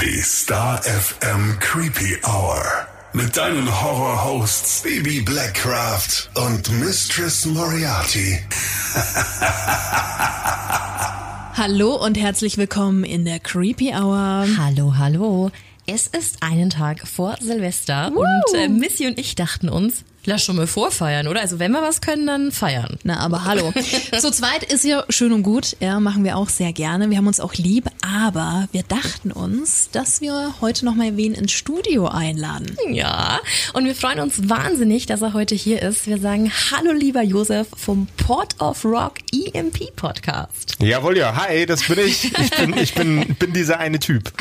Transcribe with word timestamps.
Die 0.00 0.22
Star 0.22 0.80
FM 0.82 1.58
Creepy 1.60 2.16
Hour. 2.24 2.64
Mit 3.12 3.36
deinen 3.36 3.68
Horror-Hosts 3.82 4.82
Baby 4.82 5.20
Blackcraft 5.20 6.30
und 6.36 6.70
Mistress 6.80 7.44
Moriarty. 7.44 8.38
Hallo 11.54 12.02
und 12.02 12.16
herzlich 12.16 12.56
willkommen 12.56 13.04
in 13.04 13.26
der 13.26 13.40
Creepy 13.40 13.92
Hour. 13.92 14.46
Hallo, 14.56 14.94
hallo. 14.96 15.50
Es 15.86 16.06
ist 16.06 16.42
einen 16.42 16.70
Tag 16.70 17.06
vor 17.06 17.36
Silvester 17.38 18.10
Woo. 18.14 18.20
und 18.20 18.58
äh, 18.58 18.68
Missy 18.68 19.06
und 19.06 19.18
ich 19.18 19.34
dachten 19.34 19.68
uns, 19.68 20.04
lass 20.24 20.44
schon 20.44 20.56
mal 20.56 20.66
vorfeiern, 20.66 21.26
oder? 21.28 21.40
Also 21.40 21.58
wenn 21.58 21.72
wir 21.72 21.82
was 21.82 22.00
können, 22.00 22.26
dann 22.26 22.52
feiern. 22.52 22.98
Na, 23.04 23.18
aber 23.20 23.44
hallo. 23.44 23.72
Zu 24.18 24.30
zweit 24.30 24.64
ist 24.64 24.84
ja 24.84 25.04
schön 25.08 25.32
und 25.32 25.42
gut. 25.42 25.76
Ja, 25.80 25.98
machen 26.00 26.24
wir 26.24 26.36
auch 26.36 26.48
sehr 26.48 26.72
gerne. 26.72 27.10
Wir 27.10 27.16
haben 27.18 27.26
uns 27.26 27.40
auch 27.40 27.54
lieb, 27.54 27.86
aber 28.02 28.68
wir 28.72 28.82
dachten 28.82 29.32
uns, 29.32 29.88
dass 29.92 30.20
wir 30.20 30.54
heute 30.60 30.84
noch 30.84 30.94
mal 30.94 31.16
wen 31.16 31.34
ins 31.34 31.52
Studio 31.52 32.08
einladen. 32.08 32.76
Ja, 32.90 33.40
und 33.72 33.84
wir 33.84 33.94
freuen 33.94 34.20
uns 34.20 34.48
wahnsinnig, 34.48 35.06
dass 35.06 35.22
er 35.22 35.32
heute 35.32 35.54
hier 35.54 35.82
ist. 35.82 36.06
Wir 36.06 36.18
sagen 36.18 36.50
Hallo, 36.70 36.92
lieber 36.92 37.22
Josef 37.22 37.68
vom 37.76 38.06
Port 38.16 38.60
of 38.60 38.84
Rock 38.84 39.14
EMP 39.32 39.94
Podcast. 39.96 40.74
Jawohl, 40.80 41.16
ja. 41.18 41.34
Hi, 41.36 41.66
das 41.66 41.84
bin 41.84 41.98
ich. 41.98 42.24
Ich 42.38 42.50
bin, 42.50 42.76
ich 42.76 42.94
bin, 42.94 43.34
bin 43.36 43.52
dieser 43.52 43.78
eine 43.78 43.98
Typ. 43.98 44.32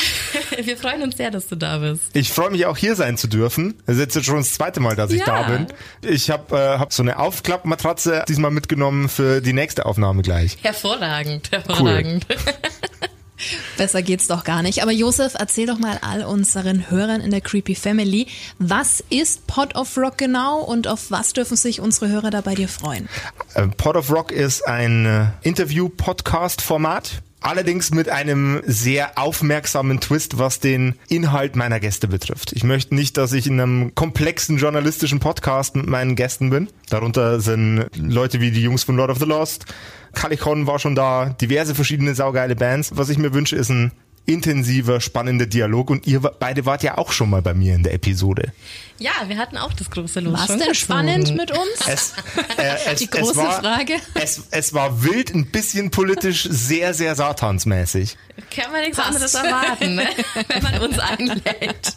Wir 0.62 0.78
freuen 0.78 1.02
uns 1.04 1.18
sehr, 1.18 1.32
dass 1.32 1.48
du 1.48 1.56
da 1.56 1.78
bist. 1.80 2.04
Ich 2.14 2.30
freue 2.32 2.50
mich 2.50 2.66
auch 2.66 2.78
hier 2.78 2.96
sein 2.96 3.18
zu 3.18 3.28
dürfen. 3.28 3.76
Es 3.86 3.98
ist 3.98 4.16
jetzt 4.16 4.26
schon 4.26 4.38
das 4.38 4.54
zweite 4.54 4.80
Mal, 4.80 4.96
dass 4.96 5.12
ich 5.12 5.20
Ja. 5.20 5.26
da 5.26 5.44
bin. 5.44 5.68
Ich 6.02 6.30
habe 6.30 6.56
äh, 6.56 6.80
hab 6.80 6.94
so 6.94 7.04
eine 7.04 7.20
Aufklappmatratze 7.20 8.24
diesmal 8.28 8.52
mitgenommen 8.52 9.10
für 9.10 9.42
die 9.42 9.54
nächste 9.54 9.86
Aufnahme 9.86 10.22
gleich. 10.22 10.58
Hervorragend, 10.62 11.52
hervorragend. 11.52 12.26
Besser 13.78 14.02
geht's 14.02 14.28
doch 14.28 14.44
gar 14.44 14.62
nicht. 14.62 14.82
Aber 14.82 14.92
Josef, 14.92 15.34
erzähl 15.38 15.66
doch 15.66 15.80
mal 15.80 16.00
all 16.02 16.24
unseren 16.26 16.90
Hörern 16.90 17.22
in 17.22 17.32
der 17.32 17.42
Creepy 17.42 17.76
Family, 17.76 18.28
was 18.58 19.04
ist 19.10 19.48
Pot 19.48 19.76
of 19.76 19.96
Rock 19.98 20.18
genau 20.18 20.60
und 20.60 20.88
auf 20.88 21.12
was 21.12 21.34
dürfen 21.34 21.56
sich 21.56 21.80
unsere 21.80 22.10
Hörer 22.10 22.32
da 22.32 22.42
bei 22.42 22.56
dir 22.56 22.68
freuen? 22.68 23.08
Äh, 23.54 23.68
Pod 23.68 23.96
of 23.96 24.12
Rock 24.12 24.32
ist 24.32 24.68
ein 24.68 25.06
äh, 25.06 25.48
Interview-Podcast-Format. 25.48 27.22
Allerdings 27.42 27.92
mit 27.92 28.10
einem 28.10 28.62
sehr 28.66 29.18
aufmerksamen 29.18 30.02
Twist, 30.02 30.38
was 30.38 30.60
den 30.60 30.96
Inhalt 31.08 31.56
meiner 31.56 31.80
Gäste 31.80 32.08
betrifft. 32.08 32.52
Ich 32.54 32.64
möchte 32.64 32.94
nicht, 32.94 33.16
dass 33.16 33.32
ich 33.32 33.48
in 33.48 33.60
einem 33.60 33.96
komplexen 33.96 34.58
journalistischen 34.58 35.20
Podcast 35.20 35.76
mit 35.76 35.88
meinen 35.88 36.16
Gästen 36.16 36.50
bin. 36.50 36.68
Darunter 36.90 37.40
sind 37.40 37.86
Leute 37.96 38.42
wie 38.42 38.52
die 38.52 38.62
Jungs 38.62 38.84
von 38.84 38.98
Lord 38.98 39.12
of 39.12 39.20
the 39.20 39.26
Lost. 39.26 39.66
Calicon 40.14 40.68
war 40.68 40.80
schon 40.80 40.96
da, 40.96 41.30
diverse 41.30 41.76
verschiedene 41.76 42.14
saugeile 42.14 42.56
Bands. 42.56 42.92
Was 42.96 43.10
ich 43.10 43.18
mir 43.18 43.34
wünsche, 43.34 43.56
ist 43.56 43.70
ein 43.70 43.92
intensiver, 44.30 45.02
spannender 45.02 45.48
Dialog. 45.48 45.90
Und 45.90 46.08
ihr 46.08 46.20
beide 46.22 46.66
wart 46.66 46.84
ja 46.84 46.98
auch 46.98 47.12
schon 47.12 47.30
mal 47.30 47.42
bei 47.42 47.54
mir 47.54 47.76
in 47.76 47.84
der 47.84 47.94
Episode. 47.94 48.54
Ja, 49.00 49.12
wir 49.28 49.38
hatten 49.38 49.58
auch 49.58 49.74
das 49.74 49.90
große 49.90 50.20
Los. 50.20 50.34
Was 50.34 50.48
schon 50.48 50.60
denn 50.60 50.76
spannend 50.76 51.36
mit 51.36 51.52
uns? 51.52 51.88
Es, 51.88 52.14
äh, 52.58 52.76
es, 52.92 53.00
Die 53.00 53.10
große 53.10 53.32
es 53.32 53.38
war, 53.38 53.62
Frage. 53.62 53.96
Es, 54.14 54.44
es 54.52 54.74
war 54.74 55.04
wild, 55.04 55.34
ein 55.34 55.46
bisschen 55.46 55.90
politisch, 55.90 56.48
sehr, 56.50 56.94
sehr 56.94 57.16
satansmäßig. 57.16 58.18
Kann 58.56 58.72
man 58.72 58.82
nichts 58.82 58.98
Passt. 58.98 59.10
anderes 59.10 59.34
erwarten, 59.34 59.96
ne? 59.96 60.08
wenn 60.48 60.64
man 60.64 60.82
uns 60.82 61.00
einlädt. 61.00 61.94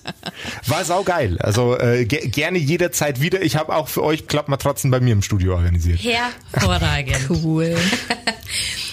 War 0.67 0.85
saugeil. 0.85 1.39
Also 1.39 1.79
äh, 1.79 2.05
ge 2.05 2.29
gerne 2.29 2.59
jederzeit 2.59 3.21
wieder. 3.21 3.43
Ich 3.43 3.57
habe 3.57 3.75
auch 3.75 3.89
für 3.89 4.03
euch 4.03 4.27
Klappmatratzen 4.27 4.91
bei 4.91 5.01
mir 5.01 5.13
im 5.13 5.23
Studio 5.23 5.55
organisiert. 5.55 6.01
Hervorragend. 6.53 7.29
Cool. 7.29 7.77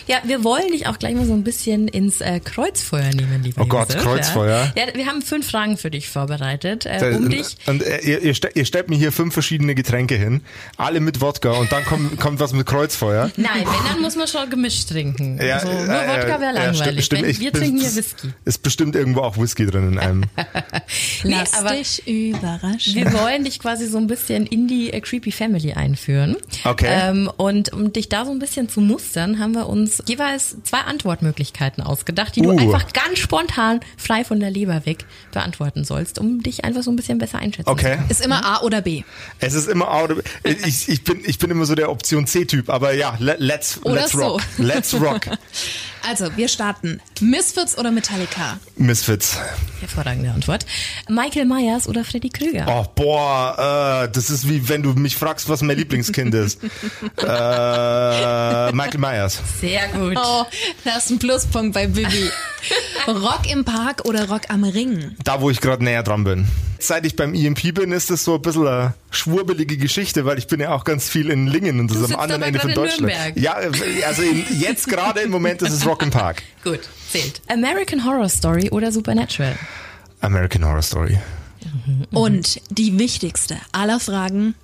Ja, 0.10 0.18
wir 0.24 0.44
wollen 0.44 0.70
dich 0.72 0.88
auch 0.88 0.98
gleich 0.98 1.14
mal 1.14 1.26
so 1.26 1.34
ein 1.34 1.44
bisschen 1.44 1.88
ins 1.88 2.20
äh, 2.20 2.40
Kreuzfeuer 2.40 3.12
nehmen, 3.14 3.44
lieber 3.44 3.62
Oh 3.62 3.66
Gott, 3.68 3.90
Josef, 3.90 4.04
Kreuzfeuer? 4.04 4.74
Ja. 4.76 4.88
ja, 4.88 4.96
wir 4.96 5.06
haben 5.06 5.22
fünf 5.22 5.48
Fragen 5.50 5.78
für 5.78 5.92
dich 5.92 6.10
vorbereitet, 6.10 6.88
äh, 6.88 7.14
um 7.16 7.30
dich. 7.30 7.58
Und 7.68 7.84
äh, 7.84 8.00
ihr, 8.00 8.22
ihr, 8.24 8.34
ste 8.34 8.50
ihr 8.56 8.66
stellt 8.66 8.90
mir 8.90 8.96
hier 8.98 9.12
fünf 9.12 9.34
verschiedene 9.34 9.76
Getränke 9.76 10.16
hin, 10.16 10.42
alle 10.78 11.00
mit 11.00 11.22
Wodka 11.22 11.52
und 11.52 11.72
dann 11.72 11.86
kommt, 11.86 12.20
kommt 12.20 12.40
was 12.40 12.54
mit 12.54 12.66
Kreuzfeuer. 12.66 13.30
Nein, 13.38 13.52
wenn, 13.60 13.92
dann 13.92 14.02
muss 14.02 14.16
man 14.16 14.28
schon 14.28 14.50
gemischt 14.50 14.90
trinken. 14.90 15.40
also, 15.40 15.68
nur 15.68 15.76
äh, 15.84 16.08
Wodka 16.08 16.42
wäre 16.42 16.56
ja, 16.56 16.64
langweilig. 16.66 17.06
stimmt, 17.06 17.22
Wenn- 17.24 17.34
stimmt. 17.36 17.54
wir 17.54 17.60
trinken 17.60 17.78
hier 17.80 17.88
es- 17.90 17.96
Whisky. 17.98 18.30
Ist 18.46 18.64
bestimmt 18.64 18.96
irgendwo 18.96 19.22
auch 19.22 19.38
Whisky 19.38 19.66
drin 19.68 19.90
in 19.94 20.00
einem. 20.00 20.24
Nee, 21.24 21.36
Lass 21.38 21.54
aber 21.54 21.72
dich 21.76 22.08
überraschen. 22.08 22.96
wir 22.96 23.14
wollen 23.14 23.44
dich 23.44 23.60
quasi 23.60 23.88
so 23.88 23.98
ein 23.98 24.08
bisschen 24.08 24.46
in 24.46 24.68
die 24.68 24.92
äh, 24.94 25.02
Creepy 25.02 25.32
Family 25.32 25.74
einführen. 25.74 26.38
Okay. 26.64 26.88
Ähm, 26.90 27.30
und 27.38 27.74
um 27.74 27.92
dich 27.94 28.10
da 28.10 28.26
so 28.26 28.32
ein 28.32 28.40
bisschen 28.40 28.70
zu 28.70 28.82
mustern, 28.82 29.40
haben 29.40 29.54
wir 29.54 29.68
uns 29.68 29.99
jeweils 30.08 30.56
zwei 30.64 30.80
Antwortmöglichkeiten 30.82 31.84
ausgedacht, 31.84 32.36
die 32.36 32.42
du 32.42 32.52
Uh. 32.52 32.58
einfach 32.60 32.94
ganz 32.94 33.20
spontan 33.20 33.80
frei 33.98 34.24
von 34.24 34.40
der 34.40 34.52
Leber 34.52 34.86
weg 34.86 35.06
beantworten 35.32 35.84
sollst, 35.84 36.20
um 36.20 36.42
dich 36.44 36.64
einfach 36.66 36.84
so 36.84 36.92
ein 36.92 36.96
bisschen 36.96 37.18
besser 37.18 37.40
einschätzen 37.40 37.66
zu 37.68 37.72
Okay. 37.72 37.96
können. 37.98 38.10
Ist 38.10 38.24
immer 38.24 38.46
A 38.46 38.62
oder 38.62 38.82
B. 38.82 39.04
Es 39.40 39.54
ist 39.54 39.68
immer 39.68 39.92
out 39.92 40.12
of, 40.12 40.20
ich, 40.44 40.90
ich 40.90 41.04
bin 41.04 41.22
ich 41.26 41.38
bin 41.40 41.50
immer 41.52 41.66
so 41.66 41.76
der 41.76 41.90
Option 41.92 42.28
C 42.28 42.46
Typ, 42.46 42.70
aber 42.70 42.94
ja, 42.94 43.16
le- 43.20 43.36
let's 43.40 43.80
Oder 43.84 43.96
let's 44.02 44.12
so. 44.14 44.20
rock. 44.20 44.42
Let's 44.58 44.94
rock. 44.94 45.22
Also, 46.10 46.36
wir 46.36 46.48
starten. 46.48 47.00
Misfits 47.22 47.78
oder 47.78 47.92
Metallica? 47.92 48.58
Misfits. 48.78 49.38
Hervorragende 49.80 50.32
Antwort. 50.32 50.66
Michael 51.08 51.46
Myers 51.46 51.88
oder 51.88 52.04
Freddy 52.04 52.30
Krüger? 52.30 52.66
Oh, 52.68 52.84
boah, 52.96 54.06
äh, 54.08 54.12
das 54.12 54.32
ist 54.32 54.50
wie 54.50 54.68
wenn 54.68 54.82
du 54.82 54.94
mich 54.94 55.16
fragst, 55.16 55.48
was 55.50 55.62
mein 55.62 55.78
Lieblingskind 55.78 56.34
ist. 56.34 56.64
äh, 57.18 58.72
Michael 58.72 58.98
Myers. 58.98 59.40
Sehr 59.62 59.88
gut. 59.90 60.18
Oh, 60.18 60.46
das 60.84 61.06
ist 61.06 61.12
ein 61.12 61.20
Pluspunkt 61.20 61.76
bei 61.76 61.86
Bibi. 61.86 62.32
Rock 63.08 63.42
im 63.52 63.64
Park 63.64 64.06
oder 64.06 64.28
Rock 64.30 64.50
am 64.50 64.64
Ring? 64.64 65.16
Da, 65.24 65.42
wo 65.42 65.52
ich 65.52 65.62
gerade 65.62 65.84
näher 65.84 66.02
dran 66.02 66.24
bin. 66.24 66.48
Seit 66.82 67.06
ich 67.06 67.18
beim 67.18 67.34
EMP 67.34 67.74
bin, 67.74 67.92
ist 67.92 68.10
das 68.10 68.24
so 68.24 68.36
ein 68.36 68.42
bisschen 68.42 68.66
eine 68.66 68.94
schwurbelige 69.12 69.76
Geschichte, 69.76 70.24
weil 70.24 70.38
ich 70.38 70.48
bin 70.48 70.62
ja 70.62 70.74
auch 70.74 70.86
ganz 70.86 71.10
viel 71.10 71.30
in 71.30 71.46
Lingen 71.46 71.80
und 71.82 71.92
das 71.92 71.98
Du 71.98 72.06
ist 72.06 72.14
am 72.14 72.22
anderen 72.22 72.42
Ende 72.42 72.60
von 72.60 72.74
Deutschland. 72.74 73.02
Nürnberg. 73.02 73.38
Ja, 73.38 73.60
äh, 73.60 74.04
also 74.06 74.22
in, 74.22 74.46
jetzt 74.60 74.88
gerade 74.88 75.20
im 75.20 75.30
Moment 75.30 75.62
ist 75.62 75.74
es 75.74 75.86
Rock 75.86 75.99
im 76.02 76.10
Park. 76.12 76.44
Gut, 76.64 76.82
zählt. 77.10 77.42
American 77.48 78.06
Horror 78.06 78.30
Story 78.30 78.70
oder 78.70 78.92
Supernatural? 78.92 79.56
American 80.22 80.66
Horror 80.66 80.82
Story. 80.82 81.18
Und 82.12 82.62
die 82.70 82.98
wichtigste 82.98 83.58
aller 83.72 84.00
Fragen, 84.00 84.56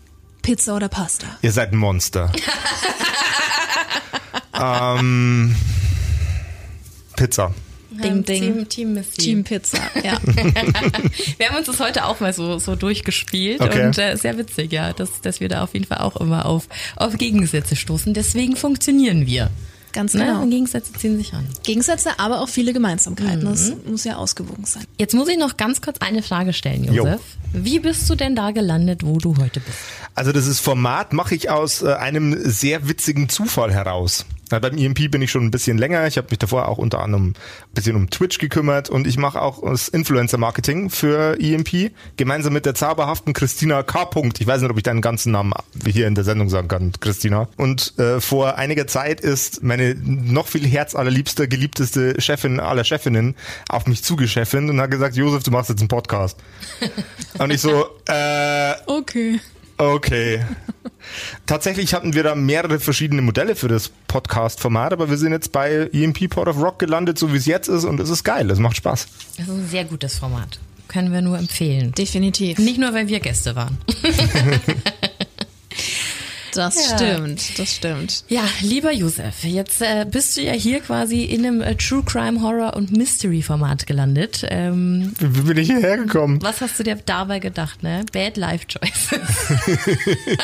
Pizza 0.42 0.76
oder 0.76 0.90
Pasta? 0.90 1.28
Ihr 1.42 1.52
seid 1.52 1.72
ein 1.72 1.78
Monster. 1.78 2.32
ähm, 4.62 5.56
Pizza. 7.16 7.54
Ding, 7.92 8.24
ding. 8.24 8.42
Team, 8.42 8.70
Team 8.70 8.94
Missy. 8.94 9.22
Team 9.22 9.44
Pizza, 9.44 9.80
ja. 10.04 10.20
Wir 11.38 11.48
haben 11.50 11.56
uns 11.56 11.68
das 11.68 11.80
heute 11.80 12.06
auch 12.06 12.20
mal 12.20 12.34
so, 12.34 12.60
so 12.60 12.76
durchgespielt 12.76 13.62
Okay. 13.62 13.86
und 13.88 13.98
äh, 13.98 14.16
sehr 14.18 14.38
witzig, 14.38 14.72
ja, 14.74 14.92
dass, 14.92 15.22
dass 15.22 15.40
wir 15.40 15.48
da 15.48 15.64
auf 15.64 15.74
jeden 15.74 15.86
Fall 15.86 16.00
auch 16.00 16.18
immer 16.18 16.46
auf, 16.46 16.68
auf 16.98 17.18
Gegensätze 17.18 17.76
stoßen. 17.76 18.14
Deswegen 18.14 18.58
funktionieren 18.58 19.26
wir. 19.28 19.50
Ganz 19.96 20.14
Ne? 20.14 20.26
genau. 20.26 20.42
Und 20.44 20.52
Gegensätze 20.52 20.92
ziehen 20.94 21.18
sich 21.18 21.34
an. 21.34 21.48
Gegensätze, 21.64 22.20
aber 22.20 22.42
auch 22.42 22.50
viele 22.50 22.74
Gemeinsamkeiten. 22.74 23.46
Das 23.46 23.72
muss 23.88 24.04
ja 24.04 24.18
ausgewogen 24.18 24.66
sein. 24.66 24.84
Jetzt 25.00 25.14
muss 25.16 25.28
ich 25.30 25.38
noch 25.38 25.56
ganz 25.58 25.82
kurz 25.82 25.98
eine 26.00 26.22
Frage 26.22 26.52
stellen, 26.54 26.84
Josef. 26.84 27.22
Wie 27.54 27.80
bist 27.80 28.10
du 28.10 28.16
denn 28.16 28.36
da 28.36 28.52
gelandet, 28.52 29.04
wo 29.06 29.18
du 29.18 29.38
heute 29.38 29.62
bist? 29.62 29.78
Also 30.14 30.32
das 30.34 30.46
ist 30.48 30.60
Format 30.60 31.14
mache 31.14 31.34
ich 31.34 31.50
aus 31.50 31.82
äh, 31.82 31.94
einem 31.94 32.38
sehr 32.44 32.88
witzigen 32.90 33.30
Zufall 33.30 33.74
heraus. 33.74 34.26
Na, 34.52 34.60
beim 34.60 34.78
EMP 34.78 35.10
bin 35.10 35.22
ich 35.22 35.32
schon 35.32 35.44
ein 35.44 35.52
bisschen 35.52 35.78
länger. 35.78 36.06
Ich 36.08 36.18
habe 36.18 36.28
mich 36.30 36.40
davor 36.40 36.68
auch 36.68 36.78
unter 36.78 37.00
anderem 37.02 37.30
ein 37.30 37.74
bisschen 37.74 37.96
um 37.96 38.10
Twitch 38.10 38.38
gekümmert 38.38 38.90
und 38.90 39.08
ich 39.08 39.18
mache 39.18 39.42
auch 39.42 39.64
das 39.64 39.88
Influencer-Marketing 39.88 40.90
für 40.90 41.40
EMP 41.40 41.92
gemeinsam 42.18 42.54
mit 42.54 42.66
der 42.66 42.76
zauberhaften 42.76 43.34
Christina 43.34 43.84
K. 43.84 44.06
Punkt. 44.06 44.40
Ich 44.42 44.48
weiß 44.48 44.62
nicht, 44.62 44.70
ob 44.70 44.78
ich 44.78 44.84
deinen 44.84 45.02
ganzen 45.02 45.32
Namen 45.32 45.54
hier 45.86 46.08
in 46.08 46.16
der 46.16 46.24
Sendung 46.24 46.50
sagen 46.50 46.68
kann, 46.68 46.92
Christina. 47.00 47.48
Und 47.58 47.98
äh, 47.98 48.22
vor 48.22 48.58
einiger 48.58 48.88
Zeit 48.88 49.22
ist 49.22 49.64
meine 49.64 49.96
noch 49.96 50.48
viel 50.48 50.66
herzallerliebste, 50.66 51.48
geliebteste 51.48 52.22
Chefin 52.22 52.60
aller 52.60 52.84
Chefinnen 52.84 53.36
auf 53.70 53.88
mich 53.88 54.04
zugescheffin 54.04 54.70
und 54.70 54.80
hat 54.80 54.92
gesagt, 54.92 55.16
Josef, 55.16 55.44
du 55.44 55.52
machst 55.52 55.70
jetzt 55.70 55.80
einen 55.82 55.88
Podcast. 55.88 56.38
und 57.40 57.52
ich 57.52 57.62
so, 57.62 57.86
äh, 58.08 58.74
Okay. 58.86 59.40
Okay. 59.78 60.44
Tatsächlich 61.46 61.94
hatten 61.94 62.14
wir 62.14 62.24
da 62.24 62.36
mehrere 62.36 62.80
verschiedene 62.80 63.22
Modelle 63.22 63.56
für 63.56 63.68
das 63.68 63.90
Podcast-Format, 64.08 64.94
aber 64.94 65.10
wir 65.10 65.18
sind 65.18 65.32
jetzt 65.32 65.52
bei 65.52 65.90
EMP 65.92 66.30
Port 66.30 66.48
of 66.48 66.62
Rock 66.62 66.80
gelandet, 66.80 67.20
so 67.20 67.32
wie 67.34 67.38
es 67.38 67.46
jetzt 67.46 67.68
ist, 67.68 67.84
und 67.84 68.00
es 68.00 68.10
ist 68.10 68.24
geil, 68.24 68.50
es 68.50 68.60
macht 68.60 68.78
Spaß. 68.78 69.08
Das 69.38 69.48
ist 69.48 69.54
ein 69.54 69.68
sehr 69.68 69.86
gutes 69.86 70.18
Format. 70.18 70.60
Können 70.88 71.12
wir 71.12 71.22
nur 71.22 71.38
empfehlen. 71.38 71.92
Definitiv. 71.92 72.58
Nicht 72.58 72.80
nur, 72.80 72.94
weil 72.94 73.08
wir 73.08 73.20
Gäste 73.20 73.56
waren. 73.56 73.78
Das 76.56 76.90
Ja. 76.90 76.98
stimmt, 76.98 77.60
das 77.60 77.76
stimmt. 77.76 78.24
Ja, 78.30 78.44
lieber 78.62 78.92
Josef, 78.94 79.44
jetzt 79.44 79.82
äh, 79.82 80.06
bist 80.10 80.38
du 80.38 80.42
ja 80.42 80.54
hier 80.54 80.80
quasi 80.80 81.24
in 81.24 81.46
einem 81.46 81.62
äh, 81.62 81.76
True 81.76 82.04
Crime 82.06 82.42
Horror 82.42 82.76
und 82.76 82.96
Mystery 82.96 83.42
Format 83.42 83.86
gelandet. 83.88 84.46
Ähm, 84.50 85.14
Wie, 85.20 85.42
bin 85.42 85.58
ich 85.58 85.68
hierher 85.68 85.98
gekommen? 85.98 86.42
was 86.42 86.62
hast 86.62 86.80
du 86.80 86.84
dir 86.84 86.98
dabei 87.06 87.40
gedacht, 87.40 87.84
ne? 87.84 88.06
Bad 88.14 88.38
Life 88.38 88.66
Choices. 88.68 89.20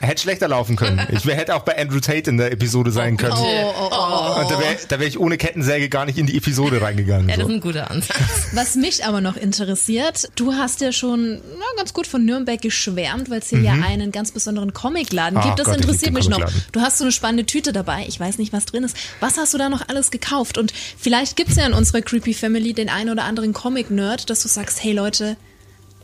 Hätte 0.00 0.22
schlechter 0.22 0.48
laufen 0.48 0.76
können. 0.76 1.00
Ich 1.10 1.26
wär, 1.26 1.34
hätte 1.36 1.54
auch 1.54 1.62
bei 1.62 1.76
Andrew 1.78 2.00
Tate 2.00 2.30
in 2.30 2.36
der 2.38 2.52
Episode 2.52 2.90
sein 2.90 3.16
können. 3.16 3.34
Oh, 3.36 3.74
oh, 3.78 3.88
oh. 3.90 4.40
Und 4.40 4.50
da 4.50 4.58
wäre 4.58 4.76
da 4.88 4.98
wär 5.00 5.06
ich 5.06 5.18
ohne 5.18 5.36
Kettensäge 5.36 5.88
gar 5.88 6.06
nicht 6.06 6.18
in 6.18 6.26
die 6.26 6.36
Episode 6.36 6.80
reingegangen. 6.80 7.28
Ja, 7.28 7.36
das 7.36 7.44
so. 7.44 7.50
ist 7.50 7.56
ein 7.56 7.60
guter 7.60 7.90
Ansatz. 7.90 8.16
Was 8.52 8.74
mich 8.76 9.04
aber 9.04 9.20
noch 9.20 9.36
interessiert, 9.36 10.28
du 10.36 10.54
hast 10.54 10.80
ja 10.80 10.92
schon 10.92 11.34
na, 11.34 11.64
ganz 11.76 11.92
gut 11.92 12.06
von 12.06 12.24
Nürnberg 12.24 12.60
geschwärmt, 12.60 13.30
weil 13.30 13.40
es 13.40 13.48
hier 13.50 13.60
ja 13.60 13.72
einen 13.72 14.12
ganz 14.12 14.32
besonderen 14.32 14.72
Comicladen 14.72 15.38
Ah, 15.38 15.42
gibt. 15.42 15.58
Das 15.58 15.66
Gott, 15.66 15.76
interessiert 15.76 16.12
mich 16.12 16.28
noch. 16.28 16.40
Du 16.72 16.80
hast 16.80 16.98
so 16.98 17.04
eine 17.04 17.12
spannende 17.12 17.44
Tüte 17.46 17.72
dabei. 17.72 18.04
Ich 18.08 18.18
weiß 18.18 18.38
nicht, 18.38 18.52
was 18.52 18.64
drin 18.66 18.84
ist. 18.84 18.96
Was 19.20 19.36
hast 19.38 19.54
du 19.54 19.58
da 19.58 19.68
noch 19.68 19.88
alles 19.88 20.10
gekauft? 20.10 20.58
Und 20.58 20.72
vielleicht 20.98 21.36
gibt's 21.36 21.56
ja 21.56 21.66
in 21.66 21.72
unserer 21.72 22.00
Creepy 22.02 22.34
Family 22.34 22.72
den 22.72 22.88
einen 22.88 23.10
oder 23.10 23.24
anderen 23.24 23.52
Comic-Nerd, 23.52 24.30
dass 24.30 24.42
du 24.42 24.48
sagst, 24.48 24.82
hey 24.82 24.92
Leute, 24.92 25.36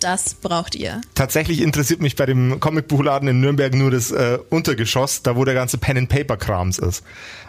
das 0.00 0.34
braucht 0.34 0.74
ihr. 0.74 1.00
Tatsächlich 1.14 1.60
interessiert 1.60 2.00
mich 2.00 2.16
bei 2.16 2.26
dem 2.26 2.60
Comicbuchladen 2.60 3.28
in 3.28 3.40
Nürnberg 3.40 3.74
nur 3.74 3.90
das 3.90 4.10
äh, 4.10 4.38
Untergeschoss, 4.50 5.22
da 5.22 5.36
wo 5.36 5.44
der 5.44 5.54
ganze 5.54 5.78
Pen-and-Paper-Krams 5.78 6.78
ist. 6.78 7.02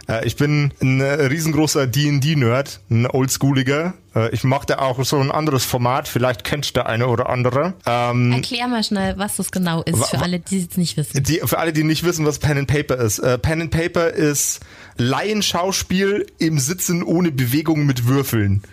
Äh, 0.08 0.26
ich 0.26 0.36
bin 0.36 0.72
ein 0.82 1.02
äh, 1.02 1.26
riesengroßer 1.26 1.88
D&D-Nerd, 1.88 2.80
ein 2.90 3.08
Oldschooliger. 3.08 3.94
Äh, 4.16 4.30
ich 4.34 4.44
mache 4.44 4.80
auch 4.80 5.04
so 5.04 5.18
ein 5.18 5.32
anderes 5.32 5.66
Format, 5.66 6.08
vielleicht 6.08 6.44
kennt 6.44 6.76
der 6.76 6.88
eine 6.88 7.08
oder 7.08 7.30
andere. 7.30 7.74
Ähm, 7.86 8.32
Erklär 8.32 8.68
mal 8.68 8.84
schnell, 8.84 9.18
was 9.18 9.38
das 9.38 9.52
genau 9.52 9.84
ist, 9.84 10.06
für 10.06 10.20
alle, 10.20 10.40
die 10.40 10.58
es 10.58 10.64
jetzt 10.64 10.78
nicht 10.78 10.98
wissen. 10.98 11.24
die, 11.24 11.42
für 11.44 11.60
alle, 11.60 11.74
die 11.74 11.84
nicht 11.84 12.04
wissen, 12.04 12.26
was 12.26 12.40
Pen 12.40 12.58
and 12.58 12.68
Paper 12.68 12.96
ist. 12.98 13.20
Äh, 13.20 13.38
Pen 13.38 13.62
and 13.62 13.72
Paper 13.72 14.10
ist 14.10 14.62
Laienschauspiel 14.98 16.26
im 16.38 16.60
Sitzen 16.60 17.04
ohne 17.04 17.32
Bewegung 17.32 17.86
mit 17.86 18.08
Würfeln. 18.08 18.64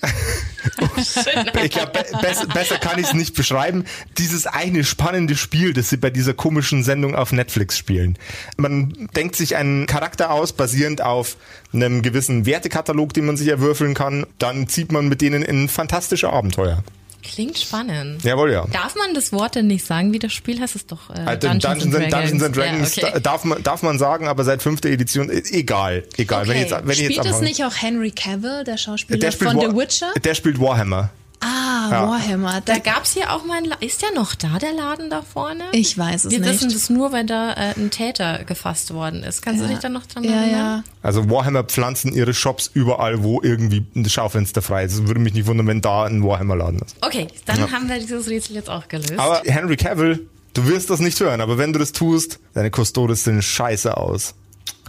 ich 1.64 1.70
glaube, 1.70 1.92
be 1.92 2.46
besser, 2.54 2.78
kann 2.78 2.98
ich 2.98 3.06
es 3.06 3.14
nicht 3.14 3.34
beschreiben. 3.34 3.84
Dieses 4.16 4.46
eine 4.46 4.84
spannende 4.84 5.36
Spiel, 5.36 5.72
das 5.72 5.88
sie 5.88 5.96
bei 5.96 6.10
dieser 6.10 6.34
komischen 6.34 6.82
Sendung 6.82 7.14
auf 7.14 7.32
Netflix 7.32 7.76
spielen. 7.76 8.18
Man 8.56 9.08
denkt 9.16 9.36
sich 9.36 9.56
einen 9.56 9.86
Charakter 9.86 10.30
aus, 10.30 10.52
basierend 10.52 11.02
auf 11.02 11.36
einem 11.72 12.02
gewissen 12.02 12.46
Wertekatalog, 12.46 13.12
den 13.12 13.26
man 13.26 13.36
sich 13.36 13.48
erwürfeln 13.48 13.94
kann. 13.94 14.26
Dann 14.38 14.68
zieht 14.68 14.92
man 14.92 15.08
mit 15.08 15.20
denen 15.20 15.42
in 15.42 15.68
fantastische 15.68 16.30
Abenteuer. 16.30 16.82
Klingt 17.22 17.58
spannend. 17.58 18.22
Jawohl, 18.22 18.52
ja. 18.52 18.66
Darf 18.72 18.94
man 18.94 19.12
das 19.14 19.32
Wort 19.32 19.56
denn 19.56 19.66
nicht 19.66 19.84
sagen, 19.84 20.12
wie 20.12 20.18
das 20.18 20.32
Spiel 20.32 20.60
heißt? 20.60 20.76
Es 20.76 20.86
doch 20.86 21.10
äh, 21.10 21.14
Also 21.26 21.48
Dungeons, 21.48 21.84
and 21.94 22.12
Dungeons 22.12 22.42
and 22.42 22.56
Dragons 22.56 22.96
Ja, 22.96 23.02
okay. 23.04 23.12
da- 23.14 23.20
darf 23.20 23.44
man 23.44 23.62
darf 23.62 23.82
man 23.82 23.98
sagen, 23.98 24.28
aber 24.28 24.44
seit 24.44 24.62
fünfter 24.62 24.88
Edition 24.88 25.28
äh, 25.28 25.42
egal, 25.50 26.04
egal. 26.16 26.46
Wenn 26.46 26.56
ich 26.56 26.62
jetzt 26.62 26.72
wenn 26.82 26.90
ich 26.90 26.96
Spielt 26.98 27.16
jetzt 27.16 27.26
es 27.26 27.40
nicht 27.40 27.64
auch 27.64 27.74
Henry 27.74 28.12
Cavill, 28.12 28.62
der 28.64 28.76
Schauspieler 28.76 29.18
der 29.18 29.32
von 29.32 29.56
War- 29.56 29.70
The 29.70 29.76
Witcher? 29.76 30.12
Der 30.24 30.34
spielt 30.34 30.60
Warhammer. 30.60 31.10
Ah, 31.40 31.88
Ja. 31.90 32.08
Warhammer. 32.08 32.60
Da, 32.64 32.74
Da 32.74 32.78
gab's 32.80 33.12
hier 33.14 33.32
auch 33.32 33.44
mal, 33.44 33.58
ein 33.58 33.64
La 33.64 33.76
ist 33.80 34.02
der 34.02 34.12
noch 34.12 34.34
da, 34.34 34.58
der 34.58 34.72
Laden 34.72 35.08
da 35.10 35.22
vorne? 35.22 35.64
ich 35.72 35.96
weiß 35.96 36.24
es 36.26 36.30
Wir 36.32 36.40
nicht. 36.40 36.50
wissen 36.50 36.72
das 36.72 36.90
nur, 36.90 37.12
wenn 37.12 37.26
da 37.26 37.52
äh, 37.52 37.74
ein 37.76 37.90
Täter 37.90 38.44
gefasst 38.44 38.92
worden 38.92 39.22
ist. 39.22 39.40
Kannst 39.42 39.62
du 39.62 39.68
dich 39.68 39.78
da 39.78 39.88
noch 39.88 40.06
dran 40.06 40.24
ja, 40.24 40.32
erinnern? 40.32 40.50
ja. 40.58 40.84
Also 41.02 41.30
Warhammer 41.30 41.62
pflanzen 41.64 42.12
ihre 42.12 42.34
Shops 42.34 42.70
überall, 42.74 43.22
wo 43.22 43.40
irgendwie 43.42 43.86
ein 43.94 44.08
Schaufenster 44.08 44.62
frei 44.62 44.84
ist. 44.84 44.94
Es 44.94 45.06
würde 45.06 45.20
mich 45.20 45.34
nicht 45.34 45.46
wundern, 45.46 45.66
wenn 45.68 45.80
da 45.80 46.04
ein 46.04 46.24
Warhammer 46.24 46.56
Laden 46.56 46.80
ist. 46.80 46.96
Okay, 47.00 47.28
dann 47.46 47.58
Ja. 47.60 47.70
haben 47.70 47.88
wir 47.88 47.98
dieses 47.98 48.28
Rätsel 48.28 48.56
jetzt 48.56 48.68
auch 48.70 48.88
gelöst. 48.88 49.14
Aber 49.18 49.42
Henry 49.44 49.76
Cavill, 49.76 50.28
du 50.54 50.66
wirst 50.66 50.90
das 50.90 50.98
nicht 51.00 51.18
hören, 51.20 51.40
aber 51.40 51.56
wenn 51.58 51.72
du 51.72 51.78
das 51.78 51.92
tust, 51.92 52.40
deine 52.54 52.70
Custodes 52.70 53.22
sehen 53.24 53.40
scheiße 53.42 53.96
aus. 53.96 54.34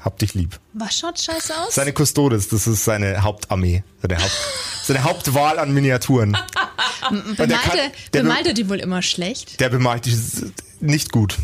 Hab 0.01 0.17
dich 0.19 0.33
lieb. 0.33 0.59
Was 0.73 0.97
schaut 0.99 1.19
scheiße 1.19 1.53
aus? 1.57 1.75
Seine 1.75 1.91
Custodes, 1.93 2.47
das 2.47 2.67
ist 2.67 2.85
seine 2.85 3.21
Hauptarmee, 3.23 3.83
seine, 4.01 4.17
Haupt, 4.17 4.31
seine 4.83 5.03
Hauptwahl 5.03 5.59
an 5.59 5.73
Miniaturen. 5.73 6.37
Der 7.11 7.47
Bemalte, 7.47 7.67
kann- 7.69 7.77
der 7.77 8.19
be- 8.19 8.23
bemalt 8.27 8.47
er 8.47 8.53
die 8.53 8.69
wohl 8.69 8.79
immer 8.79 9.01
schlecht? 9.01 9.59
Der 9.59 9.69
bemalt 9.69 10.05
dich 10.05 10.15
nicht 10.79 11.11
gut. 11.11 11.37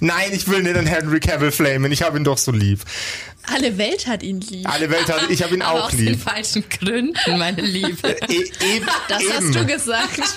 Nein, 0.00 0.30
ich 0.32 0.48
will 0.48 0.62
nicht 0.64 0.76
an 0.76 0.86
Henry 0.86 1.20
Cavill 1.20 1.52
flamen. 1.52 1.90
Ich 1.92 2.02
habe 2.02 2.18
ihn 2.18 2.24
doch 2.24 2.36
so 2.36 2.50
lieb. 2.52 2.80
Alle 3.54 3.78
Welt 3.78 4.06
hat 4.06 4.22
ihn 4.22 4.40
lieb. 4.40 4.68
Alle 4.70 4.90
Welt 4.90 5.08
hat, 5.08 5.30
ich 5.30 5.42
habe 5.42 5.54
ihn 5.54 5.62
auch 5.62 5.84
aus 5.86 5.90
den 5.92 6.06
lieb. 6.06 6.20
falschen 6.22 6.64
Gründen, 6.68 7.38
meine 7.38 7.62
Liebe. 7.62 8.16
E 8.28 8.34
eben, 8.76 8.86
Das 9.08 9.22
eben. 9.22 9.32
hast 9.32 9.54
du 9.54 9.66
gesagt. 9.66 10.20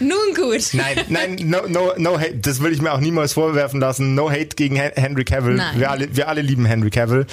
Nun 0.00 0.34
gut. 0.34 0.68
Nein, 0.72 1.00
nein, 1.08 1.36
no, 1.44 1.66
no, 1.68 1.92
no 1.96 2.18
hate. 2.18 2.36
Das 2.38 2.60
will 2.62 2.72
ich 2.72 2.80
mir 2.80 2.92
auch 2.92 3.00
niemals 3.00 3.32
vorwerfen 3.32 3.80
lassen. 3.80 4.14
No 4.14 4.30
hate 4.30 4.56
gegen 4.56 4.76
Hen- 4.76 4.92
Henry 4.94 5.24
Cavill. 5.24 5.54
Nein. 5.54 5.78
Wir 5.78 5.90
alle, 5.90 6.14
wir 6.16 6.28
alle 6.28 6.42
lieben 6.42 6.64
Henry 6.66 6.90
Cavill. 6.90 7.26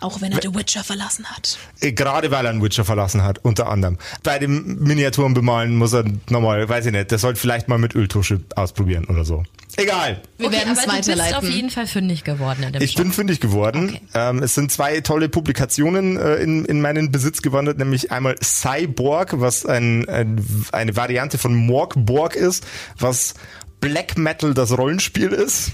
Auch 0.00 0.20
wenn 0.20 0.30
er 0.30 0.40
The 0.40 0.54
Witcher 0.54 0.84
verlassen 0.84 1.26
hat. 1.26 1.58
Äh, 1.80 1.90
Gerade 1.92 2.30
weil 2.30 2.44
er 2.46 2.50
einen 2.50 2.62
Witcher 2.62 2.84
verlassen 2.84 3.24
hat, 3.24 3.44
unter 3.44 3.68
anderem. 3.68 3.98
Bei 4.22 4.38
dem 4.38 4.78
Miniaturen 4.78 5.34
bemalen 5.34 5.74
muss 5.76 5.92
er 5.92 6.04
nochmal, 6.30 6.68
weiß 6.68 6.86
ich 6.86 6.92
nicht, 6.92 7.10
der 7.10 7.18
sollte 7.18 7.40
vielleicht 7.40 7.66
mal 7.68 7.78
mit 7.78 7.96
Öltusche 7.96 8.40
ausprobieren 8.54 9.06
oder 9.06 9.24
so. 9.24 9.42
Egal. 9.76 10.22
Wir 10.38 10.50
werden 10.52 10.72
es 10.72 10.78
aber 10.80 10.92
du 10.92 10.96
bist 10.98 11.08
weiterleiten. 11.08 11.36
auf 11.36 11.44
jeden 11.48 11.70
Fall 11.70 11.86
fündig 11.86 12.22
geworden 12.24 12.62
in 12.64 12.72
dem 12.74 12.82
Ich 12.82 12.92
Shop. 12.92 13.02
bin 13.02 13.07
fündig 13.12 13.40
geworden. 13.40 13.90
Okay. 13.90 14.00
Ähm, 14.14 14.42
es 14.42 14.54
sind 14.54 14.72
zwei 14.72 15.00
tolle 15.00 15.28
Publikationen 15.28 16.16
äh, 16.16 16.36
in, 16.36 16.64
in 16.64 16.80
meinen 16.80 17.10
Besitz 17.10 17.42
gewandert, 17.42 17.78
nämlich 17.78 18.10
einmal 18.12 18.36
Cyborg, 18.42 19.40
was 19.40 19.66
ein, 19.66 20.08
ein, 20.08 20.44
eine 20.72 20.96
Variante 20.96 21.38
von 21.38 21.54
Morgborg 21.54 22.36
ist, 22.36 22.66
was 22.98 23.34
Black 23.80 24.18
Metal 24.18 24.54
das 24.54 24.76
Rollenspiel 24.76 25.28
ist. 25.28 25.72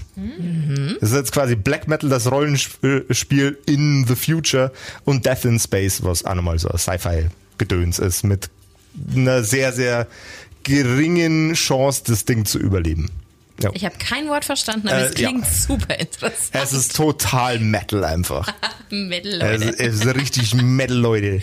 Das 0.99 1.09
ist 1.11 1.15
jetzt 1.15 1.31
quasi 1.31 1.55
Black 1.55 1.87
Metal 1.87 2.09
das 2.09 2.29
Rollenspiel 2.29 3.57
in 3.65 4.05
the 4.07 4.15
Future 4.15 4.71
und 5.05 5.25
Death 5.25 5.45
in 5.45 5.59
Space, 5.59 6.03
was 6.03 6.23
auch 6.23 6.35
nochmal 6.35 6.59
so 6.59 6.69
Sci-Fi-Gedöns 6.69 7.99
ist, 7.99 8.23
mit 8.23 8.49
einer 9.15 9.43
sehr, 9.43 9.73
sehr 9.73 10.07
geringen 10.63 11.53
Chance, 11.53 12.03
das 12.05 12.25
Ding 12.25 12.45
zu 12.45 12.59
überleben. 12.59 13.09
Ja. 13.61 13.69
Ich 13.73 13.85
habe 13.85 13.95
kein 13.97 14.27
Wort 14.27 14.43
verstanden, 14.45 14.87
aber 14.89 14.97
Äh, 14.99 15.05
es 15.05 15.13
klingt 15.15 15.43
ja. 15.45 15.49
super 15.51 15.97
interessant. 15.99 16.49
Es 16.51 16.73
ist 16.73 16.95
total 16.95 17.59
Metal 17.59 18.03
einfach. 18.03 18.47
Metal, 18.89 19.41
Es, 19.41 19.63
Leute. 19.63 19.79
es 19.79 19.95
ist 19.95 20.05
richtig 20.15 20.53
Metal, 20.55 20.97
Leute. 20.97 21.41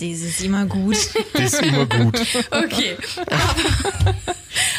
Das 0.00 0.08
ist 0.08 0.40
immer 0.42 0.64
gut. 0.66 0.96
Das 1.34 1.52
ist 1.52 1.62
immer 1.62 1.86
gut. 1.86 2.18
Okay. 2.50 2.96
Aber, 3.26 3.44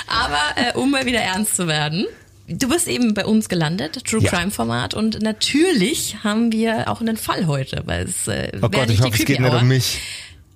aber 0.07 0.41
äh, 0.57 0.73
um 0.77 0.91
mal 0.91 1.05
wieder 1.05 1.19
ernst 1.21 1.55
zu 1.55 1.67
werden. 1.67 2.05
Du 2.47 2.67
bist 2.67 2.87
eben 2.89 3.13
bei 3.13 3.25
uns 3.25 3.47
gelandet, 3.47 4.03
True 4.05 4.21
Ja. 4.21 4.29
Crime 4.31 4.51
Format, 4.51 4.93
und 4.93 5.21
natürlich 5.21 6.17
haben 6.25 6.51
wir 6.51 6.89
auch 6.89 6.99
einen 6.99 7.15
Fall 7.15 7.47
heute, 7.47 7.83
weil 7.85 8.03
es 8.05 8.27
äh, 8.27 8.51
Oh 8.61 8.67
Gott, 8.69 8.89
ich 8.89 8.97
die 8.97 9.03
hoffe, 9.03 9.17
es 9.17 9.25
geht 9.25 9.39
nicht 9.39 9.53
um 9.53 9.67
mich. 9.67 9.99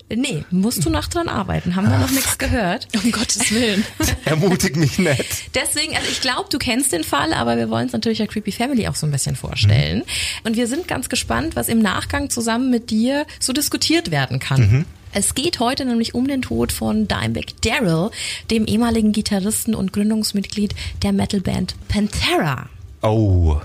Nee, 0.10 0.46
musst 0.52 0.86
du 0.86 0.90
noch 0.90 1.08
dran 1.08 1.28
arbeiten. 1.28 1.76
Haben 1.76 1.90
wir 1.90 1.98
noch 1.98 2.12
nichts 2.12 2.38
gehört. 2.38 2.88
Um 3.04 3.12
Gottes 3.12 3.52
Willen. 3.52 3.86
Ermutigt 4.26 4.76
mich 4.76 4.98
nicht. 4.98 5.56
Deswegen, 5.56 5.96
also 5.96 6.08
ich 6.10 6.22
glaube, 6.22 6.48
du 6.50 6.58
kennst 6.58 6.92
den 6.94 7.04
Fall, 7.04 7.34
aber 7.34 7.58
wir 7.58 7.70
wollen 7.70 7.88
es 7.88 7.94
natürlich 7.94 8.18
der 8.18 8.28
Creepy 8.28 8.52
Family 8.52 8.88
auch 8.88 8.96
so 8.96 9.06
ein 9.06 9.12
bisschen 9.12 9.36
vorstellen. 9.36 10.04
Und 10.44 10.56
wir 10.56 10.68
sind 10.68 10.88
ganz 10.88 11.10
gespannt, 11.10 11.56
was 11.56 11.68
im 11.68 11.80
Nachgang 11.80 12.30
zusammen 12.30 12.70
mit 12.70 12.90
dir 12.90 13.26
so 13.40 13.54
diskutiert 13.54 14.10
werden 14.12 14.40
kann. 14.40 14.86
Es 15.14 15.36
geht 15.36 15.60
heute 15.60 15.86
nämlich 15.86 16.16
um 16.16 16.28
den 16.28 16.42
Tod 16.42 16.72
von 16.72 17.08
Dimebag 17.08 17.62
Darrell, 17.62 18.10
dem 18.52 18.66
ehemaligen 18.66 19.12
Gitarristen 19.12 19.76
und 19.76 19.94
Gründungsmitglied 19.94 20.76
der 21.04 21.14
Metalband 21.14 21.76
Pantera. 21.88 22.70
Oh. 23.02 23.60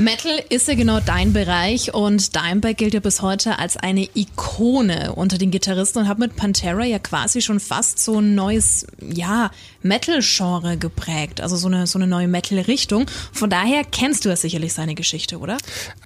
Metal 0.00 0.40
ist 0.48 0.68
ja 0.68 0.74
genau 0.74 1.00
dein 1.00 1.32
Bereich 1.32 1.92
und 1.92 2.36
Dimebag 2.36 2.76
gilt 2.76 2.94
ja 2.94 3.00
bis 3.00 3.20
heute 3.20 3.58
als 3.58 3.76
eine 3.76 4.08
Ikone 4.14 5.12
unter 5.12 5.38
den 5.38 5.50
Gitarristen 5.50 5.98
und 5.98 6.08
hat 6.08 6.20
mit 6.20 6.36
Pantera 6.36 6.84
ja 6.84 7.00
quasi 7.00 7.42
schon 7.42 7.58
fast 7.58 7.98
so 7.98 8.20
ein 8.20 8.36
neues, 8.36 8.86
ja, 9.00 9.50
Metal-Genre 9.82 10.76
geprägt, 10.76 11.40
also 11.40 11.56
so 11.56 11.68
eine, 11.68 11.86
so 11.86 11.98
eine 11.98 12.06
neue 12.06 12.28
Metal-Richtung. 12.28 13.06
Von 13.32 13.48
daher 13.48 13.84
kennst 13.84 14.24
du 14.24 14.28
ja 14.28 14.36
sicherlich 14.36 14.72
seine 14.72 14.94
Geschichte, 14.94 15.38
oder? 15.38 15.56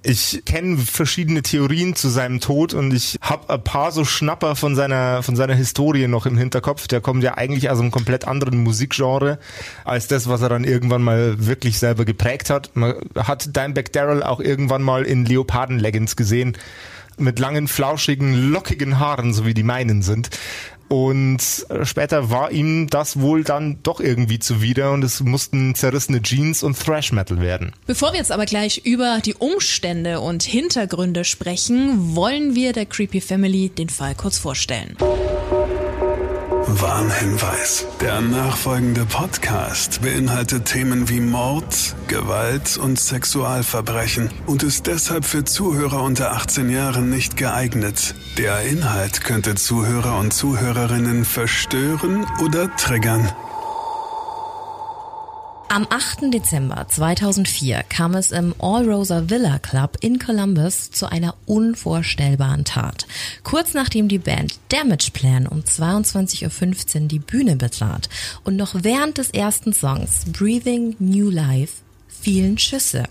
Ich 0.02 0.42
kenne 0.44 0.78
verschiedene 0.78 1.42
Theorien 1.42 1.94
zu 1.94 2.08
seinem 2.08 2.40
Tod 2.40 2.74
und 2.74 2.92
ich 2.92 3.16
habe 3.20 3.52
ein 3.52 3.64
paar 3.64 3.92
so 3.92 4.04
Schnapper 4.04 4.56
von 4.56 4.74
seiner 4.74 5.22
von 5.22 5.36
seiner 5.36 5.54
Historie 5.54 6.06
noch 6.06 6.26
im 6.26 6.36
Hinterkopf. 6.36 6.86
Der 6.86 7.00
kommt 7.00 7.24
ja 7.24 7.34
eigentlich 7.36 7.70
aus 7.70 7.80
einem 7.80 7.90
komplett 7.90 8.26
anderen 8.26 8.62
Musikgenre 8.62 9.38
als 9.84 10.06
das, 10.06 10.28
was 10.28 10.42
er 10.42 10.48
dann 10.50 10.64
irgendwann 10.64 11.02
mal 11.02 11.46
wirklich 11.46 11.78
selber 11.78 12.04
geprägt 12.04 12.50
hat. 12.50 12.70
Man 12.74 12.94
hat 13.16 13.56
Dimebag 13.56 13.81
Darrell 13.90 14.22
auch 14.22 14.40
irgendwann 14.40 14.82
mal 14.82 15.02
in 15.02 15.24
Leoparden-Leggings 15.24 16.14
gesehen 16.14 16.56
mit 17.18 17.38
langen, 17.38 17.68
flauschigen, 17.68 18.50
lockigen 18.50 18.98
Haaren, 18.98 19.34
so 19.34 19.44
wie 19.44 19.54
die 19.54 19.62
meinen 19.62 20.02
sind. 20.02 20.30
Und 20.92 21.40
äh, 21.70 21.86
später 21.86 22.28
war 22.28 22.50
ihm 22.50 22.86
das 22.88 23.18
wohl 23.18 23.44
dann 23.44 23.78
doch 23.82 23.98
irgendwie 23.98 24.38
zuwider 24.38 24.92
und 24.92 25.02
es 25.02 25.20
mussten 25.20 25.74
zerrissene 25.74 26.20
Jeans 26.20 26.62
und 26.62 26.78
Thrash 26.78 27.12
Metal 27.12 27.40
werden. 27.40 27.72
Bevor 27.86 28.12
wir 28.12 28.18
jetzt 28.18 28.30
aber 28.30 28.44
gleich 28.44 28.82
über 28.84 29.20
die 29.24 29.32
Umstände 29.32 30.20
und 30.20 30.42
Hintergründe 30.42 31.24
sprechen, 31.24 32.14
wollen 32.14 32.54
wir 32.54 32.74
der 32.74 32.84
Creepy 32.84 33.22
Family 33.22 33.70
den 33.70 33.88
Fall 33.88 34.14
kurz 34.14 34.36
vorstellen. 34.36 34.98
Warnhinweis. 36.80 37.86
Der 38.00 38.20
nachfolgende 38.20 39.04
Podcast 39.04 40.00
beinhaltet 40.02 40.64
Themen 40.64 41.08
wie 41.08 41.20
Mord, 41.20 41.94
Gewalt 42.08 42.76
und 42.78 42.98
Sexualverbrechen 42.98 44.30
und 44.46 44.62
ist 44.62 44.86
deshalb 44.86 45.24
für 45.24 45.44
Zuhörer 45.44 46.02
unter 46.02 46.32
18 46.32 46.70
Jahren 46.70 47.10
nicht 47.10 47.36
geeignet. 47.36 48.14
Der 48.38 48.62
Inhalt 48.62 49.22
könnte 49.22 49.54
Zuhörer 49.54 50.18
und 50.18 50.32
Zuhörerinnen 50.32 51.24
verstören 51.24 52.26
oder 52.42 52.74
triggern. 52.76 53.30
Am 55.72 55.86
8. 55.88 56.34
Dezember 56.34 56.86
2004 56.86 57.82
kam 57.88 58.14
es 58.14 58.30
im 58.30 58.54
All 58.58 58.86
Rosa 58.86 59.30
Villa 59.30 59.58
Club 59.58 59.96
in 60.02 60.18
Columbus 60.18 60.90
zu 60.90 61.10
einer 61.10 61.34
unvorstellbaren 61.46 62.66
Tat. 62.66 63.06
Kurz 63.42 63.72
nachdem 63.72 64.06
die 64.06 64.18
Band 64.18 64.58
Damage 64.68 65.12
Plan 65.14 65.46
um 65.46 65.60
22.15 65.60 67.00
Uhr 67.00 67.08
die 67.08 67.18
Bühne 67.20 67.56
betrat 67.56 68.10
und 68.44 68.56
noch 68.56 68.74
während 68.82 69.16
des 69.16 69.30
ersten 69.30 69.72
Songs 69.72 70.26
Breathing 70.26 70.94
New 70.98 71.30
Life 71.30 71.76
fielen 72.06 72.58
Schüsse 72.58 73.04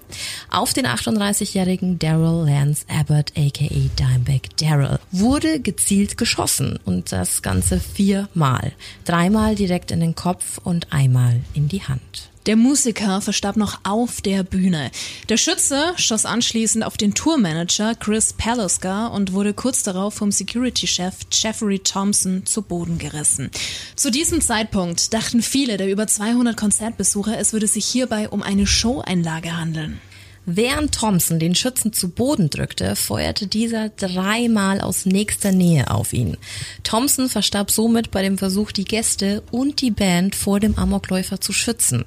auf 0.52 0.74
den 0.74 0.86
38-jährigen 0.86 1.98
Daryl 1.98 2.48
Lance 2.48 2.86
Abbott 2.88 3.34
aka 3.36 3.68
Dimebag 3.70 4.56
Daryl 4.58 5.00
wurde 5.12 5.62
gezielt 5.62 6.16
geschossen 6.16 6.78
und 6.86 7.12
das 7.12 7.42
ganze 7.42 7.80
viermal. 7.80 8.74
Dreimal 9.04 9.56
direkt 9.56 9.90
in 9.90 10.00
den 10.00 10.14
Kopf 10.14 10.60
und 10.60 10.94
einmal 10.94 11.42
in 11.56 11.68
die 11.68 11.82
Hand. 11.82 12.31
Der 12.48 12.56
Musiker 12.56 13.22
verstarb 13.22 13.56
noch 13.56 13.82
auf 13.84 14.20
der 14.22 14.42
Bühne. 14.42 14.90
Der 15.30 15.38
Schütze 15.38 15.94
schoss 15.98 16.26
anschließend 16.26 16.84
auf 16.84 16.98
den 16.98 17.14
Tourmanager 17.14 17.94
Chris 17.94 18.34
Paluska 18.34 19.08
und 19.08 19.34
wurde 19.34 19.54
kurz 19.54 19.84
darauf 19.84 20.16
vom 20.16 20.32
Security-Chef 20.32 21.14
Jeffrey 21.32 21.78
Thompson 21.78 22.44
zu 22.48 22.64
Boden 22.64 22.98
gerissen. 22.98 23.52
Zu 23.96 24.10
diesem 24.10 24.42
Zeitpunkt 24.42 25.14
dachten 25.14 25.44
viele 25.44 25.78
der 25.78 25.92
über 25.92 26.08
200 26.08 26.58
Konzertbesucher, 26.58 27.38
es 27.38 27.54
würde 27.54 27.68
sich 27.68 27.86
hierbei 27.86 28.28
um 28.28 28.42
eine 28.42 28.66
Showeinlage 28.66 29.56
handeln. 29.56 30.02
Während 30.48 30.96
Thompson 30.96 31.38
den 31.38 31.54
Schützen 31.54 31.94
zu 31.94 32.10
Boden 32.10 32.50
drückte, 32.50 32.96
feuerte 32.96 33.46
dieser 33.46 33.90
dreimal 33.90 34.82
aus 34.82 35.06
nächster 35.06 35.52
Nähe 35.52 35.92
auf 35.92 36.14
ihn. 36.14 36.36
Thompson 36.84 37.30
verstarb 37.30 37.70
somit 37.70 38.10
bei 38.10 38.24
dem 38.24 38.40
Versuch, 38.40 38.72
die 38.72 38.86
Gäste 38.86 39.44
und 39.52 39.82
die 39.82 39.92
Band 39.92 40.34
vor 40.34 40.60
dem 40.60 40.80
Amokläufer 40.80 41.40
zu 41.40 41.54
schützen. 41.54 42.06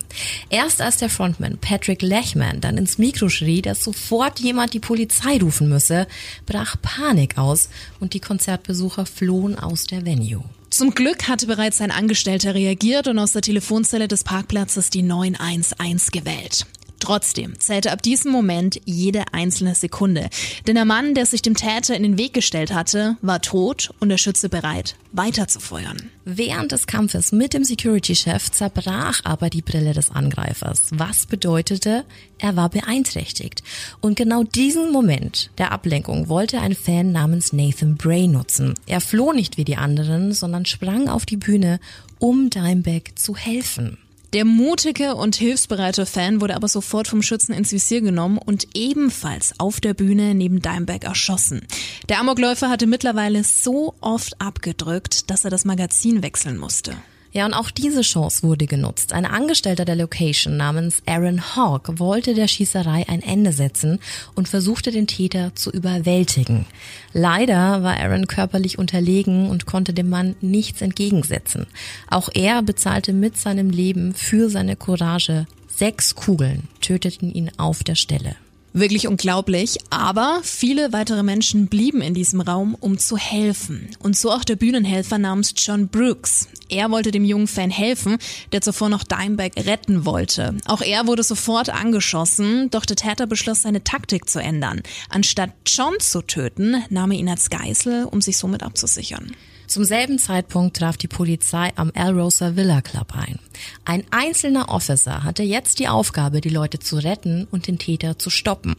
Erst 0.50 0.80
als 0.80 0.96
der 0.96 1.10
Frontman 1.10 1.58
Patrick 1.58 2.02
Lechman 2.02 2.60
dann 2.60 2.76
ins 2.76 2.98
Mikro 2.98 3.28
schrie, 3.28 3.62
dass 3.62 3.84
sofort 3.84 4.40
jemand 4.40 4.74
die 4.74 4.80
Polizei 4.80 5.38
rufen 5.38 5.68
müsse, 5.68 6.08
brach 6.44 6.74
Panik 6.82 7.38
aus 7.38 7.68
und 8.00 8.14
die 8.14 8.20
Konzertbesucher 8.20 9.06
flohen 9.06 9.56
aus 9.56 9.84
der 9.84 10.04
Venue. 10.04 10.42
Zum 10.74 10.90
Glück 10.90 11.28
hatte 11.28 11.46
bereits 11.46 11.80
ein 11.80 11.92
Angestellter 11.92 12.56
reagiert 12.56 13.06
und 13.06 13.16
aus 13.20 13.30
der 13.30 13.42
Telefonzelle 13.42 14.08
des 14.08 14.24
Parkplatzes 14.24 14.90
die 14.90 15.02
911 15.02 16.10
gewählt. 16.10 16.66
Trotzdem 17.04 17.60
zählte 17.60 17.92
ab 17.92 18.00
diesem 18.00 18.32
Moment 18.32 18.80
jede 18.86 19.24
einzelne 19.32 19.74
Sekunde. 19.74 20.30
Denn 20.66 20.76
der 20.76 20.86
Mann, 20.86 21.12
der 21.12 21.26
sich 21.26 21.42
dem 21.42 21.54
Täter 21.54 21.94
in 21.94 22.02
den 22.02 22.16
Weg 22.16 22.32
gestellt 22.32 22.72
hatte, 22.72 23.18
war 23.20 23.42
tot 23.42 23.92
und 24.00 24.08
der 24.08 24.16
Schütze 24.16 24.48
bereit, 24.48 24.96
weiterzufeuern. 25.12 26.08
Während 26.24 26.72
des 26.72 26.86
Kampfes 26.86 27.30
mit 27.30 27.52
dem 27.52 27.62
Security-Chef 27.62 28.50
zerbrach 28.50 29.20
aber 29.22 29.50
die 29.50 29.60
Brille 29.60 29.92
des 29.92 30.12
Angreifers, 30.12 30.92
was 30.94 31.26
bedeutete, 31.26 32.06
er 32.38 32.56
war 32.56 32.70
beeinträchtigt. 32.70 33.62
Und 34.00 34.16
genau 34.16 34.42
diesen 34.42 34.90
Moment 34.90 35.50
der 35.58 35.72
Ablenkung 35.72 36.30
wollte 36.30 36.58
ein 36.62 36.74
Fan 36.74 37.12
namens 37.12 37.52
Nathan 37.52 37.96
Bray 37.96 38.28
nutzen. 38.28 38.72
Er 38.86 39.02
floh 39.02 39.34
nicht 39.34 39.58
wie 39.58 39.64
die 39.64 39.76
anderen, 39.76 40.32
sondern 40.32 40.64
sprang 40.64 41.10
auf 41.10 41.26
die 41.26 41.36
Bühne, 41.36 41.80
um 42.18 42.48
Dimebag 42.48 43.10
zu 43.16 43.36
helfen. 43.36 43.98
Der 44.34 44.44
mutige 44.44 45.14
und 45.14 45.36
hilfsbereite 45.36 46.06
Fan 46.06 46.40
wurde 46.40 46.56
aber 46.56 46.66
sofort 46.66 47.06
vom 47.06 47.22
Schützen 47.22 47.52
ins 47.52 47.70
Visier 47.70 48.00
genommen 48.00 48.36
und 48.36 48.66
ebenfalls 48.74 49.54
auf 49.60 49.80
der 49.80 49.94
Bühne 49.94 50.34
neben 50.34 50.60
Dimebag 50.60 51.04
erschossen. 51.04 51.64
Der 52.08 52.18
Amokläufer 52.18 52.68
hatte 52.68 52.88
mittlerweile 52.88 53.44
so 53.44 53.94
oft 54.00 54.40
abgedrückt, 54.40 55.30
dass 55.30 55.44
er 55.44 55.50
das 55.50 55.64
Magazin 55.64 56.24
wechseln 56.24 56.58
musste. 56.58 56.96
Ja, 57.34 57.46
und 57.46 57.52
auch 57.52 57.72
diese 57.72 58.02
Chance 58.02 58.44
wurde 58.44 58.66
genutzt. 58.66 59.12
Ein 59.12 59.26
Angestellter 59.26 59.84
der 59.84 59.96
Location 59.96 60.56
namens 60.56 61.02
Aaron 61.04 61.42
Hawk 61.56 61.98
wollte 61.98 62.32
der 62.32 62.46
Schießerei 62.46 63.08
ein 63.08 63.22
Ende 63.22 63.50
setzen 63.52 63.98
und 64.36 64.48
versuchte 64.48 64.92
den 64.92 65.08
Täter 65.08 65.52
zu 65.56 65.72
überwältigen. 65.72 66.64
Leider 67.12 67.82
war 67.82 67.98
Aaron 67.98 68.28
körperlich 68.28 68.78
unterlegen 68.78 69.50
und 69.50 69.66
konnte 69.66 69.92
dem 69.92 70.10
Mann 70.10 70.36
nichts 70.42 70.80
entgegensetzen. 70.80 71.66
Auch 72.08 72.28
er 72.32 72.62
bezahlte 72.62 73.12
mit 73.12 73.36
seinem 73.36 73.68
Leben 73.68 74.14
für 74.14 74.48
seine 74.48 74.76
Courage. 74.76 75.46
Sechs 75.66 76.14
Kugeln 76.14 76.68
töteten 76.80 77.34
ihn 77.34 77.50
auf 77.58 77.82
der 77.82 77.96
Stelle. 77.96 78.36
Wirklich 78.76 79.06
unglaublich, 79.06 79.78
aber 79.90 80.40
viele 80.42 80.92
weitere 80.92 81.22
Menschen 81.22 81.68
blieben 81.68 82.00
in 82.00 82.12
diesem 82.12 82.40
Raum, 82.40 82.74
um 82.74 82.98
zu 82.98 83.16
helfen. 83.16 83.88
Und 84.00 84.16
so 84.16 84.32
auch 84.32 84.42
der 84.42 84.56
Bühnenhelfer 84.56 85.16
namens 85.16 85.54
John 85.56 85.86
Brooks. 85.86 86.48
Er 86.68 86.90
wollte 86.90 87.12
dem 87.12 87.24
jungen 87.24 87.46
Fan 87.46 87.70
helfen, 87.70 88.18
der 88.50 88.62
zuvor 88.62 88.88
noch 88.88 89.04
Dimebag 89.04 89.52
retten 89.58 90.04
wollte. 90.04 90.56
Auch 90.64 90.80
er 90.80 91.06
wurde 91.06 91.22
sofort 91.22 91.70
angeschossen, 91.70 92.68
doch 92.70 92.84
der 92.84 92.96
Täter 92.96 93.28
beschloss, 93.28 93.62
seine 93.62 93.84
Taktik 93.84 94.28
zu 94.28 94.40
ändern. 94.40 94.82
Anstatt 95.08 95.50
John 95.66 96.00
zu 96.00 96.22
töten, 96.22 96.82
nahm 96.90 97.12
er 97.12 97.18
ihn 97.18 97.28
als 97.28 97.50
Geisel, 97.50 98.06
um 98.10 98.20
sich 98.20 98.38
somit 98.38 98.64
abzusichern. 98.64 99.36
Zum 99.74 99.82
selben 99.82 100.20
Zeitpunkt 100.20 100.76
traf 100.76 100.96
die 100.96 101.08
Polizei 101.08 101.72
am 101.74 101.90
El 101.94 102.16
Rosa 102.16 102.54
Villa 102.54 102.80
Club 102.80 103.08
ein. 103.16 103.40
Ein 103.84 104.04
einzelner 104.12 104.68
Officer 104.68 105.24
hatte 105.24 105.42
jetzt 105.42 105.80
die 105.80 105.88
Aufgabe, 105.88 106.40
die 106.40 106.48
Leute 106.48 106.78
zu 106.78 106.94
retten 106.94 107.48
und 107.50 107.66
den 107.66 107.80
Täter 107.80 108.16
zu 108.16 108.30
stoppen. 108.30 108.76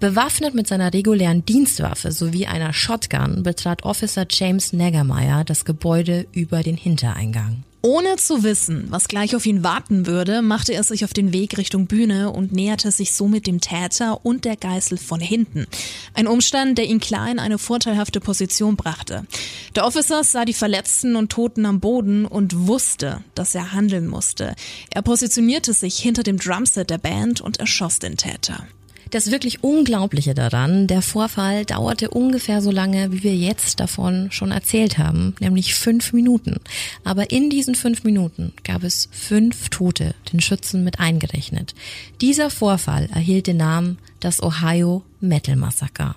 Bewaffnet 0.00 0.52
mit 0.52 0.66
seiner 0.66 0.92
regulären 0.92 1.44
Dienstwaffe 1.44 2.10
sowie 2.10 2.48
einer 2.48 2.72
Shotgun 2.72 3.44
betrat 3.44 3.84
Officer 3.84 4.26
James 4.28 4.72
Negermeyer 4.72 5.44
das 5.44 5.64
Gebäude 5.64 6.26
über 6.32 6.64
den 6.64 6.76
Hintereingang. 6.76 7.62
Ohne 7.84 8.14
zu 8.14 8.44
wissen, 8.44 8.86
was 8.90 9.08
gleich 9.08 9.34
auf 9.34 9.44
ihn 9.44 9.64
warten 9.64 10.06
würde, 10.06 10.40
machte 10.40 10.72
er 10.72 10.84
sich 10.84 11.04
auf 11.04 11.12
den 11.12 11.32
Weg 11.32 11.58
Richtung 11.58 11.88
Bühne 11.88 12.30
und 12.30 12.52
näherte 12.52 12.92
sich 12.92 13.12
somit 13.12 13.48
dem 13.48 13.60
Täter 13.60 14.24
und 14.24 14.44
der 14.44 14.54
Geißel 14.54 14.98
von 14.98 15.18
hinten. 15.18 15.66
Ein 16.14 16.28
Umstand, 16.28 16.78
der 16.78 16.86
ihn 16.86 17.00
klar 17.00 17.28
in 17.28 17.40
eine 17.40 17.58
vorteilhafte 17.58 18.20
Position 18.20 18.76
brachte. 18.76 19.26
Der 19.74 19.84
Officer 19.84 20.22
sah 20.22 20.44
die 20.44 20.52
Verletzten 20.52 21.16
und 21.16 21.32
Toten 21.32 21.66
am 21.66 21.80
Boden 21.80 22.24
und 22.24 22.68
wusste, 22.68 23.24
dass 23.34 23.56
er 23.56 23.72
handeln 23.72 24.06
musste. 24.06 24.54
Er 24.90 25.02
positionierte 25.02 25.72
sich 25.72 25.98
hinter 25.98 26.22
dem 26.22 26.38
Drumset 26.38 26.88
der 26.88 26.98
Band 26.98 27.40
und 27.40 27.58
erschoss 27.58 27.98
den 27.98 28.16
Täter. 28.16 28.64
Das 29.12 29.30
wirklich 29.30 29.62
Unglaubliche 29.62 30.32
daran, 30.32 30.86
der 30.86 31.02
Vorfall 31.02 31.66
dauerte 31.66 32.08
ungefähr 32.08 32.62
so 32.62 32.70
lange, 32.70 33.12
wie 33.12 33.22
wir 33.22 33.36
jetzt 33.36 33.78
davon 33.78 34.32
schon 34.32 34.52
erzählt 34.52 34.96
haben, 34.96 35.34
nämlich 35.38 35.74
fünf 35.74 36.14
Minuten. 36.14 36.56
Aber 37.04 37.30
in 37.30 37.50
diesen 37.50 37.74
fünf 37.74 38.04
Minuten 38.04 38.54
gab 38.64 38.82
es 38.82 39.10
fünf 39.12 39.68
Tote, 39.68 40.14
den 40.32 40.40
Schützen 40.40 40.82
mit 40.82 40.98
eingerechnet. 40.98 41.74
Dieser 42.22 42.48
Vorfall 42.48 43.10
erhielt 43.12 43.48
den 43.48 43.58
Namen 43.58 43.98
das 44.20 44.42
Ohio 44.42 45.02
Metal 45.20 45.56
Massaker. 45.56 46.16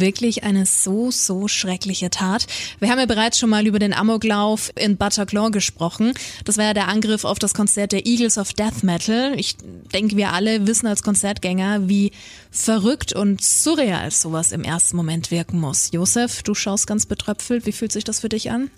Wirklich 0.00 0.44
eine 0.44 0.66
so, 0.66 1.10
so 1.10 1.48
schreckliche 1.48 2.10
Tat. 2.10 2.46
Wir 2.80 2.90
haben 2.90 2.98
ja 2.98 3.06
bereits 3.06 3.38
schon 3.38 3.50
mal 3.50 3.66
über 3.66 3.78
den 3.78 3.92
Amoklauf 3.92 4.72
in 4.76 4.96
Bataclan 4.96 5.52
gesprochen. 5.52 6.14
Das 6.44 6.56
war 6.56 6.64
ja 6.64 6.74
der 6.74 6.88
Angriff 6.88 7.24
auf 7.24 7.38
das 7.38 7.54
Konzert 7.54 7.92
der 7.92 8.06
Eagles 8.06 8.38
of 8.38 8.52
Death 8.52 8.82
Metal. 8.82 9.34
Ich 9.38 9.56
denke, 9.92 10.16
wir 10.16 10.32
alle 10.32 10.66
wissen 10.66 10.86
als 10.86 11.02
Konzertgänger, 11.02 11.88
wie 11.88 12.12
verrückt 12.50 13.12
und 13.12 13.42
surreal 13.42 14.10
sowas 14.10 14.52
im 14.52 14.62
ersten 14.62 14.96
Moment 14.96 15.30
wirken 15.30 15.60
muss. 15.60 15.90
Josef, 15.92 16.42
du 16.42 16.54
schaust 16.54 16.86
ganz 16.86 17.06
betröpfelt. 17.06 17.66
Wie 17.66 17.72
fühlt 17.72 17.92
sich 17.92 18.04
das 18.04 18.20
für 18.20 18.28
dich 18.28 18.50
an? 18.50 18.70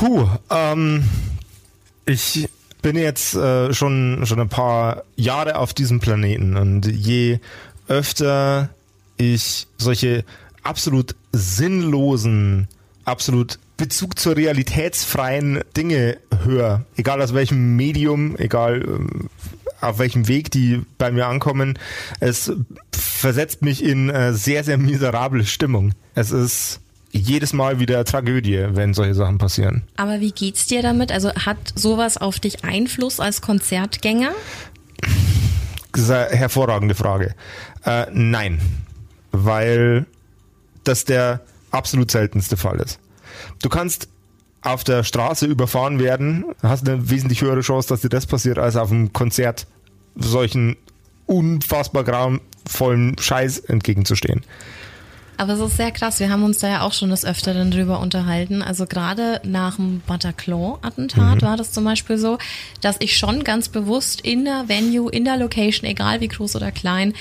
Puh, 0.00 0.28
ähm, 0.50 1.04
ich 2.04 2.48
bin 2.82 2.96
jetzt 2.96 3.34
äh, 3.34 3.72
schon, 3.72 4.22
schon 4.26 4.40
ein 4.40 4.48
paar 4.48 5.04
Jahre 5.16 5.56
auf 5.56 5.74
diesem 5.74 6.00
Planeten 6.00 6.56
und 6.56 6.86
je 6.86 7.40
öfter 7.88 8.68
ich 9.16 9.66
solche 9.78 10.24
absolut 10.62 11.14
sinnlosen, 11.32 12.68
absolut 13.04 13.58
Bezug 13.76 14.18
zur 14.18 14.36
realitätsfreien 14.36 15.60
Dinge 15.76 16.18
höre, 16.44 16.84
egal 16.96 17.20
aus 17.20 17.34
welchem 17.34 17.76
Medium, 17.76 18.36
egal 18.38 18.82
ähm, 18.82 19.28
auf 19.80 19.98
welchem 19.98 20.28
Weg 20.28 20.50
die 20.50 20.82
bei 20.96 21.10
mir 21.10 21.26
ankommen, 21.26 21.78
es 22.20 22.52
versetzt 22.92 23.62
mich 23.62 23.84
in 23.84 24.08
äh, 24.08 24.32
sehr, 24.32 24.64
sehr 24.64 24.78
miserable 24.78 25.44
Stimmung. 25.44 25.92
Es 26.14 26.30
ist 26.30 26.80
jedes 27.12 27.52
Mal 27.52 27.78
wieder 27.78 28.04
Tragödie, 28.04 28.66
wenn 28.70 28.94
solche 28.94 29.14
Sachen 29.14 29.38
passieren. 29.38 29.82
Aber 29.96 30.20
wie 30.20 30.32
geht's 30.32 30.66
dir 30.66 30.82
damit? 30.82 31.12
Also 31.12 31.32
hat 31.34 31.58
sowas 31.74 32.16
auf 32.16 32.40
dich 32.40 32.64
Einfluss 32.64 33.20
als 33.20 33.42
Konzertgänger? 33.42 34.32
Das 35.92 36.02
ist 36.02 36.10
eine 36.10 36.30
hervorragende 36.30 36.94
Frage. 36.94 37.34
Äh, 37.84 38.06
nein 38.12 38.60
weil 39.44 40.06
das 40.84 41.04
der 41.04 41.40
absolut 41.70 42.10
seltenste 42.10 42.56
Fall 42.56 42.80
ist. 42.80 42.98
Du 43.62 43.68
kannst 43.68 44.08
auf 44.62 44.82
der 44.82 45.04
Straße 45.04 45.46
überfahren 45.46 45.98
werden, 45.98 46.44
hast 46.62 46.88
eine 46.88 47.10
wesentlich 47.10 47.42
höhere 47.42 47.60
Chance, 47.60 47.88
dass 47.88 48.00
dir 48.00 48.08
das 48.08 48.26
passiert, 48.26 48.58
als 48.58 48.76
auf 48.76 48.90
einem 48.90 49.12
Konzert 49.12 49.66
solchen 50.16 50.76
unfassbar 51.26 52.04
grauenvollen 52.04 53.16
Scheiß 53.18 53.58
entgegenzustehen. 53.60 54.42
Aber 55.38 55.52
es 55.52 55.60
ist 55.60 55.76
sehr 55.76 55.90
krass. 55.90 56.18
Wir 56.18 56.30
haben 56.30 56.44
uns 56.44 56.58
da 56.58 56.68
ja 56.68 56.80
auch 56.80 56.94
schon 56.94 57.10
des 57.10 57.24
Öfteren 57.24 57.70
drüber 57.70 58.00
unterhalten. 58.00 58.62
Also 58.62 58.86
gerade 58.86 59.40
nach 59.44 59.76
dem 59.76 60.00
Bataclan-Attentat 60.06 61.42
mhm. 61.42 61.46
war 61.46 61.56
das 61.56 61.72
zum 61.72 61.84
Beispiel 61.84 62.16
so, 62.16 62.38
dass 62.80 62.96
ich 63.00 63.18
schon 63.18 63.44
ganz 63.44 63.68
bewusst 63.68 64.22
in 64.22 64.46
der 64.46 64.68
Venue, 64.68 65.10
in 65.10 65.24
der 65.24 65.36
Location, 65.36 65.88
egal 65.88 66.20
wie 66.20 66.28
groß 66.28 66.56
oder 66.56 66.72
klein, 66.72 67.12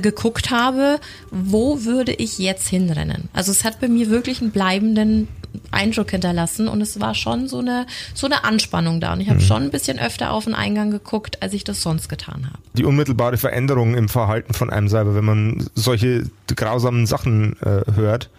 geguckt 0.00 0.50
habe, 0.50 1.00
wo 1.30 1.84
würde 1.84 2.12
ich 2.12 2.38
jetzt 2.38 2.68
hinrennen. 2.68 3.28
Also 3.32 3.52
es 3.52 3.64
hat 3.64 3.80
bei 3.80 3.88
mir 3.88 4.10
wirklich 4.10 4.40
einen 4.40 4.50
bleibenden 4.50 5.28
Eindruck 5.70 6.10
hinterlassen 6.10 6.68
und 6.68 6.80
es 6.80 7.00
war 7.00 7.14
schon 7.14 7.48
so 7.48 7.58
eine 7.58 7.86
so 8.12 8.26
eine 8.26 8.44
Anspannung 8.44 9.00
da 9.00 9.12
und 9.12 9.20
ich 9.20 9.28
habe 9.28 9.40
mhm. 9.40 9.44
schon 9.44 9.62
ein 9.64 9.70
bisschen 9.70 9.98
öfter 9.98 10.32
auf 10.32 10.44
den 10.44 10.54
Eingang 10.54 10.90
geguckt, 10.90 11.42
als 11.42 11.52
ich 11.52 11.64
das 11.64 11.82
sonst 11.82 12.08
getan 12.08 12.46
habe. 12.46 12.58
Die 12.74 12.84
unmittelbare 12.84 13.36
Veränderung 13.36 13.94
im 13.94 14.08
Verhalten 14.08 14.54
von 14.54 14.70
einem 14.70 14.88
selber, 14.88 15.14
wenn 15.14 15.24
man 15.24 15.66
solche 15.74 16.24
grausamen 16.54 17.06
Sachen 17.06 17.56
äh, 17.60 17.82
hört, 17.94 18.30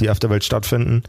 die 0.00 0.10
auf 0.10 0.18
der 0.18 0.30
Welt 0.30 0.44
stattfinden, 0.44 1.02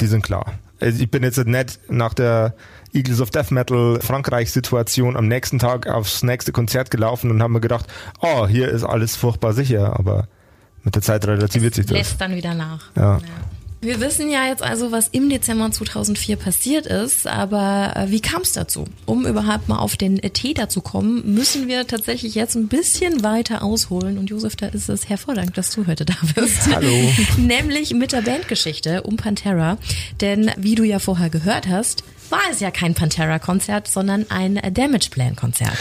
die 0.00 0.06
sind 0.06 0.22
klar. 0.22 0.54
Also 0.84 1.02
ich 1.02 1.10
bin 1.10 1.22
jetzt 1.22 1.38
nicht 1.46 1.80
nach 1.88 2.12
der 2.12 2.54
Eagles 2.92 3.22
of 3.22 3.30
Death 3.30 3.50
Metal 3.50 3.98
Frankreich-Situation 4.02 5.16
am 5.16 5.26
nächsten 5.26 5.58
Tag 5.58 5.86
aufs 5.86 6.22
nächste 6.22 6.52
Konzert 6.52 6.90
gelaufen 6.90 7.30
und 7.30 7.42
haben 7.42 7.54
mir 7.54 7.62
gedacht, 7.62 7.86
oh, 8.20 8.46
hier 8.46 8.68
ist 8.68 8.84
alles 8.84 9.16
furchtbar 9.16 9.54
sicher, 9.54 9.98
aber 9.98 10.28
mit 10.82 10.94
der 10.94 11.00
Zeit 11.00 11.26
relativiert 11.26 11.72
es 11.72 11.76
sich 11.76 11.86
das. 11.86 11.96
Lässt 11.96 12.20
dann 12.20 12.34
wieder 12.34 12.54
nach. 12.54 12.90
Ja. 12.96 13.16
ja. 13.16 13.20
Wir 13.84 14.00
wissen 14.00 14.30
ja 14.30 14.46
jetzt 14.46 14.62
also, 14.62 14.92
was 14.92 15.08
im 15.08 15.28
Dezember 15.28 15.70
2004 15.70 16.36
passiert 16.36 16.86
ist, 16.86 17.26
aber 17.26 17.92
äh, 17.94 18.10
wie 18.10 18.20
kam 18.20 18.40
es 18.40 18.52
dazu? 18.52 18.86
Um 19.04 19.26
überhaupt 19.26 19.68
mal 19.68 19.78
auf 19.78 19.98
den 19.98 20.22
Täter 20.22 20.70
zu 20.70 20.80
kommen, 20.80 21.34
müssen 21.34 21.68
wir 21.68 21.86
tatsächlich 21.86 22.34
jetzt 22.34 22.54
ein 22.56 22.68
bisschen 22.68 23.22
weiter 23.22 23.62
ausholen. 23.62 24.16
Und 24.16 24.30
Josef, 24.30 24.56
da 24.56 24.68
ist 24.68 24.88
es 24.88 25.10
hervorragend, 25.10 25.58
dass 25.58 25.70
du 25.70 25.86
heute 25.86 26.06
da 26.06 26.14
bist. 26.34 26.66
Hallo. 26.74 26.90
Nämlich 27.36 27.92
mit 27.92 28.12
der 28.12 28.22
Bandgeschichte 28.22 29.02
um 29.02 29.16
Pantera. 29.16 29.76
Denn 30.22 30.50
wie 30.56 30.76
du 30.76 30.84
ja 30.84 30.98
vorher 30.98 31.28
gehört 31.28 31.68
hast, 31.68 32.04
war 32.30 32.40
es 32.50 32.60
ja 32.60 32.70
kein 32.70 32.94
Pantera-Konzert, 32.94 33.88
sondern 33.88 34.26
ein 34.30 34.60
Damage 34.72 35.10
Plan-Konzert. 35.10 35.76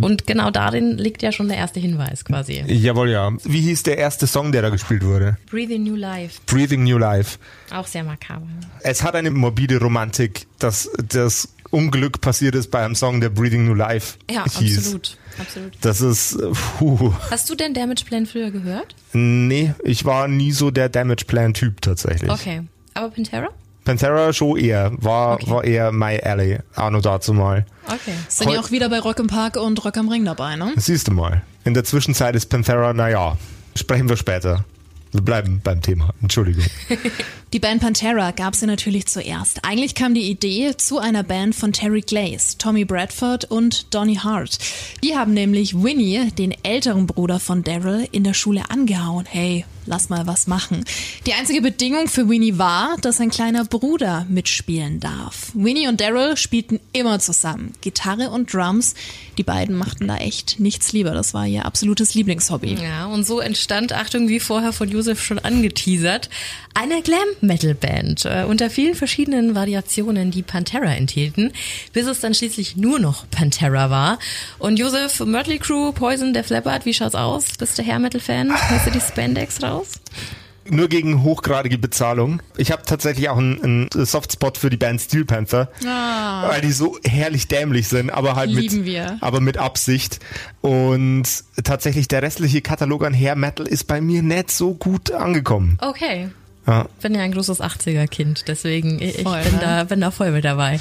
Und 0.00 0.26
genau 0.26 0.50
darin 0.50 0.98
liegt 0.98 1.22
ja 1.22 1.32
schon 1.32 1.48
der 1.48 1.56
erste 1.56 1.80
Hinweis 1.80 2.24
quasi. 2.24 2.64
Jawohl, 2.66 3.10
ja. 3.10 3.30
Wie 3.44 3.60
hieß 3.60 3.82
der 3.84 3.98
erste 3.98 4.26
Song, 4.26 4.52
der 4.52 4.62
da 4.62 4.70
gespielt 4.70 5.04
wurde? 5.04 5.36
Breathing 5.50 5.84
New 5.84 5.96
Life. 5.96 6.40
Breathing 6.46 6.84
New 6.84 6.98
Life. 6.98 7.38
Auch 7.70 7.86
sehr 7.86 8.04
makaber. 8.04 8.46
Es 8.80 9.02
hat 9.02 9.14
eine 9.14 9.30
morbide 9.30 9.78
Romantik, 9.80 10.46
dass 10.58 10.90
das 11.08 11.48
Unglück 11.70 12.20
passiert 12.20 12.54
ist 12.54 12.70
bei 12.70 12.84
einem 12.84 12.94
Song, 12.94 13.20
der 13.20 13.30
Breathing 13.30 13.66
New 13.66 13.74
Life 13.74 14.18
ja, 14.30 14.44
hieß. 14.44 14.78
absolut. 14.78 15.18
Absolut. 15.38 15.72
Das 15.80 16.00
ist, 16.00 16.38
puh. 16.78 17.12
Hast 17.30 17.50
du 17.50 17.56
denn 17.56 17.74
Damage 17.74 18.04
Plan 18.04 18.26
früher 18.26 18.52
gehört? 18.52 18.94
Nee, 19.12 19.74
ich 19.82 20.04
war 20.04 20.28
nie 20.28 20.52
so 20.52 20.70
der 20.70 20.88
Damage 20.88 21.24
Plan 21.26 21.54
Typ 21.54 21.80
tatsächlich. 21.80 22.30
Okay. 22.30 22.62
Aber 22.94 23.10
Pantera? 23.10 23.48
Pantera 23.84 24.32
schon 24.32 24.56
eher, 24.56 24.92
war, 24.96 25.34
okay. 25.34 25.50
war 25.50 25.64
eher 25.64 25.92
My 25.92 26.20
Alley, 26.22 26.58
auch 26.74 26.90
noch 26.90 27.02
dazu 27.02 27.32
mal. 27.34 27.66
Okay. 27.86 28.14
Sind 28.28 28.50
ja 28.50 28.60
auch 28.60 28.70
wieder 28.70 28.88
bei 28.88 28.98
Rock 28.98 29.18
im 29.18 29.26
Park 29.26 29.56
und 29.56 29.84
Rock 29.84 29.96
am 29.98 30.08
Ring 30.08 30.24
dabei, 30.24 30.56
ne? 30.56 30.72
Siehst 30.76 31.08
du 31.08 31.12
mal. 31.12 31.42
In 31.64 31.74
der 31.74 31.84
Zwischenzeit 31.84 32.34
ist 32.34 32.46
Pantera, 32.46 32.92
naja, 32.92 33.36
sprechen 33.76 34.08
wir 34.08 34.16
später. 34.16 34.64
Wir 35.12 35.20
bleiben 35.20 35.60
beim 35.62 35.80
Thema. 35.80 36.10
Entschuldigung. 36.22 36.64
Die 37.54 37.60
Band 37.60 37.80
Pantera 37.80 38.32
gab 38.32 38.56
sie 38.56 38.66
natürlich 38.66 39.06
zuerst. 39.06 39.64
Eigentlich 39.64 39.94
kam 39.94 40.12
die 40.12 40.28
Idee 40.28 40.76
zu 40.76 40.98
einer 40.98 41.22
Band 41.22 41.54
von 41.54 41.72
Terry 41.72 42.00
Glaze, 42.00 42.58
Tommy 42.58 42.84
Bradford 42.84 43.44
und 43.44 43.94
Donny 43.94 44.16
Hart. 44.16 44.58
Die 45.04 45.16
haben 45.16 45.34
nämlich 45.34 45.80
Winnie, 45.80 46.32
den 46.32 46.52
älteren 46.64 47.06
Bruder 47.06 47.38
von 47.38 47.62
Daryl, 47.62 48.08
in 48.10 48.24
der 48.24 48.34
Schule 48.34 48.70
angehauen. 48.70 49.24
Hey, 49.26 49.64
lass 49.86 50.08
mal 50.08 50.26
was 50.26 50.48
machen. 50.48 50.84
Die 51.26 51.34
einzige 51.34 51.62
Bedingung 51.62 52.08
für 52.08 52.28
Winnie 52.28 52.58
war, 52.58 52.96
dass 53.00 53.18
sein 53.18 53.30
kleiner 53.30 53.64
Bruder 53.64 54.26
mitspielen 54.28 54.98
darf. 54.98 55.52
Winnie 55.54 55.86
und 55.86 56.00
Daryl 56.00 56.36
spielten 56.36 56.80
immer 56.92 57.20
zusammen. 57.20 57.72
Gitarre 57.82 58.30
und 58.30 58.52
Drums. 58.52 58.94
Die 59.38 59.42
beiden 59.42 59.76
machten 59.76 60.08
da 60.08 60.16
echt 60.16 60.60
nichts 60.60 60.92
lieber. 60.92 61.12
Das 61.12 61.34
war 61.34 61.46
ihr 61.46 61.66
absolutes 61.66 62.14
Lieblingshobby. 62.14 62.74
Ja, 62.82 63.06
und 63.06 63.24
so 63.24 63.40
entstand, 63.40 63.92
Achtung, 63.92 64.28
wie 64.28 64.40
vorher 64.40 64.72
von 64.72 64.88
Josef 64.88 65.22
schon 65.22 65.38
angeteasert, 65.38 66.30
eine 66.74 67.02
Glam-Metal-Band 67.44 68.24
äh, 68.24 68.44
unter 68.48 68.70
vielen 68.70 68.94
verschiedenen 68.94 69.54
Variationen, 69.54 70.30
die 70.30 70.42
Pantera 70.42 70.94
enthielten, 70.94 71.52
bis 71.92 72.06
es 72.06 72.20
dann 72.20 72.34
schließlich 72.34 72.76
nur 72.76 72.98
noch 72.98 73.28
Pantera 73.30 73.90
war. 73.90 74.18
Und 74.58 74.78
Josef, 74.78 75.20
Mötley 75.20 75.58
Crew, 75.58 75.92
Poison, 75.92 76.32
Def 76.32 76.48
Leppard, 76.50 76.86
wie 76.86 76.94
schaut's 76.94 77.14
aus? 77.14 77.56
Bist 77.58 77.78
du 77.78 77.84
Hair-Metal-Fan? 77.84 78.50
Hörst 78.50 78.86
du 78.86 78.90
die 78.90 79.00
Spandex 79.00 79.62
raus? 79.62 79.92
nur 80.66 80.88
gegen 80.88 81.22
hochgradige 81.22 81.76
Bezahlung. 81.76 82.40
Ich 82.56 82.72
habe 82.72 82.84
tatsächlich 82.86 83.28
auch 83.28 83.36
einen, 83.36 83.90
einen 83.92 84.06
Softspot 84.06 84.56
für 84.56 84.70
die 84.70 84.78
Band 84.78 84.98
Steel 84.98 85.26
Panther, 85.26 85.70
ah. 85.86 86.48
weil 86.48 86.62
die 86.62 86.72
so 86.72 86.98
herrlich 87.04 87.48
dämlich 87.48 87.86
sind, 87.88 88.08
aber 88.08 88.34
halt 88.34 88.48
Lieben 88.48 88.78
mit, 88.78 88.86
wir. 88.86 89.18
aber 89.20 89.40
mit 89.40 89.58
Absicht. 89.58 90.20
Und 90.62 91.24
tatsächlich 91.62 92.08
der 92.08 92.22
restliche 92.22 92.62
Katalog 92.62 93.04
an 93.04 93.12
Hair 93.12 93.36
Metal 93.36 93.66
ist 93.66 93.84
bei 93.84 94.00
mir 94.00 94.22
nicht 94.22 94.50
so 94.50 94.72
gut 94.72 95.12
angekommen. 95.12 95.76
Okay. 95.82 96.30
Ja. 96.66 96.88
Bin 97.02 97.14
ja 97.14 97.20
ein 97.20 97.32
großes 97.32 97.60
80er-Kind, 97.60 98.44
deswegen 98.48 99.00
ich 99.00 99.22
voll, 99.22 99.42
bin, 99.42 99.52
ne? 99.52 99.58
da, 99.60 99.84
bin 99.84 100.00
da 100.00 100.10
voll 100.10 100.30
mit 100.30 100.44
dabei. 100.44 100.80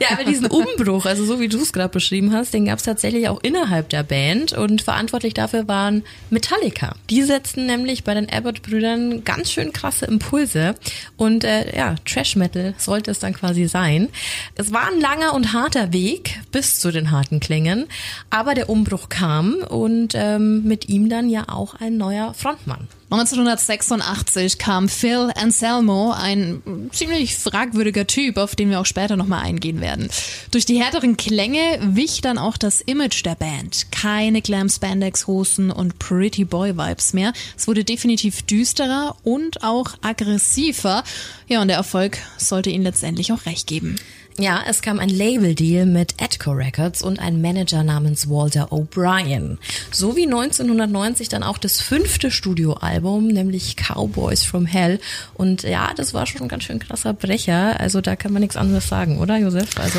ja, 0.00 0.08
aber 0.12 0.24
diesen 0.24 0.46
Umbruch, 0.50 1.04
also 1.04 1.26
so 1.26 1.40
wie 1.40 1.48
du 1.48 1.58
es 1.58 1.72
gerade 1.72 1.90
beschrieben 1.90 2.32
hast, 2.32 2.54
den 2.54 2.64
gab 2.64 2.78
es 2.78 2.84
tatsächlich 2.84 3.28
auch 3.28 3.40
innerhalb 3.42 3.90
der 3.90 4.02
Band 4.02 4.54
und 4.54 4.80
verantwortlich 4.80 5.34
dafür 5.34 5.68
waren 5.68 6.04
Metallica. 6.30 6.94
Die 7.10 7.22
setzten 7.22 7.66
nämlich 7.66 8.04
bei 8.04 8.14
den 8.14 8.30
Abbott-Brüdern 8.30 9.24
ganz 9.24 9.52
schön 9.52 9.72
krasse 9.72 10.06
Impulse 10.06 10.74
und 11.18 11.44
äh, 11.44 11.76
ja, 11.76 11.96
Trash-Metal 12.06 12.74
sollte 12.78 13.10
es 13.10 13.18
dann 13.18 13.34
quasi 13.34 13.68
sein. 13.68 14.08
Es 14.54 14.72
war 14.72 14.88
ein 14.88 15.00
langer 15.00 15.34
und 15.34 15.52
harter 15.52 15.92
Weg 15.92 16.40
bis 16.50 16.80
zu 16.80 16.90
den 16.90 17.10
harten 17.10 17.40
Klängen, 17.40 17.86
aber 18.30 18.54
der 18.54 18.70
Umbruch 18.70 19.10
kam 19.10 19.56
und 19.68 20.14
ähm, 20.14 20.64
mit 20.64 20.88
ihm 20.88 21.10
dann 21.10 21.28
ja 21.28 21.44
auch 21.48 21.74
ein 21.74 21.98
neuer 21.98 22.32
Frontmann. 22.32 22.88
1986 23.10 24.58
kam 24.58 24.88
Phil 24.88 25.32
Anselmo, 25.34 26.12
ein 26.12 26.62
ziemlich 26.92 27.36
fragwürdiger 27.36 28.06
Typ, 28.06 28.36
auf 28.36 28.54
den 28.54 28.70
wir 28.70 28.80
auch 28.80 28.86
später 28.86 29.16
nochmal 29.16 29.42
eingehen 29.42 29.80
werden. 29.80 30.08
Durch 30.52 30.64
die 30.64 30.80
härteren 30.80 31.16
Klänge 31.16 31.80
wich 31.82 32.20
dann 32.20 32.38
auch 32.38 32.56
das 32.56 32.80
Image 32.80 33.24
der 33.24 33.34
Band. 33.34 33.90
Keine 33.90 34.42
Glam-Spandex-Hosen 34.42 35.72
und 35.72 35.98
Pretty 35.98 36.44
Boy-Vibes 36.44 37.12
mehr. 37.12 37.32
Es 37.56 37.66
wurde 37.66 37.82
definitiv 37.82 38.42
düsterer 38.42 39.16
und 39.24 39.64
auch 39.64 39.94
aggressiver. 40.02 41.02
Ja, 41.48 41.62
und 41.62 41.68
der 41.68 41.78
Erfolg 41.78 42.18
sollte 42.38 42.70
ihnen 42.70 42.84
letztendlich 42.84 43.32
auch 43.32 43.44
recht 43.44 43.66
geben. 43.66 43.96
Ja, 44.40 44.62
es 44.66 44.80
kam 44.80 45.00
ein 45.00 45.10
Label-Deal 45.10 45.84
mit 45.84 46.14
Edco 46.16 46.52
Records 46.52 47.02
und 47.02 47.18
ein 47.18 47.42
Manager 47.42 47.84
namens 47.84 48.30
Walter 48.30 48.72
O'Brien. 48.72 49.58
So 49.92 50.16
wie 50.16 50.24
1990 50.24 51.28
dann 51.28 51.42
auch 51.42 51.58
das 51.58 51.82
fünfte 51.82 52.30
Studioalbum, 52.30 53.26
nämlich 53.26 53.76
Cowboys 53.76 54.42
from 54.42 54.64
Hell. 54.64 54.98
Und 55.34 55.64
ja, 55.64 55.92
das 55.94 56.14
war 56.14 56.24
schon 56.24 56.40
ein 56.40 56.48
ganz 56.48 56.64
schön 56.64 56.78
krasser 56.78 57.12
Brecher. 57.12 57.78
Also 57.78 58.00
da 58.00 58.16
kann 58.16 58.32
man 58.32 58.40
nichts 58.40 58.56
anderes 58.56 58.88
sagen, 58.88 59.18
oder 59.18 59.36
Josef? 59.36 59.78
Also 59.78 59.98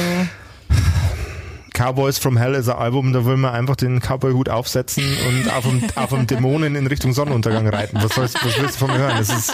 Cowboys 1.71 2.17
from 2.17 2.35
Hell 2.35 2.55
ist 2.55 2.67
ein 2.67 2.77
Album, 2.77 3.13
da 3.13 3.23
will 3.25 3.37
man 3.37 3.53
einfach 3.53 3.75
den 3.75 3.99
Cowboy-Hut 3.99 4.49
aufsetzen 4.49 5.03
und 5.27 5.53
auf 5.53 5.65
dem, 5.65 5.83
auf 5.93 6.09
dem 6.09 6.25
Dämonen 6.27 6.75
in 6.75 6.87
Richtung 6.87 7.13
Sonnenuntergang 7.13 7.67
reiten. 7.67 7.99
Was, 8.01 8.15
sollst, 8.15 8.43
was 8.43 8.59
willst 8.59 8.81
du 8.81 8.87
von 8.87 8.91
mir 8.91 8.97
hören? 8.97 9.19
Es 9.19 9.29
ist, 9.29 9.53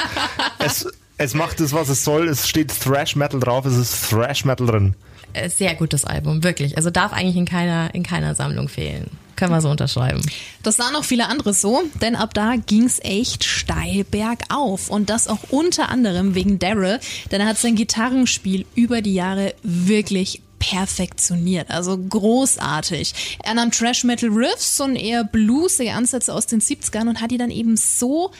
es, 0.60 0.88
es 1.17 1.34
macht 1.34 1.60
es, 1.60 1.73
was 1.73 1.89
es 1.89 2.03
soll. 2.03 2.27
Es 2.27 2.47
steht 2.47 2.71
Thrash 2.80 3.15
Metal 3.15 3.39
drauf. 3.39 3.65
Es 3.65 3.75
ist 3.75 4.10
Thrash 4.10 4.45
Metal 4.45 4.67
drin. 4.67 4.95
Äh, 5.34 5.49
sehr 5.49 5.75
gutes 5.75 6.06
Album, 6.06 6.43
wirklich. 6.43 6.77
Also 6.77 6.89
darf 6.89 7.13
eigentlich 7.13 7.36
in 7.36 7.45
keiner, 7.45 7.93
in 7.93 8.03
keiner 8.03 8.36
Sammlung 8.36 8.69
fehlen. 8.69 9.10
Können 9.36 9.51
wir 9.51 9.62
so 9.62 9.69
unterschreiben. 9.69 10.21
Das 10.63 10.77
sahen 10.77 10.95
auch 10.95 11.03
viele 11.03 11.27
andere 11.27 11.53
so, 11.53 11.84
denn 12.01 12.15
ab 12.15 12.34
da 12.34 12.56
ging's 12.56 12.99
echt 13.03 13.43
steil 13.43 14.03
bergauf. 14.03 14.89
Und 14.89 15.12
das 15.12 15.27
auch 15.27 15.39
unter 15.49 15.89
anderem 15.89 16.34
wegen 16.34 16.58
Daryl, 16.58 16.99
denn 17.32 17.41
er 17.41 17.47
hat 17.47 17.58
sein 17.58 17.75
Gitarrenspiel 17.75 18.65
über 18.73 19.01
die 19.01 19.13
Jahre 19.13 19.53
wirklich 19.62 20.41
perfektioniert, 20.60 21.69
also 21.69 21.97
großartig. 21.97 23.38
Er 23.43 23.53
nahm 23.53 23.71
Trash 23.71 24.03
Metal 24.03 24.30
Riffs 24.30 24.80
und 24.80 24.95
eher 24.95 25.23
bluesige 25.23 25.93
Ansätze 25.93 26.34
aus 26.34 26.47
den 26.47 26.62
70ern 26.62 27.08
und 27.08 27.21
hat 27.21 27.32
die 27.32 27.38
dann 27.38 27.51
eben 27.51 27.77
so 27.77 28.32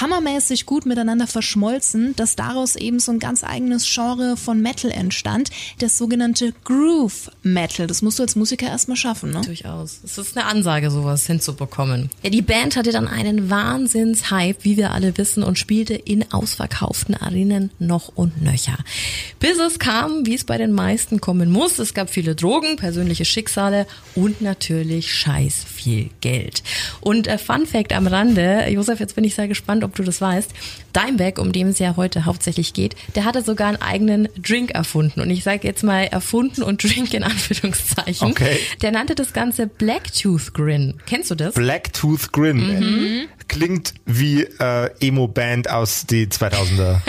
hammermäßig 0.00 0.66
gut 0.66 0.86
miteinander 0.86 1.26
verschmolzen, 1.26 2.16
dass 2.16 2.36
daraus 2.36 2.76
eben 2.76 2.98
so 2.98 3.12
ein 3.12 3.18
ganz 3.18 3.44
eigenes 3.44 3.88
Genre 3.92 4.36
von 4.36 4.60
Metal 4.60 4.90
entstand, 4.90 5.50
das 5.78 5.98
sogenannte 5.98 6.52
Groove 6.64 7.30
Metal. 7.42 7.86
Das 7.86 8.02
musst 8.02 8.18
du 8.18 8.22
als 8.22 8.36
Musiker 8.36 8.66
erstmal 8.66 8.96
schaffen, 8.96 9.30
ne? 9.30 9.42
Durchaus. 9.44 10.00
Es 10.04 10.18
ist 10.18 10.36
eine 10.36 10.46
Ansage, 10.46 10.90
sowas 10.90 11.26
hinzubekommen. 11.26 12.10
Ja, 12.22 12.30
die 12.30 12.42
Band 12.42 12.76
hatte 12.76 12.92
dann 12.92 13.08
einen 13.08 13.50
Wahnsinns-Hype, 13.50 14.64
wie 14.64 14.76
wir 14.76 14.92
alle 14.92 15.16
wissen, 15.18 15.42
und 15.42 15.58
spielte 15.58 15.94
in 15.94 16.32
ausverkauften 16.32 17.14
Arenen 17.14 17.70
noch 17.78 18.08
und 18.14 18.42
nöcher. 18.42 18.78
Bis 19.40 19.58
es 19.58 19.78
kam, 19.78 20.26
wie 20.26 20.34
es 20.34 20.44
bei 20.44 20.58
den 20.58 20.72
meisten 20.72 21.20
kommen 21.20 21.50
muss. 21.50 21.78
Es 21.78 21.94
gab 21.94 22.10
viele 22.10 22.34
Drogen, 22.34 22.76
persönliche 22.76 23.24
Schicksale 23.24 23.86
und 24.14 24.40
natürlich 24.40 25.12
scheiß 25.12 25.64
viel 25.64 26.10
Geld. 26.20 26.62
Und 27.00 27.26
äh, 27.26 27.38
Fun 27.38 27.66
Fact 27.66 27.92
am 27.92 28.06
Rande, 28.06 28.66
Josef, 28.68 29.00
jetzt 29.00 29.14
bin 29.14 29.24
ich 29.24 29.34
sehr 29.34 29.48
gespannt, 29.48 29.81
gespannt, 29.82 29.84
ob 29.84 29.94
du 29.96 30.02
das 30.02 30.20
weißt. 30.20 30.50
Dimebag, 30.94 31.38
um 31.38 31.52
den 31.52 31.68
es 31.68 31.78
ja 31.78 31.96
heute 31.96 32.24
hauptsächlich 32.24 32.72
geht, 32.72 32.96
der 33.14 33.24
hatte 33.24 33.42
sogar 33.42 33.68
einen 33.68 33.82
eigenen 33.82 34.28
Drink 34.36 34.70
erfunden. 34.70 35.20
Und 35.20 35.30
ich 35.30 35.42
sage 35.42 35.66
jetzt 35.66 35.82
mal 35.82 36.04
erfunden 36.04 36.62
und 36.62 36.82
Drink 36.82 37.12
in 37.14 37.22
Anführungszeichen. 37.22 38.28
Okay. 38.28 38.58
Der 38.80 38.92
nannte 38.92 39.14
das 39.14 39.32
Ganze 39.32 39.66
Blacktooth 39.66 40.54
Grin. 40.54 40.94
Kennst 41.06 41.30
du 41.30 41.34
das? 41.34 41.54
Blacktooth 41.54 42.32
Grin. 42.32 42.58
Mhm. 42.58 43.28
Klingt 43.48 43.94
wie 44.06 44.42
äh, 44.42 44.90
Emo-Band 45.00 45.68
aus 45.70 46.06
die 46.06 46.26
2000er. 46.26 47.00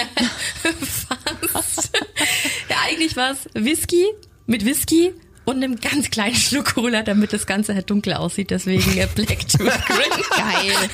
Fast. 1.52 1.92
ja, 2.70 2.76
eigentlich 2.88 3.16
war 3.16 3.32
es 3.32 3.48
Whisky 3.54 4.06
mit 4.46 4.66
Whisky 4.66 5.14
und 5.46 5.58
einem 5.58 5.80
ganz 5.80 6.10
kleinen 6.10 6.36
Schluck 6.36 6.74
Cola, 6.76 7.04
damit 7.04 7.34
das 7.34 7.46
Ganze 7.46 7.76
halt 7.76 7.90
dunkel 7.90 8.14
aussieht. 8.14 8.50
Deswegen 8.50 8.98
äh, 8.98 9.08
Blacktooth 9.14 9.86
Grin. 9.86 10.24
Geil. 10.36 10.90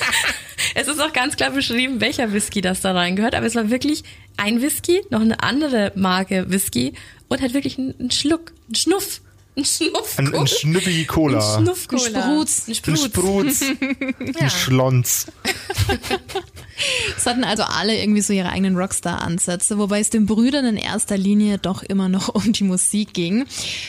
Es 0.76 0.88
ist 0.88 1.02
auch 1.02 1.14
ganz 1.14 1.36
klar 1.36 1.52
beschrieben, 1.52 2.02
welcher 2.02 2.34
Whisky 2.34 2.62
das 2.62 2.82
da 2.82 2.92
reingehört. 2.92 3.36
Aber 3.36 3.46
es 3.46 3.56
war 3.56 3.70
wirklich 3.70 4.04
ein 4.38 4.62
Whisky, 4.62 5.02
noch 5.10 5.22
eine 5.22 5.42
andere 5.44 5.92
Marke 5.96 6.50
Whisky 6.50 6.94
und 7.28 7.42
halt 7.42 7.54
wirklich 7.54 7.78
ein, 7.78 7.94
ein 8.00 8.12
Schluck, 8.12 8.54
ein 8.70 8.76
Schnuff. 8.76 9.22
Ein 9.60 9.66
Schnuff. 9.66 10.18
Ein, 10.18 10.34
ein 10.34 10.48
Schnüppi 10.48 11.06
Cola. 11.06 11.58
Ein 11.58 11.66
Schnuff 11.66 11.88
Ein 11.92 12.00
Spruz. 12.00 12.68
Ein 12.68 12.72
Ein 12.72 12.76
Spruz. 12.76 13.06
Spruz. 13.06 13.62
Ein 14.40 14.50
Schlons. 14.50 15.26
Es 17.18 17.26
hatten 17.26 17.44
also 17.44 17.64
alle 17.64 18.00
irgendwie 18.00 18.22
so 18.22 18.32
ihre 18.32 18.50
eigenen 18.50 18.78
Rockstar-Ansätze, 18.78 19.78
wobei 19.78 20.00
es 20.00 20.10
den 20.10 20.26
Brüdern 20.26 20.64
in 20.64 20.78
erster 20.78 21.18
Linie 21.18 21.58
doch 21.58 21.84
immer 21.84 22.08
noch 22.08 22.30
um 22.34 22.54
die 22.54 22.64
Musik 22.64 23.14
ging. 23.14 23.46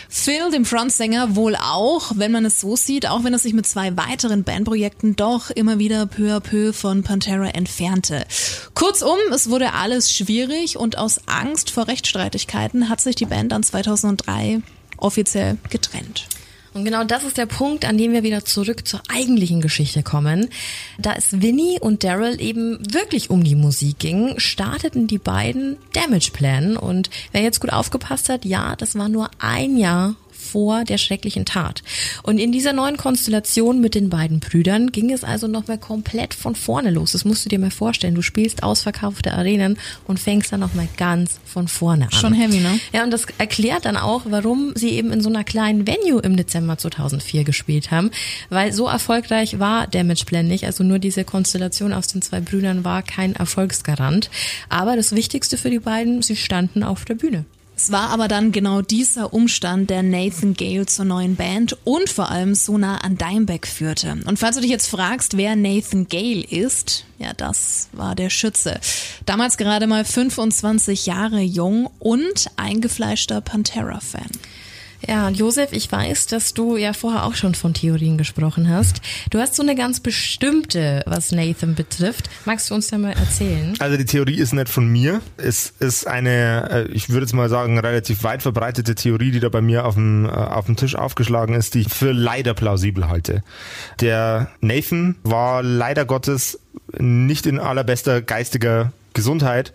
Phil, 0.09 0.51
dem 0.51 0.65
Frontsänger, 0.65 1.37
wohl 1.37 1.55
auch, 1.55 2.13
wenn 2.17 2.33
man 2.33 2.45
es 2.45 2.61
so 2.61 2.75
sieht, 2.75 3.07
auch 3.07 3.23
wenn 3.23 3.33
er 3.33 3.39
sich 3.39 3.53
mit 3.53 3.67
zwei 3.67 3.97
weiteren 3.97 4.43
Bandprojekten 4.43 5.15
doch 5.15 5.51
immer 5.51 5.79
wieder 5.79 6.07
peu 6.07 6.35
à 6.35 6.41
peu 6.41 6.73
von 6.73 7.05
Pantera 7.05 7.51
entfernte. 7.51 8.27
Kurzum, 8.75 9.19
es 9.33 9.51
wurde 9.51 9.73
alles 9.75 10.13
schwierig 10.13 10.77
und 10.77 10.99
aus 10.99 11.21
Angst 11.27 11.71
vor 11.71 11.87
Rechtsstreitigkeiten 11.87 12.89
hat 12.89 13.01
sich 13.01 13.15
die 13.15 13.27
Band 13.27 13.53
dann 13.53 13.63
2003 13.63 14.63
offiziell 15.01 15.59
getrennt. 15.69 16.27
Und 16.73 16.85
genau 16.85 17.03
das 17.03 17.25
ist 17.25 17.37
der 17.37 17.47
Punkt, 17.47 17.85
an 17.85 17.99
dem 17.99 18.13
wir 18.13 18.23
wieder 18.23 18.45
zurück 18.45 18.87
zur 18.87 19.03
eigentlichen 19.09 19.61
Geschichte 19.61 20.03
kommen. 20.03 20.49
Da 20.99 21.15
es 21.15 21.43
Winnie 21.43 21.81
und 21.81 22.05
Daryl 22.05 22.41
eben 22.41 22.79
wirklich 22.93 23.29
um 23.29 23.43
die 23.43 23.57
Musik 23.57 23.99
ging, 23.99 24.39
starteten 24.39 25.09
die 25.09 25.19
beiden 25.19 25.79
Damage 25.93 26.31
Plan. 26.33 26.77
Und 26.77 27.11
wer 27.33 27.43
jetzt 27.43 27.61
gut 27.61 27.73
aufgepasst 27.73 28.29
hat, 28.29 28.45
ja, 28.45 28.77
das 28.77 28.97
war 28.97 29.09
nur 29.09 29.31
ein 29.41 29.77
Jahr 29.77 30.15
vor 30.51 30.85
der 30.85 30.99
schrecklichen 30.99 31.45
Tat. 31.45 31.83
Und 32.23 32.39
in 32.39 32.53
dieser 32.53 32.73
neuen 32.73 32.97
Konstellation 32.97 33.81
mit 33.81 33.95
den 33.95 34.11
beiden 34.11 34.41
Brüdern 34.41 34.93
ging 34.93 35.11
es 35.13 35.25
also 35.25 35.47
nochmal 35.47 35.79
komplett 35.79 36.35
von 36.35 36.55
vorne 36.55 36.91
los. 36.91 37.13
Das 37.13 37.25
musst 37.25 37.45
du 37.45 37.49
dir 37.49 37.59
mal 37.59 37.71
vorstellen. 37.71 38.15
Du 38.15 38.23
spielst 38.23 38.63
ausverkaufte 38.63 39.33
Arenen 39.35 39.79
und 40.07 40.19
fängst 40.19 40.53
dann 40.53 40.61
nochmal 40.61 40.89
ganz 40.97 41.41
von 41.45 41.69
vorne 41.69 42.07
an. 42.07 42.13
Schon 42.13 42.35
heavy, 42.35 42.59
ne? 42.59 42.81
Ja, 42.93 43.05
und 43.05 43.11
das 43.11 43.27
erklärt 43.39 43.85
dann 43.85 43.97
auch, 43.97 44.23
warum 44.27 44.73
sie 44.75 44.91
eben 44.91 45.13
in 45.13 45.21
so 45.21 45.29
einer 45.29 45.45
kleinen 45.45 45.87
Venue 45.87 46.21
im 46.21 46.37
Dezember 46.37 46.79
2004 46.79 47.45
gespielt 47.45 47.91
haben, 47.91 48.11
weil 48.49 48.73
so 48.73 48.87
erfolgreich 48.87 49.59
war 49.59 49.87
Damage 49.87 50.25
Plan 50.25 50.47
nicht, 50.47 50.65
also 50.65 50.85
nur 50.85 50.99
diese 50.99 51.25
Konstellation 51.25 51.93
aus 51.93 52.09
den 52.09 52.23
zwei 52.23 52.41
Brüdern 52.41 52.85
war 52.85 53.03
kein 53.03 53.35
Erfolgsgarant. 53.35 54.31
Aber 54.69 54.97
das 54.97 55.15
Wichtigste 55.15 55.57
für 55.57 55.71
die 55.71 55.79
beiden, 55.79 56.23
sie 56.23 56.37
standen 56.37 56.83
auf 56.83 57.05
der 57.05 57.15
Bühne. 57.15 57.45
Es 57.83 57.91
war 57.91 58.11
aber 58.11 58.29
dann 58.29 58.53
genau 58.53 58.83
dieser 58.83 59.33
Umstand, 59.33 59.89
der 59.89 60.03
Nathan 60.03 60.53
Gale 60.53 60.85
zur 60.85 61.07
neuen 61.07 61.35
Band 61.35 61.79
und 61.85 62.11
vor 62.11 62.31
allem 62.31 62.55
so 62.55 62.77
nah 62.77 62.99
an 62.99 63.17
Dimebag 63.17 63.67
führte. 63.67 64.19
Und 64.27 64.39
falls 64.39 64.57
du 64.57 64.61
dich 64.61 64.71
jetzt 64.71 64.89
fragst, 64.89 65.39
wer 65.39 65.57
Nathan 65.57 66.07
Gale 66.07 66.43
ist, 66.43 67.07
ja, 67.19 67.33
das 67.33 67.89
war 67.93 68.15
der 68.15 68.29
Schütze. 68.29 68.79
Damals 69.25 69.57
gerade 69.57 69.87
mal 69.87 70.05
25 70.05 71.07
Jahre 71.07 71.41
jung 71.41 71.89
und 71.99 72.51
eingefleischter 72.57 73.41
Pantera-Fan. 73.41 74.29
Ja, 75.07 75.29
Josef, 75.31 75.73
ich 75.73 75.91
weiß, 75.91 76.27
dass 76.27 76.55
du 76.55 76.77
ja 76.77 76.93
vorher 76.93 77.25
auch 77.25 77.35
schon 77.35 77.55
von 77.55 77.75
Theorien 77.75 78.19
gesprochen 78.19 78.69
hast. 78.69 79.01
Du 79.31 79.39
hast 79.39 79.55
so 79.55 79.63
eine 79.63 79.75
ganz 79.75 80.01
bestimmte, 80.01 81.03
was 81.07 81.33
Nathan 81.33 81.75
betrifft. 81.75 82.29
Magst 82.45 82.71
du 82.71 82.75
uns 82.75 82.89
da 82.89 82.99
mal 82.99 83.13
erzählen? 83.13 83.75
Also 83.79 83.97
die 83.97 84.05
Theorie 84.05 84.37
ist 84.37 84.53
nicht 84.53 84.69
von 84.69 84.87
mir. 84.89 85.23
Es 85.37 85.73
ist 85.79 86.07
eine, 86.07 86.69
äh, 86.71 86.93
ich 86.93 87.09
würde 87.09 87.23
jetzt 87.23 87.33
mal 87.33 87.49
sagen, 87.49 87.79
relativ 87.79 88.23
weit 88.25 88.43
verbreitete 88.43 88.95
Theorie, 88.95 89.31
die 89.31 89.41
da 89.41 89.49
bei 89.49 89.63
mir 89.63 89.87
auf 89.87 89.95
dem, 89.95 90.27
äh, 90.27 90.29
auf 90.29 90.67
dem 90.67 90.77
Tisch 90.77 90.95
aufgeschlagen 90.95 91.55
ist, 91.55 91.75
die 91.75 91.81
ich 91.81 91.89
für 91.89 92.13
leider 92.13 92.55
plausibel 92.55 93.09
halte. 93.09 93.43
Der 94.01 94.49
Nathan 94.61 95.17
war 95.23 95.63
leider 95.63 96.05
Gottes 96.05 96.61
nicht 96.99 97.47
in 97.47 97.59
allerbester 97.59 98.21
geistiger 98.21 98.93
Gesundheit 99.15 99.73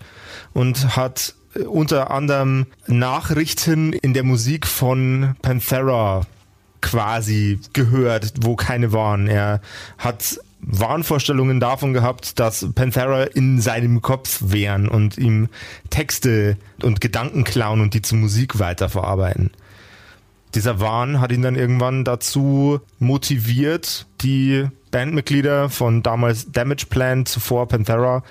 und 0.54 0.96
hat 0.96 1.34
unter 1.68 2.12
anderem 2.12 2.68
Nachrichten 2.88 3.94
in 3.94 4.14
der 4.14 4.24
Musik 4.24 4.68
von 4.68 5.36
Panthera 5.42 6.22
quasi 6.82 7.60
gehört, 7.74 8.34
wo 8.42 8.56
keine 8.56 8.92
waren. 8.92 9.28
Er 9.28 9.62
hat 9.98 10.40
Wahnvorstellungen 10.62 11.60
davon 11.60 11.94
gehabt, 11.94 12.40
dass 12.40 12.68
Panthera 12.74 13.24
in 13.24 13.62
seinem 13.62 14.02
Kopf 14.02 14.40
wären 14.42 14.88
und 14.88 15.18
ihm 15.18 15.50
Texte 15.90 16.58
und 16.82 17.02
Gedanken 17.02 17.44
klauen 17.44 17.82
und 17.82 17.94
die 17.94 18.02
zu 18.02 18.16
Musik 18.16 18.60
weiterverarbeiten. 18.60 19.52
Dieser 20.54 20.80
Wahn 20.80 21.20
hat 21.20 21.32
ihn 21.32 21.42
dann 21.42 21.56
irgendwann 21.56 22.06
dazu 22.06 22.80
motiviert, 23.00 24.08
die 24.22 24.68
Bandmitglieder 24.92 25.70
von 25.70 26.02
damals 26.02 26.52
Damage 26.52 26.86
Plan, 26.90 27.26
zuvor 27.26 27.68
Panthera, 27.68 28.24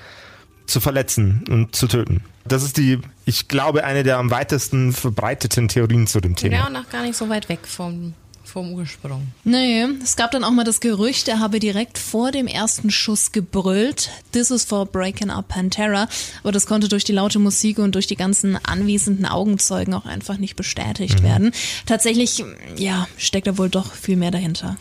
zu 0.66 0.80
verletzen 0.80 1.44
und 1.50 1.76
zu 1.76 1.87
töten. 1.87 2.22
Das 2.46 2.62
ist 2.62 2.76
die, 2.76 2.98
ich 3.24 3.48
glaube, 3.48 3.85
eine 3.85 4.02
der 4.02 4.18
am 4.18 4.30
weitesten 4.30 4.92
verbreiteten 4.92 5.68
Theorien 5.68 6.07
zu 6.07 6.20
dem 6.20 6.37
Thema. 6.37 6.57
Ja, 6.57 6.70
noch 6.70 6.88
gar 6.90 7.02
nicht 7.02 7.16
so 7.16 7.28
weit 7.28 7.48
weg 7.48 7.61
vom, 7.66 8.12
vom 8.44 8.72
Ursprung. 8.74 9.28
Nee, 9.44 9.87
es 10.02 10.16
gab 10.16 10.30
dann 10.30 10.44
auch 10.44 10.50
mal 10.50 10.64
das 10.64 10.80
Gerücht, 10.80 11.26
er 11.28 11.40
habe 11.40 11.59
direkt 11.59 11.96
vor 11.96 12.33
dem 12.33 12.46
ersten 12.46 12.90
Schuss 12.90 13.33
gebrüllt, 13.33 14.11
This 14.33 14.50
is 14.50 14.64
for 14.64 14.85
breaking 14.85 15.30
up 15.30 15.48
Pantera, 15.48 16.07
aber 16.42 16.52
das 16.52 16.66
konnte 16.66 16.88
durch 16.88 17.04
die 17.04 17.12
laute 17.12 17.38
Musik 17.38 17.78
und 17.78 17.94
durch 17.94 18.07
die 18.07 18.16
ganzen 18.16 18.57
anwesenden 18.62 19.24
Augenzeugen 19.24 19.94
auch 19.94 20.04
einfach 20.04 20.37
nicht 20.37 20.54
bestätigt 20.54 21.22
werden. 21.22 21.52
Tatsächlich, 21.87 22.44
ja, 22.76 23.09
steckt 23.16 23.46
da 23.46 23.57
wohl 23.57 23.70
doch 23.70 23.94
viel 23.94 24.16
mehr 24.16 24.30
dahinter. 24.30 24.76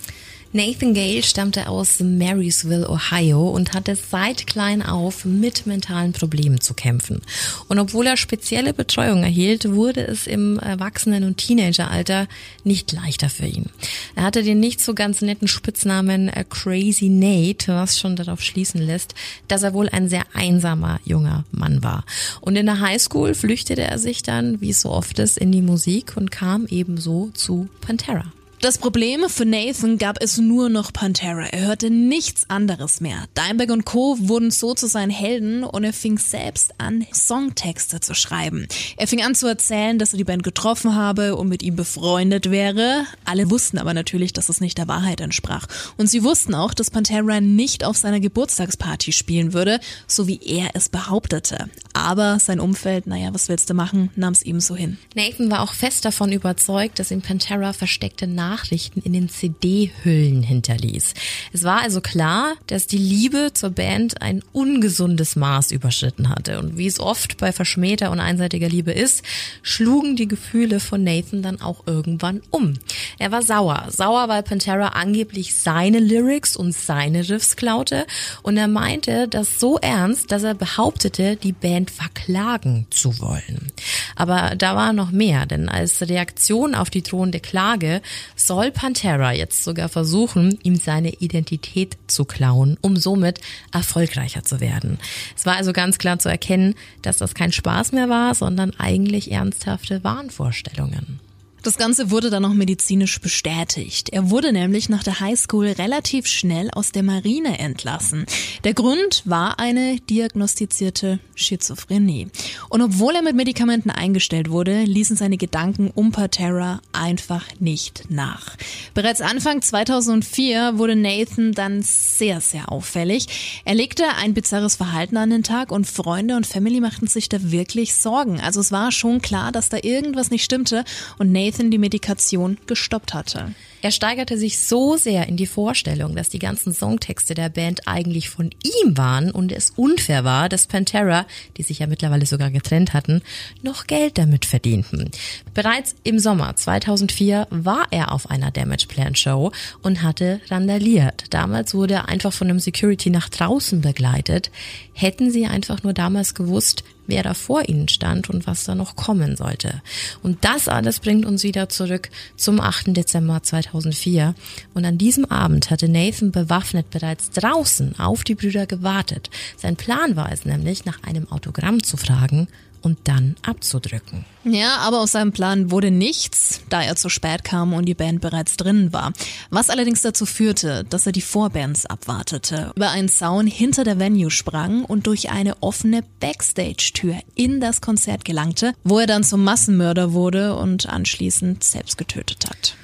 Nathan 0.56 0.94
Gale 0.94 1.24
stammte 1.24 1.68
aus 1.68 2.00
Marysville, 2.00 2.88
Ohio 2.88 3.50
und 3.50 3.74
hatte 3.74 3.96
seit 3.96 4.46
klein 4.46 4.84
auf 4.84 5.26
mit 5.26 5.66
mentalen 5.66 6.14
Problemen 6.14 6.62
zu 6.62 6.76
kämpfen. 6.76 7.22
Und 7.70 7.80
obwohl 7.80 8.06
er 8.06 8.18
spezielle 8.18 8.72
Betreuung 8.76 9.24
erhielt, 9.24 9.72
wurde 9.72 10.06
es 10.06 10.28
im 10.28 10.60
Erwachsenen- 10.60 11.24
und 11.24 11.38
Teenageralter 11.38 12.28
nicht 12.64 12.92
leichter 12.92 13.30
für 13.30 13.48
ihn. 13.48 13.72
Er 14.16 14.26
hatte 14.26 14.44
den 14.44 14.60
nicht 14.60 14.80
so 14.80 14.94
ganz 14.94 15.22
netten 15.22 15.48
Spitznamen 15.48 16.28
äh, 16.28 16.46
Crazy 16.48 17.10
Nate, 17.10 17.74
was 17.74 17.98
schon 17.98 18.16
darauf 18.16 18.44
schließen 18.44 18.80
lässt, 18.80 19.16
dass 19.48 19.64
er 19.64 19.74
wohl 19.74 19.90
ein 19.90 20.08
sehr 20.08 20.26
einsamer 20.34 21.00
junger 21.04 21.46
Mann 21.52 21.82
war. 21.82 22.06
Und 22.42 22.58
in 22.58 22.68
der 22.68 22.80
Highschool 22.80 23.34
flüchtete 23.34 23.82
er 23.82 23.98
sich 23.98 24.22
dann, 24.22 24.62
wie 24.62 24.70
es 24.70 24.82
so 24.82 24.92
oft 24.92 25.18
ist, 25.18 25.40
in 25.40 25.52
die 25.52 25.64
Musik 25.64 26.16
und 26.16 26.30
kam 26.30 26.68
ebenso 26.68 27.32
zu 27.34 27.68
Pantera. 27.82 28.32
Das 28.64 28.78
Problem 28.78 29.28
für 29.28 29.46
Nathan 29.46 29.98
gab 29.98 30.24
es 30.24 30.38
nur 30.38 30.70
noch 30.70 30.94
Pantera. 30.94 31.48
Er 31.48 31.68
hörte 31.68 31.90
nichts 31.90 32.50
anderes 32.50 33.02
mehr. 33.02 33.26
Dimebag 33.38 33.74
und 33.74 33.84
Co. 33.84 34.16
wurden 34.22 34.52
so 34.52 34.74
zu 34.74 34.88
seinen 34.88 35.10
Helden 35.10 35.66
und 35.66 35.84
er 35.84 35.92
fing 35.92 36.18
selbst 36.18 36.74
an, 36.78 37.06
Songtexte 37.14 38.00
zu 38.00 38.16
schreiben. 38.16 38.70
Er 38.96 39.08
fing 39.08 39.22
an 39.22 39.36
zu 39.36 39.48
erzählen, 39.48 40.00
dass 40.00 40.14
er 40.14 40.18
die 40.18 40.24
Band 40.24 40.44
getroffen 40.44 40.96
habe 40.96 41.36
und 41.36 41.50
mit 41.50 41.62
ihm 41.62 41.76
befreundet 41.76 42.52
wäre. 42.52 43.06
Alle 43.26 43.52
wussten 43.52 43.80
aber 43.80 43.94
natürlich, 43.94 44.32
dass 44.32 44.48
es 44.48 44.62
nicht 44.62 44.78
der 44.78 44.88
Wahrheit 44.88 45.20
entsprach. 45.20 45.68
Und 45.98 46.08
sie 46.08 46.24
wussten 46.24 46.56
auch, 46.56 46.74
dass 46.74 46.90
Pantera 46.90 47.42
nicht 47.42 47.84
auf 47.84 47.98
seiner 47.98 48.22
Geburtstagsparty 48.22 49.12
spielen 49.12 49.52
würde, 49.52 49.82
so 50.08 50.26
wie 50.26 50.40
er 50.42 50.70
es 50.74 50.88
behauptete. 50.88 51.70
Aber 51.94 52.40
sein 52.40 52.60
Umfeld, 52.60 53.06
naja, 53.06 53.34
was 53.34 53.50
willst 53.50 53.70
du 53.70 53.76
machen, 53.76 54.10
nahm 54.16 54.34
es 54.34 54.44
so 54.66 54.76
hin. 54.76 54.98
Nathan 55.16 55.52
war 55.52 55.62
auch 55.62 55.74
fest 55.74 56.06
davon 56.06 56.32
überzeugt, 56.32 56.98
dass 56.98 57.12
ihm 57.12 57.22
Pantera 57.22 57.72
versteckte 57.72 58.26
Nachrichten 58.26 59.00
in 59.02 59.14
den 59.14 59.30
CD-Hüllen 59.30 60.42
hinterließ. 60.42 61.14
Es 61.54 61.64
war 61.64 61.82
also 61.82 62.02
klar, 62.02 62.54
dass 62.68 62.88
die 62.88 62.98
Liebe 62.98 63.52
zur 63.54 63.70
Band 63.70 64.22
ein 64.22 64.44
ungesundes 64.54 65.36
Maß 65.36 65.72
überschritten 65.72 66.30
hatte. 66.30 66.60
Und 66.60 66.78
wie 66.78 66.88
es 66.88 67.00
oft 67.00 67.38
bei 67.38 67.52
verschmähter 67.52 68.10
und 68.12 68.20
einseitiger 68.20 68.70
Liebe 68.70 68.92
ist, 68.92 69.24
schlugen 69.62 70.16
die 70.16 70.28
Gefühle 70.28 70.80
von 70.80 71.04
Nathan 71.04 71.44
dann 71.44 71.62
auch 71.62 71.86
irgendwann 71.86 72.42
um. 72.50 72.74
Er 73.20 73.32
war 73.32 73.44
sauer. 73.44 73.88
Sauer, 73.90 74.30
weil 74.30 74.42
Pantera 74.44 74.90
angeblich 74.90 75.56
seine 75.56 76.00
Lyrics 76.00 76.56
und 76.56 76.74
seine 76.74 77.30
Riffs 77.30 77.56
klaute. 77.56 78.08
Und 78.42 78.58
er 78.58 78.68
meinte 78.68 79.28
das 79.28 79.60
so 79.60 79.78
ernst, 79.78 80.32
dass 80.32 80.44
er 80.44 80.56
behauptete, 80.56 81.36
die 81.36 81.52
Band 81.52 81.83
verklagen 81.92 82.88
zu 82.90 83.20
wollen. 83.20 83.72
Aber 84.16 84.56
da 84.58 84.76
war 84.76 84.94
noch 84.94 85.12
mehr, 85.12 85.46
denn 85.46 85.70
als 85.70 86.02
Reaktion 86.02 86.76
auf 86.76 86.90
die 86.90 87.04
drohende 87.04 87.40
Klage 87.40 88.02
soll 88.36 88.72
Pantera 88.72 89.34
jetzt 89.34 89.64
sogar 89.64 89.90
versuchen, 89.90 90.60
ihm 90.64 90.76
seine 90.76 91.14
Identität 91.14 91.98
zu 92.08 92.26
klauen, 92.26 92.78
um 92.82 92.96
somit 92.96 93.40
erfolgreicher 93.72 94.44
zu 94.44 94.60
werden. 94.60 95.00
Es 95.36 95.46
war 95.46 95.56
also 95.56 95.74
ganz 95.74 95.98
klar 95.98 96.20
zu 96.20 96.30
erkennen, 96.30 96.76
dass 97.02 97.18
das 97.18 97.34
kein 97.34 97.52
Spaß 97.52 97.92
mehr 97.92 98.10
war, 98.10 98.36
sondern 98.36 98.74
eigentlich 98.78 99.32
ernsthafte 99.32 100.04
Wahnvorstellungen. 100.04 101.20
Das 101.64 101.78
Ganze 101.78 102.12
wurde 102.12 102.30
dann 102.30 102.44
noch 102.44 102.54
medizinisch 102.54 103.22
bestätigt. 103.22 104.10
Er 104.10 104.30
wurde 104.30 104.52
nämlich 104.52 104.90
nach 104.90 105.02
der 105.02 105.22
Highschool 105.22 105.68
relativ 105.68 106.28
schnell 106.28 106.70
aus 106.70 106.92
der 106.92 107.04
Marine 107.04 107.58
entlassen. 107.58 108.26
Der 108.66 108.74
Grund 108.74 109.22
war 109.24 109.60
eine 109.60 109.96
diagnostizierte 110.02 111.20
Schizophrenie. 111.36 112.28
Und 112.68 112.82
obwohl 112.82 113.16
er 113.16 113.22
mit 113.22 113.38
Medikamenten 113.38 113.92
eingestellt 113.92 114.50
wurde, 114.50 114.84
ließen 114.84 115.16
seine 115.16 115.38
Gedanken 115.38 115.90
um 115.96 116.12
Patera 116.12 116.82
einfach 116.92 117.46
nicht 117.60 118.04
nach. 118.10 118.58
Bereits 118.94 119.22
Anfang 119.22 119.62
2004 119.62 120.78
wurde 120.78 120.98
Nathan 120.98 121.54
dann 121.54 121.82
sehr, 121.82 122.42
sehr 122.42 122.74
auffällig. 122.74 123.62
Er 123.64 123.76
legte 123.76 124.04
ein 124.18 124.34
bizarres 124.34 124.76
Verhalten 124.76 125.16
an 125.16 125.30
den 125.30 125.44
Tag 125.44 125.72
und 125.72 125.88
Freunde 125.88 126.36
und 126.36 126.46
Family 126.46 126.82
machten 126.82 127.08
sich 127.08 127.30
da 127.30 127.38
wirklich 127.42 127.96
Sorgen. 127.96 128.42
Also 128.42 128.60
es 128.60 128.74
war 128.74 128.92
schon 128.92 129.22
klar, 129.22 129.54
dass 129.54 129.70
da 129.70 129.78
irgendwas 129.82 130.30
nicht 130.30 130.44
stimmte 130.44 130.84
und 131.18 131.32
Nathan 131.32 131.53
Nathan 131.54 131.70
die 131.70 131.78
Medikation 131.78 132.58
gestoppt 132.66 133.14
hatte. 133.14 133.54
Er 133.84 133.92
steigerte 133.92 134.40
sich 134.40 134.60
so 134.60 134.98
sehr 134.98 135.28
in 135.28 135.38
die 135.38 135.46
Vorstellung, 135.46 136.16
dass 136.16 136.30
die 136.30 136.40
ganzen 136.40 136.74
Songtexte 136.74 137.36
der 137.36 137.50
Band 137.50 137.88
eigentlich 137.88 138.30
von 138.30 138.50
ihm 138.64 138.98
waren 138.98 139.30
und 139.30 139.52
es 139.52 139.72
unfair 139.76 140.24
war, 140.24 140.50
dass 140.50 140.66
Pantera, 140.66 141.28
die 141.58 141.64
sich 141.64 141.80
ja 141.80 141.88
mittlerweile 141.88 142.26
sogar 142.26 142.50
getrennt 142.50 142.94
hatten, 142.94 143.22
noch 143.62 143.86
Geld 143.86 144.18
damit 144.18 144.46
verdienten. 144.46 145.12
Bereits 145.54 145.96
im 146.04 146.18
Sommer 146.18 146.56
2004 146.56 147.48
war 147.52 147.86
er 147.92 148.14
auf 148.14 148.32
einer 148.32 148.50
Damage 148.50 148.88
Plan 148.88 149.14
Show 149.16 149.52
und 149.84 150.02
hatte 150.02 150.42
randaliert. 150.50 151.26
Damals 151.30 151.76
wurde 151.76 151.96
er 151.96 152.10
einfach 152.10 152.34
von 152.34 152.50
einem 152.50 152.60
Security 152.60 153.12
nach 153.12 153.30
draußen 153.30 153.82
begleitet. 153.82 154.50
Hätten 154.94 155.30
sie 155.30 155.46
einfach 155.46 155.84
nur 155.84 155.94
damals 155.94 156.34
gewusst, 156.34 156.84
wer 157.08 157.24
da 157.24 157.34
vor 157.34 157.68
ihnen 157.68 157.88
stand 157.88 158.30
und 158.30 158.48
was 158.48 158.64
da 158.64 158.76
noch 158.76 158.96
kommen 158.96 159.36
sollte. 159.36 159.82
Und 160.22 160.44
das 160.46 160.68
alles 160.68 161.00
bringt 161.00 161.26
uns 161.26 161.44
wieder 161.44 161.70
zurück 161.70 162.10
zum 162.36 162.60
8. 162.60 162.96
Dezember 162.96 163.44
2004. 163.44 164.36
Und 164.74 164.86
an 164.86 164.98
diesem 164.98 165.26
Abend 165.26 165.70
hatte 165.70 165.90
Nathan 165.90 166.32
bewaffnet 166.32 166.90
bereits 166.90 167.32
draußen 167.32 168.00
auf 168.00 168.24
die 168.24 168.36
Brüder 168.36 168.66
gewartet. 168.66 169.30
Sein 169.58 169.76
Plan 169.76 170.16
war 170.16 170.32
es 170.32 170.46
nämlich, 170.46 170.86
nach 170.86 171.04
einem 171.04 171.32
Autogramm 171.32 171.84
zu 171.84 171.98
fragen 171.98 172.48
und 172.84 173.00
dann 173.06 173.36
abzudrücken. 173.42 174.26
Ja, 174.44 174.78
aber 174.78 175.00
aus 175.00 175.14
seinem 175.14 175.32
Plan 175.32 175.72
wurde 175.72 175.90
nichts, 175.90 176.62
da 176.70 176.84
er 176.84 176.96
zu 176.96 177.10
spät 177.10 177.44
kam 177.44 177.74
und 177.74 177.86
die 177.86 177.94
Band 177.94 178.22
bereits 178.22 178.58
drinnen 178.58 178.94
war. 178.94 179.14
Was 179.50 179.70
allerdings 179.70 180.02
dazu 180.02 180.26
führte, 180.26 180.84
dass 180.90 181.06
er 181.06 181.14
die 181.14 181.22
Vorbands 181.22 181.86
abwartete, 181.86 182.72
über 182.76 182.92
einen 182.92 183.10
Zaun 183.10 183.48
hinter 183.48 183.84
der 183.84 184.00
Venue 184.00 184.30
sprang 184.30 184.84
und 184.84 185.08
durch 185.08 185.32
eine 185.32 185.56
offene 185.62 186.04
Backstage-Tür 186.20 187.16
in 187.36 187.62
das 187.62 187.82
Konzert 187.82 188.26
gelangte, 188.26 188.74
wo 188.84 189.00
er 189.00 189.08
dann 189.08 189.24
zum 189.24 189.44
Massenmörder 189.44 190.14
wurde 190.14 190.56
und 190.56 190.88
anschließend 190.88 191.64
selbst 191.64 191.98
getötet 191.98 192.46
hat. 192.50 192.76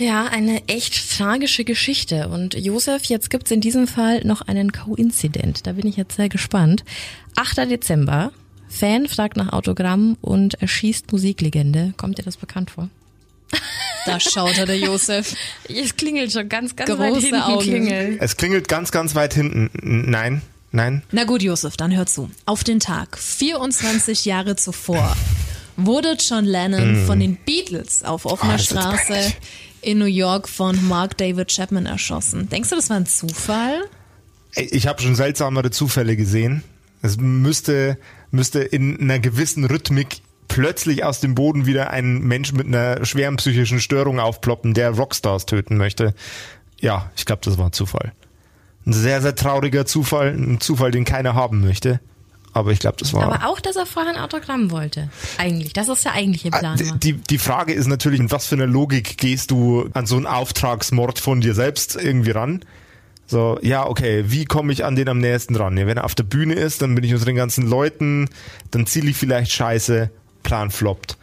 Ja, 0.00 0.24
eine 0.28 0.66
echt 0.66 1.18
tragische 1.18 1.62
Geschichte. 1.62 2.30
Und 2.30 2.54
Josef, 2.54 3.04
jetzt 3.04 3.28
gibt's 3.28 3.50
in 3.50 3.60
diesem 3.60 3.86
Fall 3.86 4.24
noch 4.24 4.40
einen 4.40 4.72
Co-Incident. 4.72 5.66
Da 5.66 5.72
bin 5.72 5.86
ich 5.86 5.96
jetzt 5.96 6.16
sehr 6.16 6.30
gespannt. 6.30 6.84
8. 7.36 7.68
Dezember, 7.70 8.32
Fan 8.70 9.08
fragt 9.08 9.36
nach 9.36 9.52
Autogramm 9.52 10.16
und 10.20 10.54
erschießt 10.54 11.12
Musiklegende. 11.12 11.92
Kommt 11.96 12.18
dir 12.18 12.22
das 12.22 12.36
bekannt 12.36 12.70
vor? 12.70 12.88
Da 14.06 14.20
schaut 14.20 14.56
er 14.56 14.64
der 14.64 14.78
Josef. 14.78 15.34
Es 15.68 15.96
klingelt 15.96 16.32
schon 16.32 16.48
ganz, 16.48 16.74
ganz 16.76 16.88
Große 16.88 17.02
weit 17.02 17.20
hinten. 17.20 17.40
Augen. 17.40 17.62
Klingelt. 17.62 18.22
Es 18.22 18.36
klingelt 18.36 18.68
ganz, 18.68 18.92
ganz 18.92 19.14
weit 19.14 19.34
hinten. 19.34 19.70
Nein, 19.82 20.40
nein. 20.72 21.02
Na 21.10 21.24
gut, 21.24 21.42
Josef, 21.42 21.76
dann 21.76 21.94
hör 21.94 22.06
zu. 22.06 22.30
Auf 22.46 22.64
den 22.64 22.80
Tag 22.80 23.18
24 23.18 24.24
Jahre 24.24 24.56
zuvor 24.56 25.16
wurde 25.76 26.16
John 26.18 26.44
Lennon 26.44 27.04
von 27.06 27.20
den 27.20 27.36
Beatles 27.36 28.04
auf 28.04 28.24
offener 28.24 28.54
ist 28.54 28.66
Straße 28.66 29.32
in 29.82 29.98
New 29.98 30.04
York 30.04 30.48
von 30.48 30.86
Mark 30.88 31.16
David 31.18 31.48
Chapman 31.48 31.86
erschossen. 31.86 32.48
Denkst 32.48 32.70
du, 32.70 32.76
das 32.76 32.90
war 32.90 32.96
ein 32.96 33.06
Zufall? 33.06 33.82
Ich 34.54 34.86
habe 34.86 35.00
schon 35.00 35.14
seltsamere 35.14 35.70
Zufälle 35.70 36.16
gesehen. 36.16 36.62
Es 37.02 37.16
müsste, 37.16 37.96
müsste 38.30 38.60
in 38.60 39.00
einer 39.00 39.18
gewissen 39.18 39.64
Rhythmik 39.64 40.22
plötzlich 40.48 41.04
aus 41.04 41.20
dem 41.20 41.34
Boden 41.34 41.66
wieder 41.66 41.90
ein 41.90 42.20
Mensch 42.20 42.52
mit 42.52 42.66
einer 42.66 43.04
schweren 43.04 43.36
psychischen 43.36 43.80
Störung 43.80 44.18
aufploppen, 44.18 44.74
der 44.74 44.90
Rockstars 44.90 45.46
töten 45.46 45.76
möchte. 45.76 46.14
Ja, 46.80 47.10
ich 47.16 47.24
glaube, 47.24 47.42
das 47.44 47.56
war 47.56 47.66
ein 47.66 47.72
Zufall. 47.72 48.12
Ein 48.86 48.92
sehr, 48.92 49.22
sehr 49.22 49.34
trauriger 49.34 49.86
Zufall, 49.86 50.28
ein 50.28 50.60
Zufall, 50.60 50.90
den 50.90 51.04
keiner 51.04 51.34
haben 51.34 51.60
möchte. 51.60 52.00
Aber 52.52 52.72
ich 52.72 52.80
glaube, 52.80 52.96
das 52.98 53.12
war. 53.12 53.22
Aber 53.22 53.48
auch, 53.48 53.60
dass 53.60 53.76
er 53.76 53.86
vorher 53.86 54.12
ein 54.12 54.20
Autogramm 54.20 54.70
wollte. 54.72 55.08
Eigentlich. 55.38 55.72
Das 55.72 55.88
ist 55.88 56.04
der 56.04 56.14
eigentliche 56.14 56.50
Plan. 56.50 56.78
Ah, 56.80 56.90
war. 56.90 56.98
Die, 56.98 57.12
die 57.12 57.38
Frage 57.38 57.72
ist 57.72 57.86
natürlich, 57.86 58.18
in 58.18 58.30
was 58.32 58.46
für 58.46 58.56
einer 58.56 58.66
Logik 58.66 59.18
gehst 59.18 59.52
du 59.52 59.88
an 59.92 60.06
so 60.06 60.16
einen 60.16 60.26
Auftragsmord 60.26 61.20
von 61.20 61.40
dir 61.40 61.54
selbst 61.54 61.96
irgendwie 61.96 62.32
ran? 62.32 62.64
So, 63.30 63.60
ja, 63.62 63.86
okay, 63.86 64.24
wie 64.26 64.44
komme 64.44 64.72
ich 64.72 64.84
an 64.84 64.96
den 64.96 65.08
am 65.08 65.18
nächsten 65.18 65.54
ran? 65.54 65.76
Ja, 65.76 65.86
wenn 65.86 65.98
er 65.98 66.04
auf 66.04 66.16
der 66.16 66.24
Bühne 66.24 66.54
ist, 66.54 66.82
dann 66.82 66.96
bin 66.96 67.04
ich 67.04 67.12
unter 67.14 67.26
den 67.26 67.36
ganzen 67.36 67.64
Leuten, 67.68 68.28
dann 68.72 68.86
ziele 68.88 69.08
ich 69.10 69.16
vielleicht 69.16 69.52
scheiße, 69.52 70.10
Plan 70.42 70.70
floppt. 70.72 71.16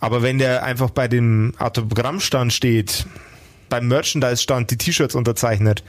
Aber 0.00 0.22
wenn 0.22 0.38
der 0.38 0.62
einfach 0.64 0.88
bei 0.88 1.06
dem 1.06 1.52
Autogrammstand 1.58 2.52
steht, 2.52 3.04
beim 3.68 3.88
Merchandise-Stand 3.88 4.70
die 4.70 4.78
T-Shirts 4.78 5.14
unterzeichnet, 5.14 5.82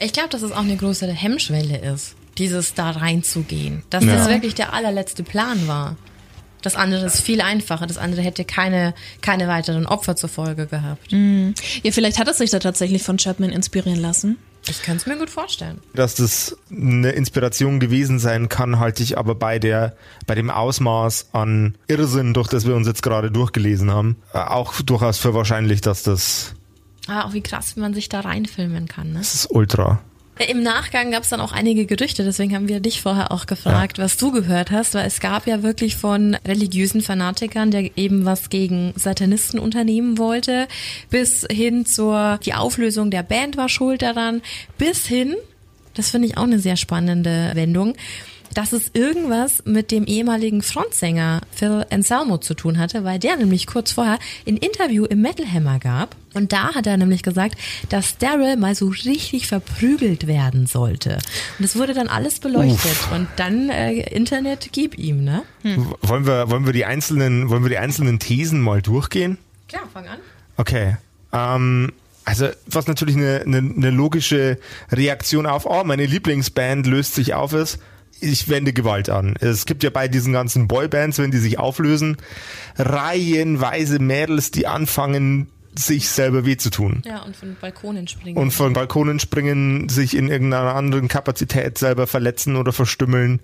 Ich 0.00 0.12
glaube, 0.12 0.28
dass 0.28 0.42
es 0.42 0.52
auch 0.52 0.58
eine 0.64 0.76
größere 0.76 1.12
Hemmschwelle 1.12 1.78
ist, 1.78 2.14
dieses 2.36 2.74
da 2.74 2.90
reinzugehen. 2.90 3.84
Dass 3.90 4.04
Ja. 4.04 4.16
das 4.16 4.28
wirklich 4.28 4.54
der 4.54 4.74
allerletzte 4.74 5.22
Plan 5.22 5.66
war. 5.66 5.96
Das 6.62 6.74
andere 6.76 7.06
ist 7.06 7.20
viel 7.20 7.40
einfacher. 7.40 7.86
Das 7.86 7.96
andere 7.96 8.20
hätte 8.22 8.44
keine, 8.44 8.92
keine 9.22 9.46
weiteren 9.48 9.86
Opfer 9.86 10.16
zur 10.16 10.28
Folge 10.28 10.66
gehabt. 10.66 11.12
Ja, 11.12 11.92
vielleicht 11.92 12.18
hat 12.18 12.26
er 12.26 12.34
sich 12.34 12.50
da 12.50 12.58
tatsächlich 12.58 13.02
von 13.02 13.16
Chapman 13.18 13.50
inspirieren 13.50 14.00
lassen. 14.00 14.36
Ich 14.68 14.82
kann 14.82 14.96
es 14.96 15.06
mir 15.06 15.18
gut 15.18 15.30
vorstellen. 15.30 15.80
dass 15.94 16.14
das 16.14 16.56
eine 16.70 17.10
Inspiration 17.12 17.80
gewesen 17.80 18.18
sein 18.18 18.48
kann, 18.48 18.78
halte 18.78 19.02
ich 19.02 19.18
aber 19.18 19.34
bei 19.34 19.58
der, 19.58 19.94
bei 20.26 20.34
dem 20.34 20.50
Ausmaß 20.50 21.28
an 21.32 21.76
Irrsinn, 21.86 22.34
durch 22.34 22.48
das 22.48 22.66
wir 22.66 22.74
uns 22.74 22.86
jetzt 22.86 23.02
gerade 23.02 23.30
durchgelesen 23.30 23.90
haben, 23.90 24.16
äh, 24.32 24.38
auch 24.38 24.80
durchaus 24.80 25.18
für 25.18 25.34
wahrscheinlich, 25.34 25.80
dass 25.80 26.02
das, 26.02 26.54
Aber 27.06 27.26
auch 27.26 27.32
wie 27.34 27.42
krass, 27.42 27.76
wie 27.76 27.80
man 27.80 27.94
sich 27.94 28.08
da 28.08 28.20
reinfilmen 28.20 28.88
kann. 28.88 29.12
Ne? 29.12 29.18
das 29.18 29.34
ist 29.34 29.50
ultra. 29.50 30.00
Im 30.48 30.64
Nachgang 30.64 31.12
gab 31.12 31.22
es 31.22 31.28
dann 31.28 31.40
auch 31.40 31.52
einige 31.52 31.86
Gerüchte, 31.86 32.24
deswegen 32.24 32.56
haben 32.56 32.68
wir 32.68 32.80
dich 32.80 33.00
vorher 33.00 33.30
auch 33.30 33.46
gefragt, 33.46 33.98
was 33.98 34.16
du 34.16 34.32
gehört 34.32 34.72
hast, 34.72 34.94
weil 34.94 35.06
es 35.06 35.20
gab 35.20 35.46
ja 35.46 35.62
wirklich 35.62 35.94
von 35.94 36.36
religiösen 36.44 37.02
Fanatikern, 37.02 37.70
der 37.70 37.96
eben 37.96 38.24
was 38.24 38.50
gegen 38.50 38.92
Satanisten 38.96 39.60
unternehmen 39.60 40.18
wollte, 40.18 40.66
bis 41.08 41.46
hin 41.48 41.86
zur, 41.86 42.40
die 42.44 42.54
Auflösung 42.54 43.12
der 43.12 43.22
Band 43.22 43.56
war 43.56 43.68
schuld 43.68 44.02
daran, 44.02 44.42
bis 44.76 45.06
hin, 45.06 45.36
das 45.94 46.10
finde 46.10 46.26
ich 46.26 46.36
auch 46.36 46.42
eine 46.42 46.58
sehr 46.58 46.76
spannende 46.76 47.52
Wendung, 47.54 47.94
dass 48.54 48.72
es 48.72 48.90
irgendwas 48.94 49.64
mit 49.64 49.90
dem 49.90 50.04
ehemaligen 50.04 50.62
Frontsänger 50.62 51.40
Phil 51.52 51.84
Anselmo 51.90 52.38
zu 52.38 52.54
tun 52.54 52.78
hatte, 52.78 53.04
weil 53.04 53.18
der 53.18 53.36
nämlich 53.36 53.66
kurz 53.66 53.92
vorher 53.92 54.18
ein 54.46 54.56
Interview 54.56 55.04
im 55.04 55.20
Metal 55.20 55.46
Hammer 55.50 55.78
gab. 55.78 56.16
Und 56.34 56.52
da 56.52 56.74
hat 56.74 56.86
er 56.86 56.96
nämlich 56.96 57.22
gesagt, 57.22 57.56
dass 57.90 58.18
Daryl 58.18 58.56
mal 58.56 58.74
so 58.74 58.88
richtig 58.88 59.46
verprügelt 59.46 60.26
werden 60.26 60.66
sollte. 60.66 61.18
Und 61.58 61.64
es 61.64 61.76
wurde 61.76 61.94
dann 61.94 62.08
alles 62.08 62.40
beleuchtet. 62.40 62.90
Uff. 62.90 63.12
Und 63.12 63.28
dann 63.36 63.70
äh, 63.70 64.00
Internet 64.10 64.70
gib 64.72 64.98
ihm, 64.98 65.22
ne? 65.22 65.42
W- 65.62 65.76
Wollen 66.02 66.26
wir, 66.26 66.50
wollen 66.50 66.66
wir 66.66 66.72
die 66.72 66.84
einzelnen, 66.84 67.50
wollen 67.50 67.62
wir 67.62 67.70
die 67.70 67.78
einzelnen 67.78 68.18
Thesen 68.18 68.60
mal 68.60 68.82
durchgehen? 68.82 69.38
Klar, 69.68 69.82
fang 69.92 70.08
an. 70.08 70.18
Okay. 70.56 70.96
Ähm, 71.32 71.92
also, 72.24 72.48
was 72.66 72.86
natürlich 72.86 73.16
eine, 73.16 73.42
eine, 73.46 73.58
eine 73.58 73.90
logische 73.90 74.58
Reaktion 74.90 75.46
auf, 75.46 75.66
oh, 75.66 75.84
meine 75.84 76.06
Lieblingsband 76.06 76.86
löst 76.86 77.14
sich 77.14 77.34
auf 77.34 77.52
ist, 77.52 77.78
ich 78.20 78.48
wende 78.48 78.72
Gewalt 78.72 79.10
an. 79.10 79.34
Es 79.40 79.66
gibt 79.66 79.82
ja 79.82 79.90
bei 79.90 80.08
diesen 80.08 80.32
ganzen 80.32 80.68
Boybands, 80.68 81.18
wenn 81.18 81.30
die 81.30 81.38
sich 81.38 81.58
auflösen, 81.58 82.16
reihenweise 82.76 83.98
Mädels, 83.98 84.50
die 84.50 84.66
anfangen, 84.66 85.48
sich 85.76 86.08
selber 86.08 86.46
weh 86.46 86.56
zu 86.56 86.70
tun. 86.70 87.02
Ja, 87.04 87.22
und 87.22 87.36
von 87.36 87.56
Balkonen 87.60 88.06
springen. 88.06 88.36
Und 88.36 88.52
von 88.52 88.72
Balkonen 88.72 89.18
springen, 89.18 89.88
sich 89.88 90.16
in 90.16 90.28
irgendeiner 90.28 90.74
anderen 90.74 91.08
Kapazität 91.08 91.78
selber 91.78 92.06
verletzen 92.06 92.56
oder 92.56 92.72
verstümmeln. 92.72 93.40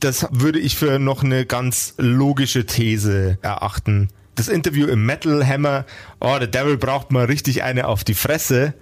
Das 0.00 0.26
würde 0.30 0.58
ich 0.58 0.76
für 0.76 0.98
noch 0.98 1.22
eine 1.22 1.46
ganz 1.46 1.94
logische 1.98 2.66
These 2.66 3.38
erachten. 3.42 4.08
Das 4.34 4.48
Interview 4.48 4.86
im 4.86 5.04
Metal 5.04 5.46
Hammer, 5.46 5.84
oh, 6.20 6.36
der 6.38 6.46
Devil 6.46 6.76
braucht 6.76 7.10
mal 7.12 7.26
richtig 7.26 7.62
eine 7.62 7.86
auf 7.86 8.04
die 8.04 8.14
Fresse. 8.14 8.74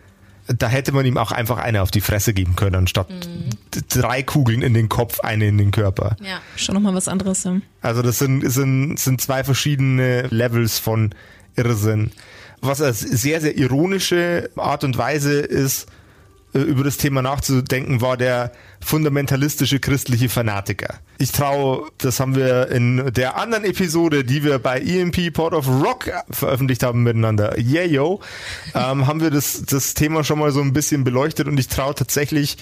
Da 0.48 0.68
hätte 0.68 0.92
man 0.92 1.04
ihm 1.06 1.18
auch 1.18 1.30
einfach 1.32 1.58
eine 1.58 1.82
auf 1.82 1.90
die 1.90 2.00
Fresse 2.00 2.32
geben 2.32 2.56
können, 2.56 2.74
anstatt 2.74 3.10
Mhm. 3.10 3.50
drei 3.88 4.22
Kugeln 4.22 4.62
in 4.62 4.74
den 4.74 4.88
Kopf, 4.88 5.20
eine 5.20 5.46
in 5.48 5.58
den 5.58 5.70
Körper. 5.70 6.16
Ja. 6.22 6.40
Schon 6.56 6.74
nochmal 6.74 6.94
was 6.94 7.06
anderes. 7.08 7.44
Ja. 7.44 7.60
Also 7.82 8.02
das 8.02 8.18
sind, 8.18 8.48
sind, 8.50 8.98
sind 8.98 9.20
zwei 9.20 9.44
verschiedene 9.44 10.22
Levels 10.28 10.78
von 10.78 11.14
Irrsinn. 11.56 12.12
Was 12.60 12.80
eine 12.82 12.92
sehr, 12.92 13.40
sehr 13.40 13.56
ironische 13.56 14.50
Art 14.56 14.84
und 14.84 14.96
Weise 14.98 15.38
ist, 15.40 15.86
über 16.52 16.84
das 16.84 16.96
Thema 16.96 17.22
nachzudenken, 17.22 18.00
war 18.00 18.16
der 18.16 18.52
fundamentalistische 18.80 19.80
christliche 19.80 20.28
Fanatiker. 20.28 20.94
Ich 21.18 21.32
traue, 21.32 21.88
das 21.98 22.20
haben 22.20 22.34
wir 22.34 22.68
in 22.68 23.12
der 23.12 23.36
anderen 23.36 23.64
Episode, 23.64 24.24
die 24.24 24.44
wir 24.44 24.58
bei 24.58 24.80
EMP 24.80 25.32
Port 25.32 25.52
of 25.52 25.68
Rock 25.68 26.10
veröffentlicht 26.30 26.82
haben 26.82 27.02
miteinander, 27.02 27.58
yeah 27.58 27.84
yo, 27.84 28.20
ähm, 28.74 29.06
haben 29.06 29.20
wir 29.20 29.30
das, 29.30 29.64
das 29.64 29.94
Thema 29.94 30.24
schon 30.24 30.38
mal 30.38 30.52
so 30.52 30.60
ein 30.60 30.72
bisschen 30.72 31.04
beleuchtet 31.04 31.48
und 31.48 31.58
ich 31.58 31.68
traue 31.68 31.94
tatsächlich 31.94 32.56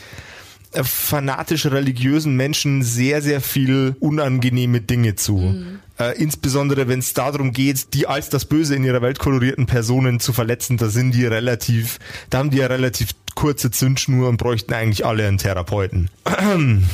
äh, 0.72 0.83
fanatisch 0.83 1.66
religiösen 1.66 2.35
Menschen 2.35 2.83
sehr, 2.83 3.22
sehr 3.22 3.40
viel 3.40 3.94
unangenehme 4.01 4.81
Dinge 4.81 5.16
zu. 5.16 5.55
Äh, 5.99 6.21
insbesondere 6.21 6.89
wenn 6.89 6.99
es 6.99 7.15
darum 7.15 7.53
geht, 7.53 7.95
die 7.95 8.07
als 8.07 8.29
das 8.29 8.45
Böse 8.45 8.75
in 8.75 8.85
ihrer 8.85 9.03
Welt 9.03 9.19
kolorierten 9.19 9.67
Personen 9.67 10.21
zu 10.21 10.33
verletzen, 10.33 10.77
da 10.77 10.89
sind 10.89 11.13
die 11.13 11.25
relativ, 11.25 11.99
da 12.31 12.39
haben 12.39 12.51
die 12.51 12.59
ja 12.59 12.67
relativ 12.67 13.11
kurze 13.35 13.71
Zündschnur 13.71 14.29
und 14.29 14.37
bräuchten 14.37 14.73
eigentlich 14.73 15.07
alle 15.07 15.27
einen 15.27 15.39
Therapeuten. 15.39 16.11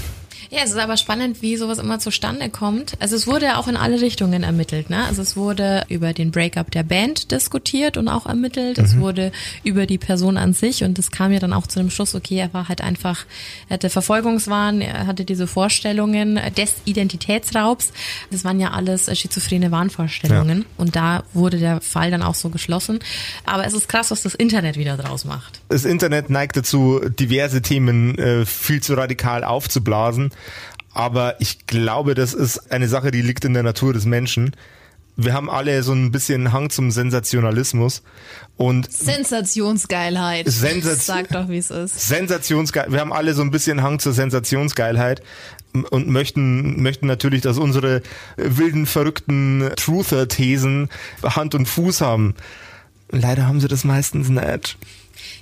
Ja, 0.52 0.60
es 0.64 0.70
ist 0.70 0.78
aber 0.78 0.98
spannend, 0.98 1.40
wie 1.40 1.56
sowas 1.56 1.78
immer 1.78 1.98
zustande 1.98 2.50
kommt. 2.50 2.92
Also 3.00 3.16
es 3.16 3.26
wurde 3.26 3.46
ja 3.46 3.56
auch 3.56 3.68
in 3.68 3.76
alle 3.78 4.02
Richtungen 4.02 4.42
ermittelt. 4.42 4.90
Ne? 4.90 5.02
Also 5.02 5.22
es 5.22 5.34
wurde 5.34 5.86
über 5.88 6.12
den 6.12 6.30
Breakup 6.30 6.70
der 6.70 6.82
Band 6.82 7.30
diskutiert 7.30 7.96
und 7.96 8.06
auch 8.06 8.26
ermittelt. 8.26 8.76
Es 8.76 8.98
wurde 8.98 9.32
über 9.64 9.86
die 9.86 9.96
Person 9.96 10.36
an 10.36 10.52
sich 10.52 10.84
und 10.84 10.98
es 10.98 11.10
kam 11.10 11.32
ja 11.32 11.38
dann 11.38 11.54
auch 11.54 11.66
zu 11.66 11.78
dem 11.78 11.88
Schluss, 11.88 12.14
okay, 12.14 12.36
er 12.36 12.52
war 12.52 12.68
halt 12.68 12.82
einfach, 12.82 13.24
er 13.70 13.74
hatte 13.74 13.88
Verfolgungswahn, 13.88 14.82
er 14.82 15.06
hatte 15.06 15.24
diese 15.24 15.46
Vorstellungen 15.46 16.38
des 16.54 16.74
Identitätsraubs. 16.84 17.90
Das 18.30 18.44
waren 18.44 18.60
ja 18.60 18.72
alles 18.72 19.06
schizophrene 19.18 19.70
Wahnvorstellungen 19.70 20.66
und 20.76 20.96
da 20.96 21.22
wurde 21.32 21.56
der 21.56 21.80
Fall 21.80 22.10
dann 22.10 22.22
auch 22.22 22.34
so 22.34 22.50
geschlossen. 22.50 22.98
Aber 23.46 23.64
es 23.64 23.72
ist 23.72 23.88
krass, 23.88 24.10
was 24.10 24.20
das 24.20 24.34
Internet 24.34 24.76
wieder 24.76 24.98
draus 24.98 25.24
macht. 25.24 25.62
Das 25.70 25.86
Internet 25.86 26.28
neigt 26.28 26.58
dazu, 26.58 27.00
diverse 27.08 27.62
Themen 27.62 28.18
äh, 28.18 28.44
viel 28.44 28.82
zu 28.82 28.92
radikal 28.92 29.44
aufzublasen. 29.44 30.30
Aber 30.94 31.40
ich 31.40 31.66
glaube, 31.66 32.14
das 32.14 32.34
ist 32.34 32.70
eine 32.70 32.88
Sache, 32.88 33.10
die 33.10 33.22
liegt 33.22 33.44
in 33.44 33.54
der 33.54 33.62
Natur 33.62 33.92
des 33.92 34.04
Menschen. 34.04 34.54
Wir 35.16 35.34
haben 35.34 35.50
alle 35.50 35.82
so 35.82 35.92
ein 35.92 36.10
bisschen 36.10 36.52
Hang 36.52 36.70
zum 36.70 36.90
Sensationalismus 36.90 38.02
und 38.56 38.90
Sensationsgeilheit. 38.90 40.46
Sensation- 40.48 40.96
Sag 41.16 41.28
doch, 41.28 41.48
wie 41.48 41.58
es 41.58 41.70
ist. 41.70 42.08
Sensationsgeil. 42.08 42.90
Wir 42.92 43.00
haben 43.00 43.12
alle 43.12 43.34
so 43.34 43.42
ein 43.42 43.50
bisschen 43.50 43.82
Hang 43.82 43.98
zur 43.98 44.12
Sensationsgeilheit 44.12 45.22
und 45.90 46.08
möchten 46.08 46.82
möchten 46.82 47.06
natürlich, 47.06 47.42
dass 47.42 47.58
unsere 47.58 48.02
wilden, 48.36 48.86
verrückten 48.86 49.70
Truther-Thesen 49.76 50.88
Hand 51.22 51.54
und 51.54 51.66
Fuß 51.66 52.00
haben. 52.00 52.34
Leider 53.10 53.46
haben 53.46 53.60
sie 53.60 53.68
das 53.68 53.84
meistens 53.84 54.28
nicht. 54.30 54.78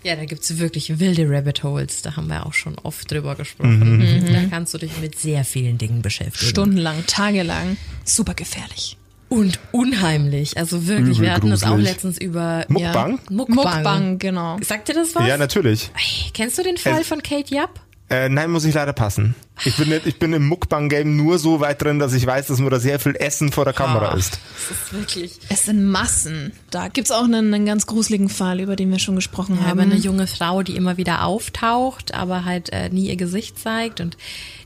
Ja, 0.02 0.16
da 0.16 0.24
gibt's 0.24 0.58
wirklich 0.58 0.98
wilde 0.98 1.28
Rabbit 1.28 1.62
Holes. 1.62 2.02
Da 2.02 2.16
haben 2.16 2.28
wir 2.28 2.46
auch 2.46 2.54
schon 2.54 2.76
oft 2.82 3.10
drüber 3.10 3.34
gesprochen. 3.34 3.98
Mhm. 3.98 4.32
Da 4.32 4.42
kannst 4.50 4.74
du 4.74 4.78
dich 4.78 4.92
mit 5.00 5.18
sehr 5.18 5.44
vielen 5.44 5.78
Dingen 5.78 6.02
beschäftigen. 6.02 6.50
Stundenlang, 6.50 7.04
tagelang. 7.06 7.76
Super 8.04 8.34
gefährlich. 8.34 8.96
Und 9.28 9.60
unheimlich. 9.72 10.56
Also 10.58 10.86
wirklich, 10.88 11.18
Übel 11.18 11.26
wir 11.28 11.34
hatten 11.34 11.50
das 11.50 11.62
auch 11.62 11.68
gruselig. 11.68 11.90
letztens 11.92 12.18
über 12.18 12.64
Mukbang? 12.68 13.12
Ja. 13.12 13.18
Mukbang. 13.36 13.56
Mukbang, 13.76 14.18
genau. 14.18 14.58
Sagt 14.60 14.88
dir 14.88 14.94
das 14.94 15.14
was? 15.14 15.26
Ja, 15.26 15.36
natürlich. 15.36 15.90
Ey, 15.94 16.30
Kennst 16.34 16.58
du 16.58 16.62
den 16.64 16.76
Fall 16.76 17.00
Es- 17.02 17.06
von 17.06 17.22
Kate 17.22 17.54
Yap? 17.54 17.80
Äh, 18.08 18.28
nein, 18.28 18.50
muss 18.50 18.64
ich 18.64 18.74
leider 18.74 18.92
passen. 18.92 19.36
Ich 19.64 19.76
bin, 19.76 19.88
nicht, 19.90 20.06
ich 20.06 20.18
bin 20.18 20.32
im 20.32 20.46
Mukbang-Game 20.46 21.16
nur 21.16 21.38
so 21.38 21.60
weit 21.60 21.82
drin, 21.82 21.98
dass 21.98 22.12
ich 22.14 22.26
weiß, 22.26 22.46
dass 22.46 22.58
mir 22.58 22.70
da 22.70 22.78
sehr 22.80 22.98
viel 22.98 23.14
Essen 23.16 23.52
vor 23.52 23.64
der 23.64 23.74
Kamera 23.74 24.14
ist. 24.14 24.38
Das 24.68 24.78
ist 24.78 24.92
wirklich. 24.92 25.38
Es 25.48 25.64
sind 25.66 25.84
Massen. 25.86 26.52
Da 26.70 26.88
gibt's 26.88 27.10
auch 27.10 27.24
einen, 27.24 27.52
einen 27.52 27.66
ganz 27.66 27.86
gruseligen 27.86 28.28
Fall, 28.28 28.60
über 28.60 28.76
den 28.76 28.90
wir 28.90 28.98
schon 28.98 29.16
gesprochen 29.16 29.58
Ja, 29.60 29.68
haben. 29.68 29.80
eine 29.80 29.96
junge 29.96 30.26
Frau, 30.26 30.62
die 30.62 30.76
immer 30.76 30.96
wieder 30.96 31.24
auftaucht, 31.24 32.14
aber 32.14 32.44
halt 32.44 32.72
äh, 32.72 32.88
nie 32.88 33.08
ihr 33.08 33.16
Gesicht 33.16 33.58
zeigt 33.58 34.00
und 34.00 34.16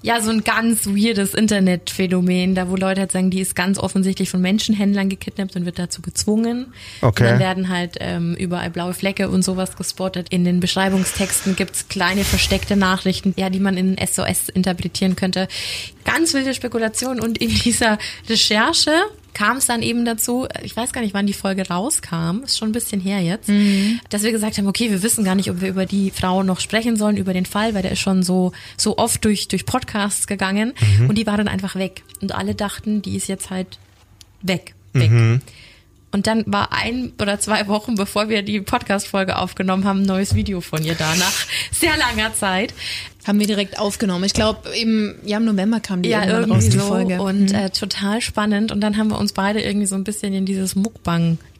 ja, 0.02 0.20
so 0.20 0.30
ein 0.30 0.44
ganz 0.44 0.86
weirdes 0.86 1.32
Internetphänomen, 1.32 2.54
da 2.54 2.68
wo 2.68 2.76
Leute 2.76 3.00
halt 3.00 3.12
sagen, 3.12 3.30
die 3.30 3.40
ist 3.40 3.56
ganz 3.56 3.78
offensichtlich 3.78 4.28
von 4.28 4.40
Menschenhändlern 4.42 5.08
gekidnappt 5.08 5.56
und 5.56 5.64
wird 5.64 5.78
dazu 5.78 6.02
gezwungen. 6.02 6.74
Okay. 7.00 7.22
Und 7.24 7.30
dann 7.30 7.38
werden 7.38 7.68
halt 7.70 7.96
ähm, 8.00 8.34
überall 8.34 8.68
blaue 8.70 8.92
Flecke 8.92 9.30
und 9.30 9.42
sowas 9.42 9.76
gespottet. 9.76 10.28
In 10.28 10.44
den 10.44 10.60
Beschreibungstexten 10.60 11.56
gibt's 11.56 11.88
kleine 11.88 12.24
versteckte 12.24 12.76
Nachrichten, 12.76 13.32
ja, 13.38 13.48
die 13.48 13.60
man 13.60 13.78
in 13.78 13.96
SOS 13.96 14.50
interpretieren 14.84 15.16
könnte. 15.16 15.48
Ganz 16.04 16.34
wilde 16.34 16.54
Spekulation 16.54 17.20
und 17.20 17.38
in 17.38 17.48
dieser 17.48 17.98
Recherche 18.28 18.92
kam 19.32 19.56
es 19.56 19.66
dann 19.66 19.82
eben 19.82 20.04
dazu, 20.04 20.46
ich 20.62 20.76
weiß 20.76 20.92
gar 20.92 21.00
nicht, 21.00 21.12
wann 21.12 21.26
die 21.26 21.32
Folge 21.32 21.66
rauskam, 21.66 22.44
ist 22.44 22.56
schon 22.56 22.68
ein 22.68 22.72
bisschen 22.72 23.00
her 23.00 23.20
jetzt, 23.20 23.50
dass 24.10 24.22
wir 24.22 24.30
gesagt 24.30 24.58
haben, 24.58 24.68
okay, 24.68 24.90
wir 24.90 25.02
wissen 25.02 25.24
gar 25.24 25.34
nicht, 25.34 25.50
ob 25.50 25.60
wir 25.60 25.68
über 25.68 25.86
die 25.86 26.12
Frau 26.12 26.44
noch 26.44 26.60
sprechen 26.60 26.96
sollen, 26.96 27.16
über 27.16 27.32
den 27.32 27.46
Fall, 27.46 27.74
weil 27.74 27.82
der 27.82 27.90
ist 27.92 27.98
schon 27.98 28.22
so, 28.22 28.52
so 28.76 28.96
oft 28.96 29.24
durch, 29.24 29.48
durch 29.48 29.66
Podcasts 29.66 30.28
gegangen 30.28 30.72
und 31.08 31.18
die 31.18 31.26
war 31.26 31.36
dann 31.36 31.48
einfach 31.48 31.74
weg. 31.74 32.02
Und 32.20 32.32
alle 32.32 32.54
dachten, 32.54 33.02
die 33.02 33.16
ist 33.16 33.26
jetzt 33.26 33.50
halt 33.50 33.78
weg, 34.42 34.74
weg. 34.92 35.10
Und 36.14 36.28
dann 36.28 36.44
war 36.46 36.72
ein 36.72 37.12
oder 37.20 37.40
zwei 37.40 37.66
Wochen, 37.66 37.96
bevor 37.96 38.28
wir 38.28 38.42
die 38.42 38.60
Podcast-Folge 38.60 39.36
aufgenommen 39.36 39.84
haben, 39.84 40.02
ein 40.02 40.06
neues 40.06 40.36
Video 40.36 40.60
von 40.60 40.84
ihr 40.84 40.94
da 40.94 41.12
nach 41.16 41.32
sehr 41.72 41.96
langer 41.96 42.32
Zeit. 42.34 42.72
haben 43.26 43.40
wir 43.40 43.48
direkt 43.48 43.80
aufgenommen. 43.80 44.22
Ich 44.22 44.32
glaube, 44.32 44.68
im, 44.80 45.16
ja, 45.24 45.38
im 45.38 45.44
November 45.44 45.80
kam 45.80 46.02
die 46.02 46.10
Ja, 46.10 46.24
irgendwie 46.24 46.52
raus, 46.52 46.64
die 46.68 46.78
so. 46.78 46.86
Folge. 46.86 47.20
Und 47.20 47.52
äh, 47.52 47.70
total 47.70 48.20
spannend. 48.20 48.70
Und 48.70 48.80
dann 48.80 48.96
haben 48.96 49.08
wir 49.08 49.18
uns 49.18 49.32
beide 49.32 49.60
irgendwie 49.60 49.86
so 49.86 49.96
ein 49.96 50.04
bisschen 50.04 50.32
in 50.34 50.46
dieses 50.46 50.76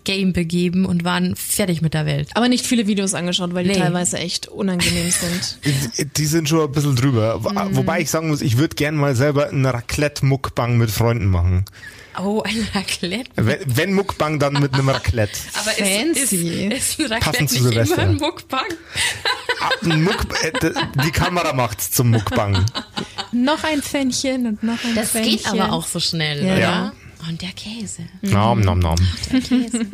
Mukbang-Game 0.05 0.33
begeben 0.33 0.85
und 0.87 1.05
waren 1.05 1.35
fertig 1.37 1.81
mit 1.83 1.95
der 1.95 2.07
Welt. 2.07 2.29
aber 2.35 2.49
nicht 2.49 2.67
viele 2.67 2.87
Videos 2.87 3.15
angeschaut, 3.15 3.55
weil 3.55 3.65
die 3.65 3.71
Nee. 3.71 3.79
teilweise 3.79 4.19
echt 4.19 4.47
unangenehm 4.49 5.11
sind. 5.65 6.17
Die- 6.17 6.27
sind 6.27 6.49
schon 6.49 6.61
ein 6.67 6.73
bisschen 6.73 6.97
drüber. 6.97 7.39
Mhm. 7.41 7.77
Wobei 7.77 8.01
ich 8.01 8.11
sagen 8.11 8.29
muss, 8.29 8.43
ich 8.43 8.57
würde 8.59 8.75
gern 8.77 8.97
mal 8.97 9.15
selber 9.15 9.49
einen 9.49 9.65
Raclette-Mukbang 9.67 10.77
mit 10.79 10.91
Freunden 10.91 11.27
machen. 11.27 11.65
Oh, 12.19 12.43
ein 12.43 12.67
Raclette. 12.75 13.31
Wenn, 13.37 13.59
wenn 13.65 13.93
Mukbang, 13.93 14.39
dann 14.39 14.55
mit 14.55 14.75
einem 14.75 14.89
Raclette. 14.89 15.33
Aber 15.55 15.71
Fancy. 15.73 16.69
Ist, 16.69 16.99
ist 16.99 17.01
ein 17.01 17.07
Raclette 17.07 17.21
Passend 17.25 17.51
zu 17.51 17.55
nicht 17.57 17.65
Silvester. 17.65 17.95
immer 18.03 18.11
ein 18.13 18.17
Mukbang? 18.17 18.67
Ah, 19.61 19.97
Muk 19.97 20.27
äh, 20.43 20.53
die 21.05 21.11
Kamera 21.11 21.53
macht's 21.53 21.91
zum 21.91 22.11
Mukbang. 22.11 22.65
noch 23.33 23.65
ein 23.65 23.83
Pfännchen 23.83 24.47
und 24.47 24.63
noch 24.63 24.83
ein 24.85 24.95
Das 24.95 25.11
Pfännchen. 25.11 25.37
geht 25.39 25.47
aber 25.49 25.73
auch 25.73 25.87
so 25.87 25.99
schnell, 26.01 26.45
Ja. 26.47 26.55
oder? 26.57 26.93
Und 27.29 27.41
der 27.41 27.53
Käse. 27.53 28.03
Nom, 28.23 28.61
nom, 28.61 28.79
nom. 28.79 28.97
Der 29.33 29.41
Käse. 29.41 29.87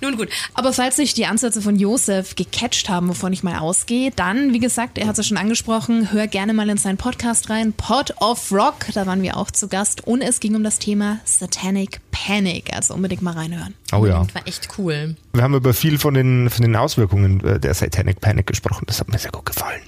Nun 0.00 0.16
gut, 0.16 0.28
Aber 0.54 0.72
falls 0.72 0.96
sich 0.96 1.14
die 1.14 1.26
Ansätze 1.26 1.62
von 1.62 1.76
Josef 1.76 2.34
gecatcht 2.34 2.88
haben, 2.88 3.08
wovon 3.08 3.32
ich 3.32 3.42
mal 3.42 3.58
ausgehe, 3.58 4.10
dann, 4.10 4.52
wie 4.52 4.58
gesagt, 4.58 4.98
er 4.98 5.06
hat 5.06 5.18
es 5.18 5.18
ja 5.18 5.28
schon 5.28 5.36
angesprochen, 5.36 6.10
hör 6.12 6.26
gerne 6.26 6.54
mal 6.54 6.68
in 6.68 6.76
seinen 6.76 6.96
Podcast 6.96 7.50
rein, 7.50 7.72
Pod 7.72 8.14
of 8.20 8.50
Rock, 8.50 8.86
da 8.94 9.06
waren 9.06 9.22
wir 9.22 9.36
auch 9.36 9.50
zu 9.50 9.68
Gast 9.68 10.06
und 10.06 10.22
es 10.22 10.40
ging 10.40 10.56
um 10.56 10.64
das 10.64 10.78
Thema 10.78 11.20
Satanic 11.24 12.00
Panic, 12.10 12.74
also 12.74 12.94
unbedingt 12.94 13.22
mal 13.22 13.34
reinhören. 13.34 13.74
Oh 13.92 14.04
ja. 14.04 14.24
das 14.24 14.34
war 14.34 14.46
echt 14.46 14.68
cool. 14.78 15.16
Wir 15.32 15.42
haben 15.42 15.54
über 15.54 15.72
viel 15.74 15.98
von 15.98 16.14
den, 16.14 16.50
von 16.50 16.62
den 16.62 16.74
Auswirkungen 16.76 17.44
äh, 17.44 17.60
der 17.60 17.74
Satanic 17.74 18.20
Panic 18.20 18.46
gesprochen. 18.46 18.84
Das 18.86 19.00
hat 19.00 19.08
mir 19.08 19.18
sehr 19.18 19.30
gut 19.30 19.46
gefallen. 19.46 19.80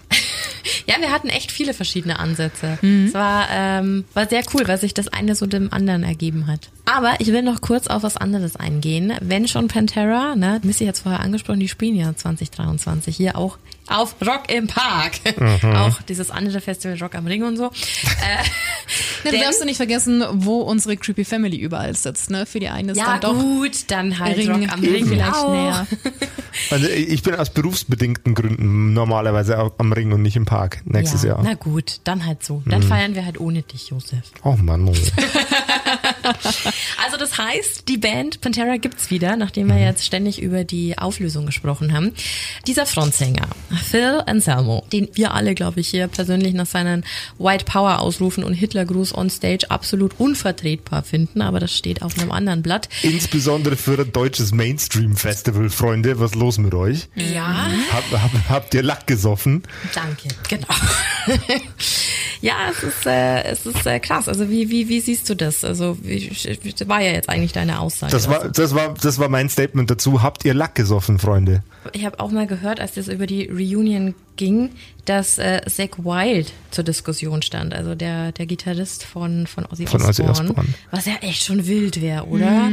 Ja, 0.87 0.97
wir 1.01 1.11
hatten 1.11 1.29
echt 1.29 1.53
viele 1.53 1.75
verschiedene 1.75 2.19
Ansätze. 2.19 2.79
Es 3.09 3.15
war, 3.15 3.49
ähm, 3.51 4.05
war 4.15 4.29
sehr 4.29 4.43
cool, 4.55 4.67
weil 4.67 4.79
sich 4.79 4.95
das 4.95 5.09
eine 5.09 5.35
so 5.35 5.47
dem 5.47 5.73
anderen 5.73 6.03
ergeben 6.03 6.47
hat. 6.47 6.71
Aber 6.85 7.15
ich 7.19 7.29
will 7.29 7.43
noch 7.43 7.61
kurz 7.61 7.87
auf 7.87 8.03
was 8.03 8.17
anderes 8.17 8.57
eingehen. 8.57 9.13
Wenn 9.21 9.47
schon 9.47 9.69
Pantera, 9.69 10.35
ne, 10.35 10.61
Missy 10.65 10.87
hat 10.87 10.97
es 10.97 11.01
vorher 11.01 11.21
angesprochen, 11.21 11.61
die 11.61 11.69
spielen 11.69 11.97
ja 11.97 12.15
2023 12.15 13.17
hier 13.17 13.37
auch 13.37 13.59
auf 13.91 14.15
Rock 14.27 14.51
im 14.53 14.67
Park. 14.67 15.13
auch 15.63 16.03
dieses 16.03 16.31
andere 16.31 16.61
Festival 16.61 16.97
Rock 16.99 17.15
am 17.15 17.27
Ring 17.27 17.43
und 17.45 17.57
so. 17.57 17.71
Äh, 18.21 18.45
Ja, 19.25 19.31
du 19.33 19.39
darfst 19.39 19.61
du 19.61 19.65
nicht 19.65 19.77
vergessen, 19.77 20.23
wo 20.33 20.61
unsere 20.61 20.97
Creepy 20.97 21.25
Family 21.25 21.57
überall 21.57 21.95
sitzt, 21.95 22.31
ne? 22.31 22.45
Für 22.45 22.61
die 22.61 22.69
einen 22.69 22.91
ist 22.91 22.99
ja, 22.99 23.19
dann 23.19 23.21
doch 23.21 23.35
gut, 23.41 23.91
dann 23.91 24.19
halt 24.19 24.37
Ring, 24.37 24.51
Rock 24.51 24.73
am 24.73 24.81
Ring 24.81 25.07
vielleicht 25.07 25.35
auch. 25.35 25.51
näher. 25.53 25.87
Also 26.71 26.89
ich 26.89 27.23
bin 27.23 27.37
aus 27.37 27.51
berufsbedingten 27.51 28.35
Gründen 28.35 28.93
normalerweise 28.93 29.73
am 29.79 29.93
Ring 29.93 30.13
und 30.13 30.23
nicht 30.23 30.37
im 30.37 30.45
Park 30.45 30.83
nächstes 30.85 31.23
ja, 31.23 31.31
Jahr. 31.31 31.41
Na 31.43 31.55
gut, 31.55 32.01
dann 32.05 32.27
halt 32.27 32.45
so. 32.45 32.63
Dann 32.67 32.83
feiern 32.83 33.15
wir 33.15 33.25
halt 33.25 33.41
ohne 33.41 33.63
dich, 33.63 33.91
Josef. 33.91 34.25
Oh 34.43 34.57
Mann. 34.61 34.87
Oh. 34.89 34.93
also 37.05 37.17
das 37.19 37.39
heißt, 37.39 37.89
die 37.89 37.99
Band 37.99 38.41
Pantera 38.41 38.77
gibt's 38.77 39.11
wieder, 39.11 39.37
nachdem 39.37 39.69
wir 39.69 39.79
jetzt 39.79 40.05
ständig 40.05 40.41
über 40.41 40.65
die 40.65 40.99
Auflösung 40.99 41.47
gesprochen 41.47 41.93
haben. 41.93 42.13
Dieser 42.67 42.87
Frontsänger, 42.87 43.49
Phil 43.91 44.23
Anselmo, 44.27 44.85
den 44.93 45.09
wir 45.15 45.35
alle, 45.35 45.55
glaube 45.55 45.81
ich, 45.81 45.89
hier 45.89 46.09
persönlich 46.09 46.55
nach 46.55 46.67
seinen 46.67 47.05
White 47.39 47.65
Power 47.65 48.01
Ausrufen 48.01 48.45
und 48.45 48.55
Hitlergruß 48.55 49.15
on 49.15 49.31
Stage 49.31 49.71
absolut 49.71 50.19
unvertretbar 50.19 51.03
finden, 51.03 51.43
aber 51.43 51.61
das 51.61 51.77
steht 51.77 52.03
auf 52.03 52.19
einem 52.19 52.33
anderen 52.33 52.63
Blatt. 52.63 52.89
Insbesondere 53.03 53.77
für 53.77 53.99
ein 53.99 54.13
deutsches 54.13 54.53
Mainstream-Festival, 54.53 55.71
Freunde. 55.71 56.21
Was 56.21 56.35
los 56.35 56.59
mit 56.59 56.75
euch? 56.75 57.09
Ja. 57.15 57.71
Hab, 57.93 58.11
hab, 58.13 58.31
habt 58.49 58.75
ihr 58.75 58.83
Lack 58.83 59.07
gesoffen? 59.07 59.63
Danke, 59.95 60.29
genau. 60.49 60.67
ja, 62.41 62.55
es 62.71 62.83
ist, 62.83 63.07
äh, 63.07 63.43
es 63.45 63.67
ist 63.67 63.87
äh, 63.87 64.01
krass. 64.01 64.29
Also 64.29 64.51
wie, 64.51 64.71
wie, 64.71 64.89
wie 64.89 65.01
siehst 65.01 65.29
du 65.29 65.35
das? 65.35 65.65
Also 65.65 65.99
das 66.11 66.89
war 66.89 67.01
ja 67.01 67.13
jetzt 67.13 67.29
eigentlich 67.29 67.53
deine 67.53 67.81
Aussage. 67.81 68.13
Das 68.13 68.29
war, 68.29 68.49
das 68.49 68.75
war, 68.75 68.95
das 68.95 69.19
war 69.19 69.29
mein 69.29 69.49
Statement 69.49 69.91
dazu. 69.91 70.23
Habt 70.23 70.45
ihr 70.45 70.55
Lack 70.55 70.75
gesoffen, 70.75 71.19
Freunde? 71.19 71.63
Ich 71.93 72.05
habe 72.05 72.21
auch 72.21 72.31
mal 72.31 72.47
gehört, 72.47 72.81
als 72.81 72.95
das 72.95 73.09
über 73.09 73.27
die 73.27 73.47
Reunion 73.47 74.15
ging, 74.37 74.71
dass 75.05 75.39
äh, 75.39 75.61
Zack 75.69 75.99
Wild 76.05 76.53
zur 76.71 76.85
Diskussion 76.85 77.43
stand, 77.43 77.75
also 77.75 77.95
der, 77.97 78.31
der 78.33 78.47
Gitarrist 78.47 79.05
von, 79.05 79.47
von 79.49 79.67
Ozzy 79.67 79.87
Von 79.87 80.03
Ozzy 80.03 80.23
Osbourne, 80.23 80.55
was 80.93 81.07
ja 81.07 81.15
echt 81.21 81.45
schon 81.45 81.67
wild 81.67 82.01
wäre, 82.01 82.27
oder? 82.27 82.69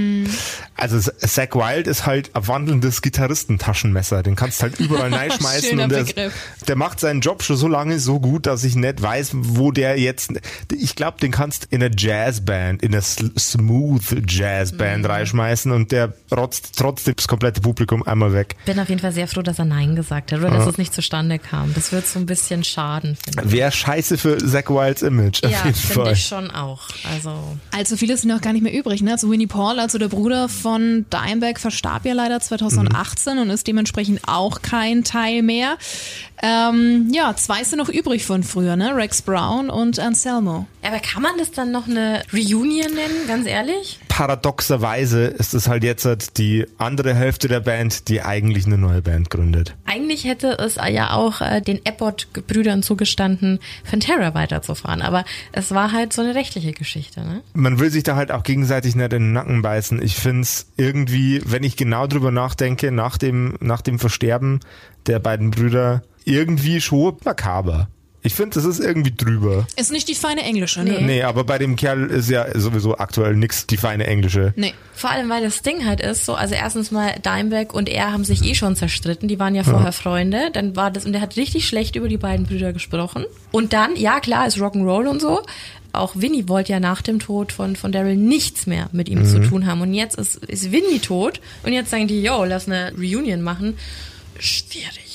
Also 0.76 1.00
Zack 1.00 1.56
Wild 1.56 1.88
ist 1.88 2.06
halt 2.06 2.36
ein 2.36 2.48
wandelndes 2.48 3.02
Gitarristentaschenmesser. 3.02 4.22
Den 4.24 4.36
kannst 4.36 4.62
halt 4.62 4.80
überall 4.80 5.12
reinschmeißen 5.14 5.80
und 5.80 5.90
der, 5.92 6.06
der 6.68 6.76
macht 6.76 7.00
seinen 7.00 7.22
Job 7.22 7.42
schon 7.44 7.58
so 7.58 7.68
lange 7.68 8.00
so 8.00 8.20
gut, 8.20 8.46
dass 8.46 8.64
ich 8.64 8.76
nicht 8.76 9.02
weiß, 9.02 9.32
wo 9.34 9.72
der 9.72 9.98
jetzt. 10.00 10.32
Ich 10.72 10.96
glaube, 10.96 11.20
den 11.20 11.32
kannst 11.32 11.66
in 11.72 11.82
eine 11.82 11.92
Jazzband, 11.98 12.84
in 12.84 12.94
eine 12.94 13.02
smooth 13.02 14.30
Jazzband 14.30 15.00
Mhm. 15.04 15.06
reinschmeißen 15.06 15.72
und 15.72 15.92
der 15.92 16.14
rotzt 16.32 16.78
trotzdem 16.78 17.16
das 17.16 17.28
komplette 17.28 17.62
Publikum 17.62 18.04
einmal 18.04 18.34
weg. 18.34 18.56
Bin 18.66 18.80
auf 18.80 18.90
jeden 18.90 19.02
Fall 19.02 19.12
sehr 19.12 19.28
froh, 19.28 19.42
dass 19.42 19.60
er 19.60 19.66
Nein 19.66 19.96
gesagt 19.96 20.32
hat 20.32 20.40
oder 20.40 20.52
dass 20.52 20.68
es 20.68 20.78
nicht 20.78 20.94
zustande 20.94 21.40
kam. 21.40 21.57
Das 21.76 21.92
wird 21.92 22.08
so 22.08 22.20
ein 22.20 22.26
bisschen 22.26 22.64
schaden, 22.64 23.16
finde 23.16 23.48
ich. 23.48 23.52
Wäre 23.52 23.72
scheiße 23.72 24.18
für 24.18 24.38
Zack 24.38 24.70
Wilds 24.70 25.02
Image, 25.02 25.44
auf 25.44 25.52
Ja, 25.52 25.72
finde 25.74 26.12
ich 26.12 26.26
schon 26.26 26.52
auch. 26.52 26.82
Also 27.12 27.58
Allzu 27.72 27.98
viele 27.98 28.18
sind 28.18 28.32
auch 28.32 28.42
gar 28.42 28.54
nicht 28.54 28.64
mehr 28.64 28.74
übrig. 28.74 29.02
Ne? 29.02 29.12
Also 29.12 29.30
Winnie 29.30 29.48
Paul, 29.48 29.80
also 29.80 29.98
der 29.98 30.08
Bruder 30.08 30.50
von 30.50 31.06
Dimebag, 31.12 31.60
verstarb 31.60 32.06
ja 32.06 32.14
leider 32.14 32.40
2018 32.40 33.38
und 33.38 33.50
ist 33.50 33.68
dementsprechend 33.68 34.22
auch 34.28 34.62
kein 34.62 35.04
Teil 35.04 35.42
mehr. 35.42 35.78
Ähm, 36.42 37.10
ja, 37.12 37.36
zwei 37.36 37.64
sind 37.64 37.80
noch 37.80 37.90
übrig 37.90 38.24
von 38.24 38.44
früher, 38.44 38.76
ne? 38.76 38.96
Rex 38.96 39.24
Brown 39.24 39.72
und 39.72 39.98
Anselmo. 39.98 40.68
Aber 40.84 41.00
kann 41.00 41.24
man 41.24 41.32
das 41.40 41.52
dann 41.52 41.72
noch 41.72 41.88
eine 41.88 42.22
Reunion 42.32 42.94
nennen, 42.94 43.28
ganz 43.28 43.48
ehrlich? 43.48 44.00
Paradoxerweise 44.08 45.26
ist 45.26 45.54
es 45.56 45.68
halt 45.68 45.84
jetzt 45.84 46.06
halt 46.06 46.38
die 46.38 46.66
andere 46.78 47.16
Hälfte 47.16 47.48
der 47.48 47.60
Band, 47.60 48.08
die 48.08 48.22
eigentlich 48.22 48.68
eine 48.68 48.78
neue 48.78 49.02
Band 49.02 49.32
gründet. 49.32 49.76
Eigentlich 49.86 50.26
hätte 50.26 50.58
es 50.60 50.76
ja 50.76 51.14
auch 51.14 51.37
äh, 51.42 51.62
den 51.62 51.80
Abbott-Brüdern 51.88 52.84
zugestanden, 52.84 53.60
Fantera 53.84 54.34
weiterzufahren. 54.34 55.02
Aber 55.02 55.26
es 55.52 55.72
war 55.72 55.92
halt 55.92 56.14
so 56.14 56.22
eine 56.22 56.36
rechtliche 56.36 56.72
Geschichte, 56.72 57.22
ne? 57.22 57.42
man 57.54 57.80
will 57.80 57.90
sich 57.90 58.04
da 58.04 58.16
halt 58.16 58.32
auch 58.32 58.44
gegenseitig 58.44 58.96
nicht 58.96 59.14
in 59.14 59.24
den 59.24 59.34
Nacken 59.34 59.62
beißen. 59.62 60.02
Ich 60.02 60.16
find's 60.16 60.72
irgendwie, 60.78 61.42
wenn 61.46 61.64
ich 61.64 61.78
genau 61.78 62.08
drüber 62.08 62.32
nachdenke, 62.32 62.92
nach 62.92 63.18
dem, 63.18 63.56
nach 63.60 63.82
dem 63.82 64.00
Versterben 64.00 64.60
der 65.06 65.20
beiden 65.20 65.52
Brüder, 65.52 66.02
irgendwie 66.26 66.82
schon 66.82 67.18
makaber. 67.24 67.88
Ich 68.28 68.36
finde, 68.36 68.56
das 68.56 68.66
ist 68.66 68.82
irgendwie 68.82 69.14
drüber. 69.16 69.66
Ist 69.78 69.90
nicht 69.90 70.10
die 70.10 70.14
feine 70.14 70.44
Englische, 70.44 70.84
ne? 70.84 71.02
Nee, 71.02 71.24
aber 71.24 71.46
bei 71.46 71.58
dem 71.58 71.78
Kerl 71.78 72.08
ist 72.08 72.30
ja 72.30 72.46
sowieso 72.60 72.98
aktuell 72.98 73.38
nix 73.38 73.68
die 73.68 73.78
feine 73.78 74.06
Englische. 74.06 74.52
Nee. 74.58 74.74
Vor 74.94 75.12
allem, 75.12 75.30
weil 75.30 75.42
das 75.42 75.62
Ding 75.62 75.86
halt 75.86 76.02
ist, 76.02 76.26
so, 76.26 76.36
also 76.36 76.54
erstens 76.54 76.92
mal 76.92 77.16
Dimebag 77.24 77.74
und 77.74 77.88
er 77.88 78.12
haben 78.12 78.26
sich 78.26 78.44
eh 78.44 78.54
schon 78.54 78.76
zerstritten, 78.76 79.30
die 79.30 79.40
waren 79.40 79.56
ja 79.56 79.64
vorher 79.64 79.94
Freunde, 79.94 80.50
dann 80.52 80.76
war 80.76 80.92
das, 80.92 81.06
und 81.06 81.14
er 81.14 81.22
hat 81.22 81.38
richtig 81.38 81.70
schlecht 81.70 81.96
über 81.96 82.10
die 82.10 82.18
beiden 82.18 82.46
Brüder 82.46 82.74
gesprochen. 82.74 83.26
Und 83.52 83.72
dann, 83.72 83.96
ja 83.96 84.20
klar, 84.20 84.46
ist 84.46 84.58
Rock'n'Roll 84.58 85.08
und 85.08 85.22
so, 85.22 85.42
auch 85.94 86.12
Winnie 86.16 86.50
wollte 86.50 86.74
ja 86.74 86.82
nach 86.82 87.02
dem 87.02 87.20
Tod 87.20 87.54
von, 87.54 87.78
von 87.78 87.94
Daryl 87.94 88.18
nichts 88.18 88.68
mehr 88.68 88.90
mit 88.92 89.08
ihm 89.08 89.26
zu 89.26 89.40
tun 89.40 89.66
haben. 89.66 89.80
Und 89.80 89.94
jetzt 89.94 90.18
ist, 90.18 90.36
ist 90.44 90.74
Winnie 90.74 91.00
tot 91.00 91.40
und 91.64 91.72
jetzt 91.72 91.92
sagen 91.92 92.08
die, 92.08 92.22
yo, 92.22 92.44
lass 92.44 92.68
eine 92.68 92.92
Reunion 92.98 93.42
machen. 93.42 93.78
Schwierig. 94.38 95.07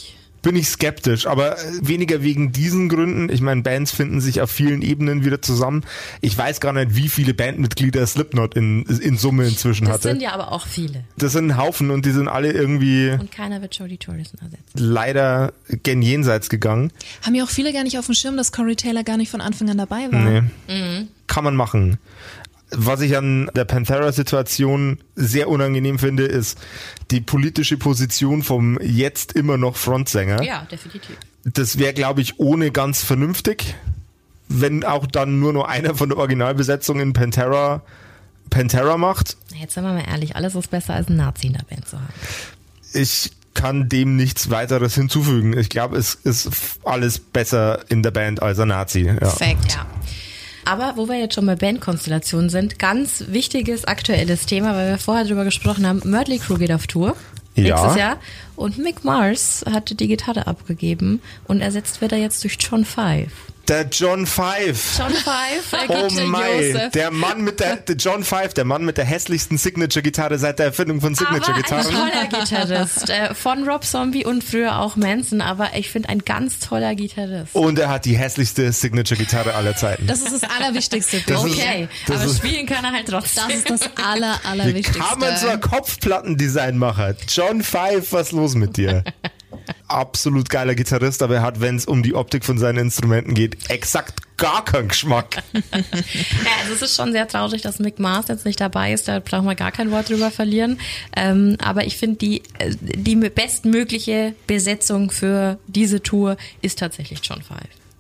Bin 0.43 0.57
ich 0.57 0.69
skeptisch, 0.69 1.27
aber 1.27 1.57
äh, 1.57 1.63
weniger 1.83 2.23
wegen 2.23 2.51
diesen 2.51 2.89
Gründen. 2.89 3.31
Ich 3.33 3.41
meine, 3.41 3.63
Bands 3.63 3.93
finden 3.93 4.21
sich 4.21 4.41
auf 4.41 4.51
vielen 4.51 4.83
Ebenen 4.83 5.25
wieder 5.25 5.41
zusammen. 5.41 5.85
Ich 6.21 6.37
weiß 6.37 6.61
gar 6.61 6.73
nicht, 6.73 6.97
wie 6.97 7.09
viele 7.09 7.33
Bandmitglieder 7.33 8.05
Slipknot 8.07 8.55
in, 8.57 8.83
in 8.83 9.17
Summe 9.17 9.47
inzwischen 9.47 9.85
Das 9.85 9.95
hatte. 9.95 10.09
sind 10.09 10.21
ja 10.21 10.33
aber 10.33 10.51
auch 10.51 10.67
viele. 10.67 11.05
das 11.17 11.33
sind 11.33 11.47
ein 11.53 11.57
Haufen 11.57 11.91
und 11.93 12.05
die 12.05 12.11
sind 12.11 12.27
alle 12.29 12.51
irgendwie 12.53 13.11
Und 13.19 13.31
keiner 13.31 13.63
wird 13.63 13.75
Jodie 13.77 13.99
Torres 13.99 14.33
ersetzen. 14.35 14.59
leider 14.75 15.53
gen 15.85 16.03
jenseits 16.03 16.49
gegangen. 16.49 16.91
Haben 17.25 17.35
ja 17.37 17.45
auch 17.45 17.51
viele 17.51 17.73
gar 17.73 17.85
nicht 17.85 17.99
auf 17.99 18.07
dem 18.07 18.15
Schirm, 18.17 18.37
dass 18.37 18.51
Corey 18.53 18.75
Taylor 18.77 19.05
gar 19.05 19.17
nicht 19.17 19.31
von 19.31 19.41
Anfang 19.41 19.71
an 19.71 19.79
dabei 19.79 20.11
war. 20.11 20.43
Nee. 20.69 21.07
Kann 21.29 21.45
man 21.45 21.55
machen. 21.57 21.99
Was 22.75 23.01
ich 23.03 23.17
an 23.17 23.51
der 23.55 23.65
Panthera-Situation 23.65 24.99
sehr 25.15 25.49
unangenehm 25.49 25.99
finde, 25.99 26.25
ist 26.25 26.59
die 27.11 27.21
politische 27.21 27.77
Position 27.77 28.43
vom 28.43 28.79
jetzt 28.81 29.33
immer 29.33 29.59
noch 29.59 29.77
Frontsänger. 29.77 30.43
Ja, 30.43 30.67
definitiv. 30.71 31.17
Das 31.45 31.79
wäre, 31.79 31.93
glaube 31.93 32.21
ich, 32.23 32.39
ohne 32.39 32.71
ganz 32.71 33.03
vernünftig, 33.03 33.75
wenn 34.49 34.85
auch 34.85 35.07
dann 35.07 35.41
nur 35.41 35.53
noch 35.53 35.65
einer 35.65 35.95
von 35.95 36.09
der 36.09 36.19
Originalbesetzung 36.19 37.01
in 37.01 37.13
Pantera 37.13 37.83
Pantera 38.51 38.97
macht. 38.99 39.37
Jetzt 39.55 39.75
sind 39.75 39.85
wir 39.85 39.93
mal 39.93 40.05
ehrlich, 40.07 40.37
alles 40.37 40.55
ist 40.55 40.71
besser 40.71 40.95
als 40.95 41.09
ein 41.09 41.17
Nazi 41.17 41.47
in 41.49 41.55
der 41.55 41.65
Band 41.65 41.89
zu 41.89 41.97
haben. 41.97 42.13
Ich 42.93 43.33
kann 43.55 43.89
dem 43.89 44.17
nichts 44.17 44.51
weiteres 44.51 44.95
hinzufügen. 44.95 45.57
Ich 45.57 45.69
glaube, 45.69 45.97
es 45.97 46.15
ist 46.15 46.51
alles 46.85 47.19
besser 47.19 47.81
in 47.91 48.03
der 48.03 48.11
Band 48.11 48.43
als 48.43 48.59
ein 48.59 48.69
Nazi. 48.69 49.05
Ja. 49.05 49.15
Perfekt. 49.15 49.73
Ja. 49.73 49.87
Aber 50.65 50.95
wo 50.97 51.09
wir 51.09 51.19
jetzt 51.19 51.35
schon 51.35 51.47
bei 51.47 51.57
Bandkonstellationen 51.57 52.51
sind, 52.51 52.79
ganz 52.79 53.25
wichtiges 53.29 53.85
aktuelles 53.85 54.47
Thema, 54.47 54.75
weil 54.75 54.91
wir 54.91 54.99
vorher 54.99 55.25
drüber 55.25 55.45
gesprochen 55.45 55.87
haben, 55.87 56.01
Mötley 56.05 56.39
Crew 56.39 56.57
geht 56.57 56.73
auf 56.73 56.87
Tour. 56.87 57.17
Ja. 57.55 57.63
Nächstes 57.75 57.97
Jahr. 57.97 58.17
Und 58.57 58.79
Mick 58.79 59.05
Mars 59.05 59.65
hat 59.71 59.99
die 59.99 60.09
Gitarre 60.09 60.47
abgegeben 60.47 61.21
und 61.47 61.61
ersetzt 61.61 62.01
wird 62.01 62.13
er 62.13 62.19
jetzt 62.19 62.43
durch 62.45 62.57
John 62.59 62.85
Five. 62.85 63.52
Der 63.69 63.87
John 63.89 64.27
Five. 64.27 64.99
John 64.99 65.13
Five, 65.13 65.87
Oh 65.89 66.09
gute 66.09 66.25
mein, 66.27 66.91
der 66.95 67.11
Mann 67.13 67.43
mit 67.43 67.61
der, 67.61 67.77
der 67.77 67.95
John 67.95 68.25
Five, 68.25 68.55
der 68.55 68.65
Mann 68.65 68.85
mit 68.85 68.99
der 68.99 69.05
hässlichsten 69.05 69.57
Signature-Gitarre 69.57 70.37
seit 70.39 70.59
der 70.59 70.67
Erfindung 70.67 71.01
von 71.01 71.15
aber 71.17 71.29
ein 71.29 71.35
Signature-Gitarren. 71.43 71.95
toller 71.95 72.27
Gitarrist. 72.45 73.09
äh, 73.09 73.35
von 73.35 73.67
Rob 73.69 73.85
Zombie 73.85 74.25
und 74.27 74.43
früher 74.43 74.79
auch 74.81 74.97
Manson, 74.97 75.41
aber 75.41 75.71
ich 75.77 75.91
finde 75.91 76.09
ein 76.09 76.19
ganz 76.21 76.59
toller 76.59 76.95
Gitarrist. 76.97 77.55
Und 77.55 77.79
er 77.79 77.89
hat 77.89 78.05
die 78.05 78.17
hässlichste 78.17 78.73
Signature-Gitarre 78.73 79.55
aller 79.55 79.77
Zeiten. 79.77 80.09
Das 80.09 80.21
ist 80.23 80.33
das 80.43 80.51
Allerwichtigste. 80.51 81.23
Das 81.27 81.43
bitte. 81.45 81.55
ist- 81.57 81.63
Okay, 81.63 81.89
das 82.09 82.17
aber 82.17 82.25
ist- 82.27 82.39
spielen 82.39 82.67
kann 82.67 82.85
er 82.85 82.93
halt 82.93 83.09
trotzdem. 83.09 83.45
Das 83.49 83.55
ist 83.59 83.71
das 83.71 83.81
Aller, 84.05 84.41
Wie 84.43 84.49
Allerwichtigste. 84.49 84.99
kann 84.99 85.19
man 85.21 85.37
so 85.37 85.47
ein 85.47 85.61
Kopfplattendesign 85.61 86.77
machen? 86.79 87.17
John 87.29 87.63
Five, 87.63 88.11
was 88.13 88.27
ist 88.29 88.33
los 88.33 88.55
mit 88.57 88.77
dir? 88.77 89.05
Absolut 89.93 90.49
geiler 90.49 90.75
Gitarrist, 90.75 91.23
aber 91.23 91.37
er 91.37 91.43
hat, 91.43 91.61
wenn 91.61 91.77
es 91.77 91.85
um 91.85 92.03
die 92.03 92.15
Optik 92.15 92.45
von 92.45 92.57
seinen 92.59 92.79
Instrumenten 92.79 93.35
geht, 93.35 93.71
exakt 93.71 94.21
gar 94.39 94.65
keinen 94.65 94.89
Geschmack. 94.89 95.43
Ja, 95.53 96.51
also 96.63 96.75
es 96.75 96.83
ist 96.83 96.97
schon 96.97 97.13
sehr 97.13 97.29
traurig, 97.29 97.63
dass 97.63 97.79
Mick 97.79 97.99
Mars 97.99 98.29
jetzt 98.29 98.45
nicht 98.45 98.61
dabei 98.61 98.93
ist. 98.93 99.07
Da 99.09 99.21
brauchen 99.21 99.45
wir 99.47 99.55
gar 99.55 99.71
kein 99.71 99.91
Wort 99.91 100.09
drüber 100.09 100.31
verlieren. 100.31 100.79
Ähm, 101.17 101.57
aber 101.63 101.85
ich 101.85 101.97
finde, 101.97 102.17
die, 102.17 102.43
äh, 102.59 102.75
die 102.81 103.17
bestmögliche 103.17 104.35
Besetzung 104.47 105.11
für 105.11 105.59
diese 105.67 106.03
Tour 106.03 106.37
ist 106.63 106.79
tatsächlich 106.79 107.21
John 107.23 107.43
Five. 107.43 107.59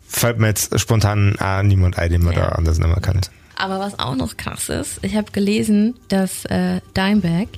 Fällt 0.08 0.38
mir 0.38 0.48
jetzt 0.48 0.78
spontan 0.80 1.36
äh, 1.40 1.62
niemand 1.62 1.98
ein, 1.98 2.10
den 2.10 2.22
man 2.24 2.34
Ja. 2.34 2.46
da 2.46 2.48
anders 2.50 2.78
mehr 2.78 2.94
kennt. 3.00 3.30
Aber 3.56 3.78
was 3.78 3.98
auch 3.98 4.16
noch 4.16 4.36
krass 4.36 4.68
ist, 4.68 4.98
ich 5.02 5.14
habe 5.14 5.30
gelesen, 5.30 5.94
dass 6.08 6.44
äh, 6.46 6.80
Dimebag 6.96 7.48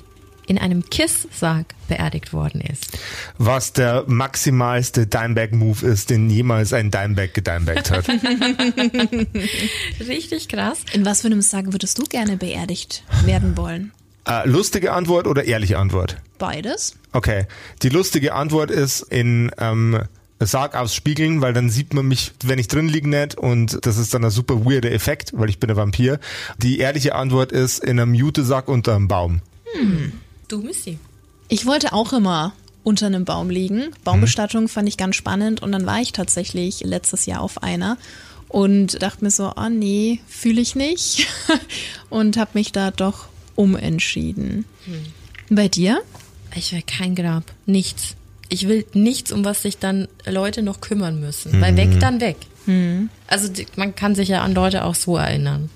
in 0.47 0.59
einem 0.59 0.89
Kiss-Sarg 0.89 1.75
beerdigt 1.89 2.33
worden 2.33 2.61
ist. 2.61 2.99
Was 3.39 3.73
der 3.73 4.05
maximalste 4.07 5.07
Dimebag-Move 5.07 5.87
ist, 5.87 6.11
den 6.11 6.31
jemals 6.31 6.73
ein 6.73 6.91
Dimebag 6.91 7.35
gedimebagt 7.35 7.91
hat. 7.91 8.09
Richtig 10.01 10.49
krass. 10.49 10.79
In 10.93 11.05
was 11.05 11.23
für 11.23 11.27
einem 11.29 11.43
Sarg 11.43 11.73
würdest 11.73 11.99
du 11.99 12.05
gerne 12.05 12.37
beerdigt 12.37 13.05
werden 13.25 13.57
wollen? 13.57 13.93
äh, 14.27 14.49
lustige 14.49 14.93
Antwort 14.93 15.27
oder 15.27 15.45
ehrliche 15.45 15.79
Antwort? 15.79 16.17
Beides? 16.39 16.97
Okay. 17.13 17.47
Die 17.83 17.89
lustige 17.89 18.35
Antwort 18.35 18.71
ist 18.71 19.03
in 19.03 19.51
ähm, 19.59 20.01
Sarg 20.41 20.75
ausspiegeln, 20.77 21.41
weil 21.41 21.53
dann 21.53 21.71
sieht 21.71 21.95
man 21.95 22.07
mich, 22.07 22.33
wenn 22.43 22.59
ich 22.59 22.69
drin 22.69 22.89
liege 22.89 23.09
nicht 23.09 23.37
und 23.37 23.85
das 23.87 23.97
ist 23.99 24.15
dann 24.15 24.25
ein 24.25 24.31
super 24.31 24.65
weirder 24.65 24.93
Effekt, 24.93 25.33
weil 25.35 25.49
ich 25.49 25.61
bin 25.61 25.71
ein 25.71 25.77
Vampir. 25.77 26.19
Die 26.59 26.79
ehrliche 26.79 27.15
Antwort 27.15 27.53
ist 27.53 27.85
in 27.85 28.01
einem 28.01 28.15
Jutesack 28.15 28.69
unter 28.69 28.97
einem 28.97 29.09
Baum. 29.09 29.41
Du 30.49 30.59
Missy. 30.59 30.99
Ich 31.49 31.67
wollte 31.67 31.93
auch 31.93 32.13
immer 32.13 32.53
unter 32.83 33.07
einem 33.07 33.25
Baum 33.25 33.51
liegen. 33.51 33.91
Baumbestattung 34.05 34.69
fand 34.69 34.89
ich 34.89 34.97
ganz 34.97 35.17
spannend 35.17 35.63
und 35.63 35.73
dann 35.73 35.87
war 35.87 36.01
ich 36.01 36.13
tatsächlich 36.13 36.81
letztes 36.81 37.27
Jahr 37.27 37.41
auf 37.41 37.63
einer. 37.63 37.97
und 38.49 39.03
dachte 39.03 39.25
mir 39.25 39.33
so, 39.33 39.47
ah 39.57 39.69
nee, 39.69 40.21
fühle 40.29 40.61
ich 40.61 40.77
nicht 40.77 41.27
und 42.09 42.37
habe 42.37 42.53
mich 42.55 42.71
da 42.71 42.93
doch 42.93 43.27
umentschieden. 43.57 44.65
Hm. 44.85 45.57
Bei 45.57 45.67
dir? 45.67 46.01
Ich 46.55 46.73
will 46.73 46.83
kein 46.83 47.17
Grab, 47.17 47.43
nichts. 47.67 48.15
Ich 48.49 48.69
will 48.69 48.87
nichts, 48.93 49.33
um 49.33 49.45
was 49.45 49.63
sich 49.63 49.79
dann 49.79 50.07
Leute 50.25 50.63
noch 50.63 50.81
kümmern 50.81 51.19
müssen. 51.19 51.57
Mhm. 51.57 51.61
Weil 51.63 51.77
weg, 51.77 51.99
dann 51.99 52.21
weg. 52.21 52.37
Mhm. 52.67 53.09
Also 53.27 53.49
man 53.75 53.97
kann 53.97 54.15
sich 54.15 54.29
ja 54.29 54.43
an 54.43 54.55
Leute 54.55 54.85
auch 54.85 54.95
so 54.95 55.17
erinnern. 55.17 55.69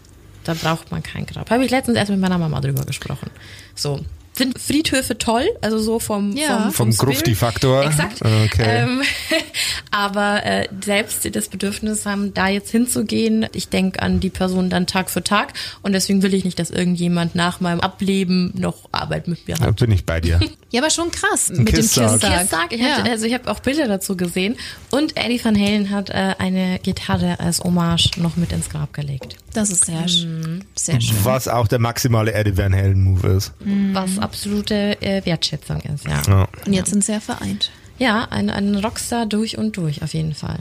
Da 0.44 0.54
braucht 0.54 0.92
man 0.92 1.02
kein 1.02 1.26
Grab. 1.26 1.50
Habe 1.50 1.64
ich 1.64 1.70
letztens 1.70 1.98
erst 1.98 2.10
mit 2.10 2.20
meiner 2.20 2.38
Mama 2.38 2.60
drüber 2.60 2.84
gesprochen. 2.84 3.30
So, 3.74 4.00
sind 4.38 4.58
Friedhöfe 4.58 5.18
toll, 5.18 5.46
also 5.60 5.78
so 5.78 5.98
vom 5.98 6.36
ja. 6.36 6.62
vom, 6.62 6.72
vom, 6.72 6.92
vom 6.92 7.06
Grufti-Faktor. 7.06 7.84
Exakt. 7.84 8.22
Okay. 8.22 8.84
Ähm, 8.84 9.02
aber 9.90 10.44
äh, 10.44 10.68
selbst 10.84 11.34
das 11.34 11.48
Bedürfnis 11.48 12.06
haben, 12.06 12.32
da 12.34 12.48
jetzt 12.48 12.70
hinzugehen, 12.70 13.46
ich 13.52 13.68
denke 13.68 14.00
an 14.00 14.20
die 14.20 14.30
Person 14.30 14.70
dann 14.70 14.86
Tag 14.86 15.10
für 15.10 15.22
Tag 15.22 15.52
und 15.82 15.92
deswegen 15.92 16.22
will 16.22 16.34
ich 16.34 16.44
nicht, 16.44 16.58
dass 16.58 16.70
irgendjemand 16.70 17.34
nach 17.34 17.60
meinem 17.60 17.80
Ableben 17.80 18.52
noch 18.54 18.88
Arbeit 18.92 19.28
mit 19.28 19.46
mir 19.46 19.54
hat. 19.54 19.66
Da 19.66 19.70
bin 19.72 19.90
ich 19.90 20.06
bei 20.06 20.20
dir. 20.20 20.40
ja, 20.70 20.80
aber 20.80 20.90
schon 20.90 21.10
krass 21.10 21.50
Ein 21.50 21.64
mit 21.64 21.74
Kisstag. 21.74 22.20
dem 22.20 22.30
Kisstag. 22.30 22.72
Ich 22.72 22.82
hab, 22.82 23.06
also 23.06 23.26
ich 23.26 23.34
habe 23.34 23.50
auch 23.50 23.60
Bilder 23.60 23.88
dazu 23.88 24.16
gesehen 24.16 24.56
und 24.90 25.16
Eddie 25.16 25.44
Van 25.44 25.58
Halen 25.58 25.90
hat 25.90 26.10
äh, 26.10 26.34
eine 26.38 26.78
Gitarre 26.82 27.40
als 27.40 27.60
Hommage 27.60 28.12
noch 28.16 28.36
mit 28.36 28.52
ins 28.52 28.70
Grab 28.70 28.92
gelegt. 28.92 29.36
Das 29.52 29.70
ist 29.70 29.86
sehr, 29.86 30.02
mhm. 30.02 30.62
sehr 30.74 31.00
schön. 31.00 31.16
Was 31.24 31.48
auch 31.48 31.66
der 31.68 31.78
maximale 31.78 32.32
Eddie 32.32 32.56
Van 32.56 32.74
Halen 32.74 33.02
Move 33.02 33.26
ist. 33.28 33.52
Mhm. 33.64 33.94
Was 33.94 34.18
absolute 34.28 35.00
äh, 35.02 35.24
Wertschätzung 35.24 35.80
ist, 35.80 36.04
ja. 36.04 36.22
Ja. 36.26 36.48
Und 36.66 36.72
jetzt 36.72 36.90
sind 36.90 37.04
sie 37.04 37.12
ja 37.12 37.20
vereint. 37.20 37.70
Ja, 37.98 38.24
ein, 38.30 38.50
ein 38.50 38.76
Rockstar 38.76 39.26
durch 39.26 39.58
und 39.58 39.76
durch, 39.76 40.02
auf 40.02 40.14
jeden 40.14 40.34
Fall. 40.34 40.58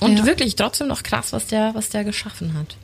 Und 0.00 0.18
Ja. 0.18 0.26
wirklich 0.26 0.54
trotzdem 0.56 0.88
noch 0.88 1.02
krass, 1.02 1.32
was 1.32 1.46
der, 1.46 1.74
was 1.74 1.88
der 1.88 2.04
geschaffen 2.04 2.54
hat. 2.54 2.76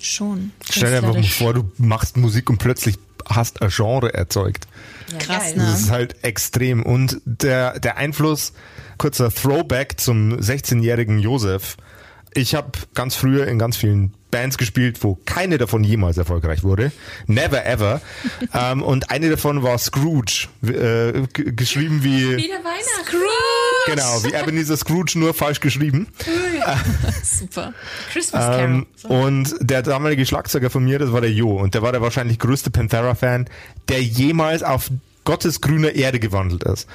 Schon. 0.00 0.52
Stell 0.70 0.90
dir 0.90 0.98
einfach 0.98 1.14
mal 1.14 1.22
vor, 1.24 1.54
du 1.54 1.70
machst 1.78 2.16
Musik 2.16 2.50
und 2.50 2.58
plötzlich 2.58 2.96
hast 3.28 3.62
ein 3.62 3.70
Genre 3.70 4.12
erzeugt. 4.14 4.68
Ja, 5.10 5.18
Krass, 5.18 5.56
ne? 5.56 5.64
Das 5.64 5.80
ist 5.80 5.90
halt 5.90 6.22
extrem. 6.22 6.82
Und 6.84 7.20
der, 7.24 7.80
der 7.80 7.96
Einfluss, 7.96 8.52
kurzer 8.98 9.30
Throwback 9.32 9.98
zum 9.98 10.34
16-jährigen 10.38 11.18
Josef. 11.18 11.76
Ich 12.36 12.54
habe 12.54 12.70
ganz 12.94 13.14
früher 13.14 13.46
in 13.48 13.58
ganz 13.58 13.76
vielen 13.78 14.12
Bands 14.30 14.58
gespielt, 14.58 15.02
wo 15.02 15.18
keine 15.24 15.56
davon 15.56 15.82
jemals 15.84 16.18
erfolgreich 16.18 16.62
wurde. 16.62 16.92
Never 17.26 17.64
ever. 17.64 18.02
ähm, 18.52 18.82
und 18.82 19.10
eine 19.10 19.30
davon 19.30 19.62
war 19.62 19.78
Scrooge. 19.78 20.48
Äh, 20.62 21.22
geschrieben 21.32 22.04
wie, 22.04 22.36
Wieder 22.36 22.56
Weihnachten. 22.56 23.16
genau, 23.86 24.22
wie 24.24 24.34
Ebenezer 24.34 24.76
Scrooge, 24.76 25.18
nur 25.18 25.32
falsch 25.32 25.60
geschrieben. 25.60 26.08
Super. 27.22 27.72
Christmas 28.12 28.44
Carol. 28.44 28.64
Ähm, 28.64 28.86
So. 28.96 29.08
und 29.08 29.54
der 29.60 29.80
damalige 29.82 30.26
Schlagzeuger 30.26 30.68
von 30.68 30.84
mir, 30.84 30.98
das 30.98 31.12
war 31.12 31.22
der 31.22 31.32
Jo. 31.32 31.56
Und 31.58 31.74
der 31.74 31.80
war 31.80 31.92
der 31.92 32.02
wahrscheinlich 32.02 32.38
größte 32.38 32.70
Panthera-Fan, 32.70 33.48
der 33.88 34.02
jemals 34.02 34.62
auf 34.62 34.90
Gottes 35.26 35.60
grüner 35.60 35.94
Erde 35.94 36.18
gewandelt 36.18 36.62
ist. 36.64 36.88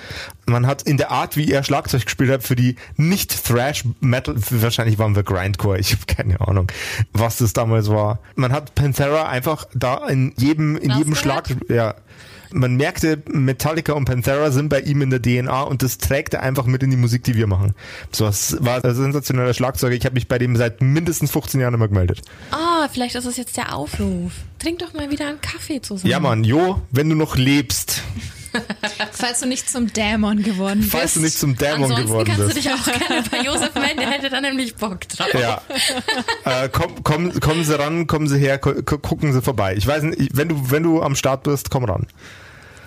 Man 0.48 0.66
hat 0.66 0.82
in 0.82 0.98
der 0.98 1.12
Art, 1.12 1.38
wie 1.38 1.52
er 1.52 1.64
Schlagzeug 1.64 2.06
gespielt 2.06 2.32
hat, 2.32 2.44
für 2.44 2.56
die 2.56 2.78
nicht 2.98 3.46
Thrash 3.46 3.84
Metal, 4.00 4.36
wahrscheinlich 4.50 4.98
waren 4.98 5.16
wir 5.16 5.22
Grindcore, 5.22 5.78
ich 5.78 5.92
habe 5.92 6.06
keine 6.08 6.42
Ahnung, 6.42 6.72
was 7.14 7.38
das 7.38 7.54
damals 7.54 7.90
war. 7.90 8.20
Man 8.36 8.52
hat 8.52 8.74
Panthera 8.74 9.30
einfach 9.30 9.68
da 9.76 10.08
in 10.08 10.34
jedem, 10.38 10.78
in 10.78 10.92
jedem 10.92 11.14
Schlag, 11.14 11.50
ja. 11.68 11.94
Man 12.54 12.76
merkte, 12.76 13.22
Metallica 13.32 13.94
und 13.94 14.06
Panthera 14.06 14.52
sind 14.52 14.70
bei 14.70 14.82
ihm 14.82 15.02
in 15.02 15.10
der 15.10 15.22
DNA 15.22 15.62
und 15.64 15.84
das 15.84 15.98
trägt 15.98 16.34
er 16.34 16.44
einfach 16.44 16.66
mit 16.66 16.84
in 16.84 16.90
die 16.92 16.98
Musik, 16.98 17.24
die 17.24 17.36
wir 17.36 17.48
machen. 17.48 17.74
So, 18.12 18.28
es 18.28 18.58
war 18.64 18.84
ein 18.84 18.96
sensationeller 18.96 19.54
Schlagzeuger. 19.54 19.96
Ich 19.96 20.06
habe 20.06 20.16
mich 20.16 20.28
bei 20.28 20.38
dem 20.38 20.56
seit 20.56 20.82
mindestens 20.82 21.32
15 21.32 21.62
Jahren 21.62 21.74
immer 21.74 21.88
gemeldet. 21.88 22.22
Ah, 22.52 22.88
vielleicht 22.92 23.16
ist 23.16 23.26
das 23.28 23.38
jetzt 23.38 23.58
der 23.58 23.76
Aufruf. 23.76 24.32
Trink 24.60 24.80
doch 24.80 24.94
mal 24.94 25.10
wieder 25.10 25.28
einen 25.28 25.42
Kaffee 25.42 25.82
zusammen. 25.82 26.10
Ja, 26.12 26.20
Mann, 26.20 26.44
Jo, 26.44 26.82
wenn 26.92 27.10
du 27.10 27.16
noch 27.16 27.36
lebst, 27.38 28.02
Falls 29.14 29.40
du 29.40 29.46
nicht 29.46 29.70
zum 29.70 29.94
Dämon 29.94 30.44
geworden 30.44 30.80
bist. 30.82 30.92
falls 30.92 31.14
du 31.14 31.22
nicht 31.22 31.38
zum 31.40 31.56
Dämon 31.56 31.84
Ansonsten 31.84 32.06
geworden 32.08 32.26
kannst 32.28 32.42
du 32.42 32.46
bist. 32.48 32.58
dich 32.58 32.70
auch 32.70 32.84
gerne 33.08 33.24
bei 33.32 33.42
Josef 33.44 33.74
melden, 33.76 34.00
der 34.02 34.10
hätte 34.12 34.30
da 34.30 34.42
nämlich 34.42 34.76
Bock 34.76 35.08
drauf. 35.08 35.28
Ja. 35.34 35.62
äh, 36.44 36.68
komm, 36.70 37.02
komm, 37.04 37.40
kommen 37.40 37.64
Sie 37.64 37.80
ran, 37.80 38.08
kommen 38.08 38.28
Sie 38.28 38.38
her, 38.38 38.58
gu- 38.58 38.82
gu- 38.84 38.98
gucken 38.98 39.32
Sie 39.32 39.42
vorbei. 39.42 39.76
Ich 39.78 39.88
weiß 39.88 40.04
nicht, 40.04 40.20
ich- 40.20 40.30
wenn 40.34 40.50
du, 40.50 40.70
wenn 40.70 40.84
du 40.84 41.02
am 41.02 41.16
Start 41.16 41.44
bist, 41.44 41.70
komm 41.70 41.86
ran. 41.86 42.08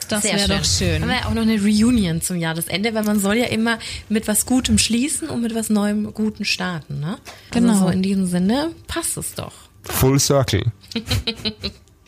Das 0.08 0.24
wäre 0.24 0.48
doch 0.48 0.64
schön. 0.64 1.02
Haben 1.02 1.08
wir 1.08 1.16
ja 1.16 1.26
auch 1.26 1.34
noch 1.34 1.42
eine 1.42 1.60
Reunion 1.60 2.20
zum 2.20 2.36
Jahresende, 2.36 2.94
weil 2.94 3.04
man 3.04 3.20
soll 3.20 3.36
ja 3.36 3.46
immer 3.46 3.78
mit 4.08 4.28
was 4.28 4.46
Gutem 4.46 4.78
schließen 4.78 5.28
und 5.28 5.42
mit 5.42 5.54
was 5.54 5.70
Neuem 5.70 6.12
Guten 6.14 6.44
starten, 6.44 7.00
ne? 7.00 7.18
Genau. 7.50 7.72
Also 7.72 7.84
so 7.84 7.90
in 7.90 8.02
diesem 8.02 8.26
Sinne 8.26 8.70
passt 8.86 9.16
es 9.16 9.34
doch. 9.34 9.52
Full 9.82 10.18
Circle. 10.18 10.64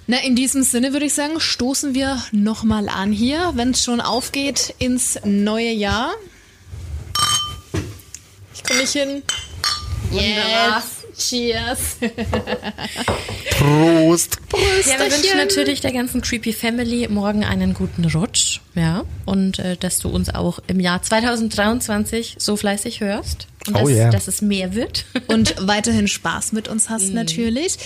Na, 0.08 0.18
in 0.18 0.36
diesem 0.36 0.62
Sinne 0.62 0.92
würde 0.92 1.06
ich 1.06 1.14
sagen, 1.14 1.40
stoßen 1.40 1.94
wir 1.94 2.22
nochmal 2.30 2.88
an 2.88 3.10
hier, 3.10 3.52
wenn 3.56 3.70
es 3.70 3.82
schon 3.82 4.00
aufgeht 4.00 4.74
ins 4.78 5.18
neue 5.24 5.72
Jahr. 5.72 6.12
Ich 8.54 8.62
komme 8.62 8.80
nicht 8.80 8.92
hin. 8.92 9.22
Wunderbar. 10.10 10.76
Yes. 10.76 10.95
Cheers. 11.18 11.96
Prost. 13.50 14.38
Ja, 14.52 14.98
wir 14.98 15.10
wünschen 15.10 15.38
natürlich 15.38 15.80
der 15.80 15.92
ganzen 15.92 16.20
Creepy 16.20 16.52
Family 16.52 17.08
morgen 17.08 17.44
einen 17.44 17.74
guten 17.74 18.04
Rutsch, 18.04 18.60
ja, 18.74 19.04
und 19.24 19.58
äh, 19.58 19.76
dass 19.76 19.98
du 19.98 20.08
uns 20.08 20.34
auch 20.34 20.58
im 20.66 20.78
Jahr 20.80 21.02
2023 21.02 22.36
so 22.38 22.56
fleißig 22.56 23.00
hörst 23.00 23.48
und 23.68 23.76
Oh 23.76 23.80
dass, 23.80 23.88
yeah. 23.88 24.10
dass 24.10 24.28
es 24.28 24.42
mehr 24.42 24.74
wird. 24.74 25.04
Und 25.26 25.54
weiterhin 25.58 26.08
Spaß 26.08 26.52
mit 26.52 26.68
uns 26.68 26.88
hast 26.90 27.12
natürlich. 27.12 27.76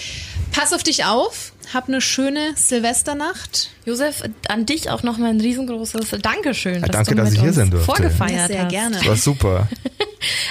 Pass 0.53 0.73
auf 0.73 0.83
dich 0.83 1.05
auf. 1.05 1.53
Hab 1.73 1.89
eine 1.89 2.01
schöne 2.01 2.53
Silvesternacht. 2.57 3.71
Josef, 3.87 4.23
an 4.49 4.67
dich 4.67 4.91
auch 4.91 5.03
nochmal 5.03 5.31
ein 5.31 5.41
riesengroßes 5.41 6.11
Dankeschön, 6.23 6.83
dass 6.83 6.91
danke, 6.91 7.11
du 7.11 7.17
dass 7.17 7.31
mit 7.31 7.39
ich 7.39 7.43
hier 7.43 7.53
sein 7.53 7.71
durfte. 7.71 7.87
vorgefeiert 7.87 8.49
sehr 8.49 8.63
hast. 8.65 8.71
gerne. 8.71 8.97
Das 8.97 9.07
war 9.07 9.17
super. 9.17 9.69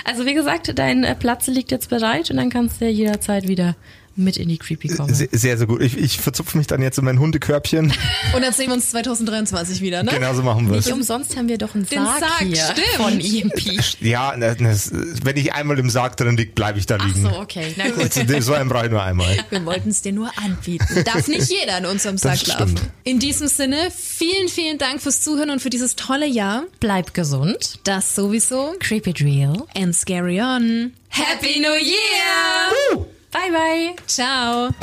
Also 0.04 0.26
wie 0.26 0.34
gesagt, 0.34 0.72
dein 0.80 1.06
Platz 1.20 1.46
liegt 1.46 1.70
jetzt 1.70 1.90
bereit 1.92 2.32
und 2.32 2.38
dann 2.38 2.50
kannst 2.50 2.82
du 2.82 2.86
ja 2.86 2.92
jederzeit 2.92 3.48
wieder 3.48 3.76
mit 4.24 4.38
in 4.38 4.50
die 4.50 4.58
Creepy 4.58 4.88
kommen. 4.90 5.14
Sehr, 5.14 5.28
sehr, 5.32 5.58
sehr 5.58 5.68
gut. 5.68 5.82
Ich, 5.82 5.98
ich 5.98 6.18
verzupfe 6.20 6.58
mich 6.58 6.68
dann 6.68 6.82
jetzt 6.82 6.98
in 7.00 7.06
mein 7.06 7.20
Hundekörbchen. 7.20 7.92
Und 8.36 8.42
dann 8.42 8.54
sehen 8.54 8.68
wir 8.68 8.74
uns 8.76 8.90
2023 8.92 9.82
wieder, 9.82 10.04
ne? 10.04 10.12
Genauso 10.12 10.44
machen 10.44 10.70
wir 10.70 10.78
es. 10.78 10.86
Nicht 10.86 10.94
umsonst 10.96 11.36
haben 11.38 11.48
wir 11.48 11.58
doch 11.58 11.76
einen 11.76 11.86
Den 11.86 12.04
Sarg, 12.04 12.20
Sarg, 12.20 12.40
hier 12.42 12.56
stimmt. 12.58 12.88
von 12.98 13.20
EMP. 13.20 13.60
Ja, 14.02 14.36
das, 14.38 14.92
wenn 15.24 15.38
ich 15.38 15.54
einmal 15.54 15.78
im 15.80 15.90
Sarg 15.90 16.16
drin 16.18 16.38
liege, 16.38 16.52
bleibe 16.54 16.80
ich 16.80 16.86
da 16.86 16.98
Ach 17.00 17.06
liegen. 17.08 17.22
so, 17.22 17.30
okay, 17.40 17.74
na 17.78 17.90
gut. 17.90 18.14
So 18.44 18.54
einen 18.54 18.70
brauche 18.70 18.86
ich 18.86 18.92
nur 18.92 19.02
einmal. 19.04 19.38
Wir 19.50 19.66
wollten 19.66 19.90
es 19.90 20.02
dir 20.02 20.12
nur 20.12 20.32
anbieten. 20.38 21.04
Darf 21.06 21.28
nicht 21.28 21.50
jeder 21.50 21.78
in 21.80 21.86
unserem 21.86 22.18
Sack 22.18 22.38
schlafen. 22.40 22.78
stimmt. 22.78 22.92
In 23.04 23.20
diesem 23.20 23.48
Sinne, 23.48 23.90
vielen, 23.96 24.48
vielen 24.48 24.78
Dank 24.78 25.02
fürs 25.02 25.22
Zuhören 25.22 25.50
und 25.50 25.62
für 25.62 25.70
dieses 25.70 25.96
tolle 25.96 26.28
Jahr. 26.28 26.64
Bleib 26.80 27.14
gesund. 27.14 27.80
Das 27.84 28.16
sowieso. 28.16 28.74
Creepy 28.80 29.14
Drill. 29.14 29.64
And 29.76 29.96
scary 29.96 30.40
on. 30.42 30.94
Happy 31.10 31.60
New 31.60 31.74
Year! 31.76 33.06
Bye, 33.32 33.52
bye. 33.52 33.96
Ciao. 34.08 34.74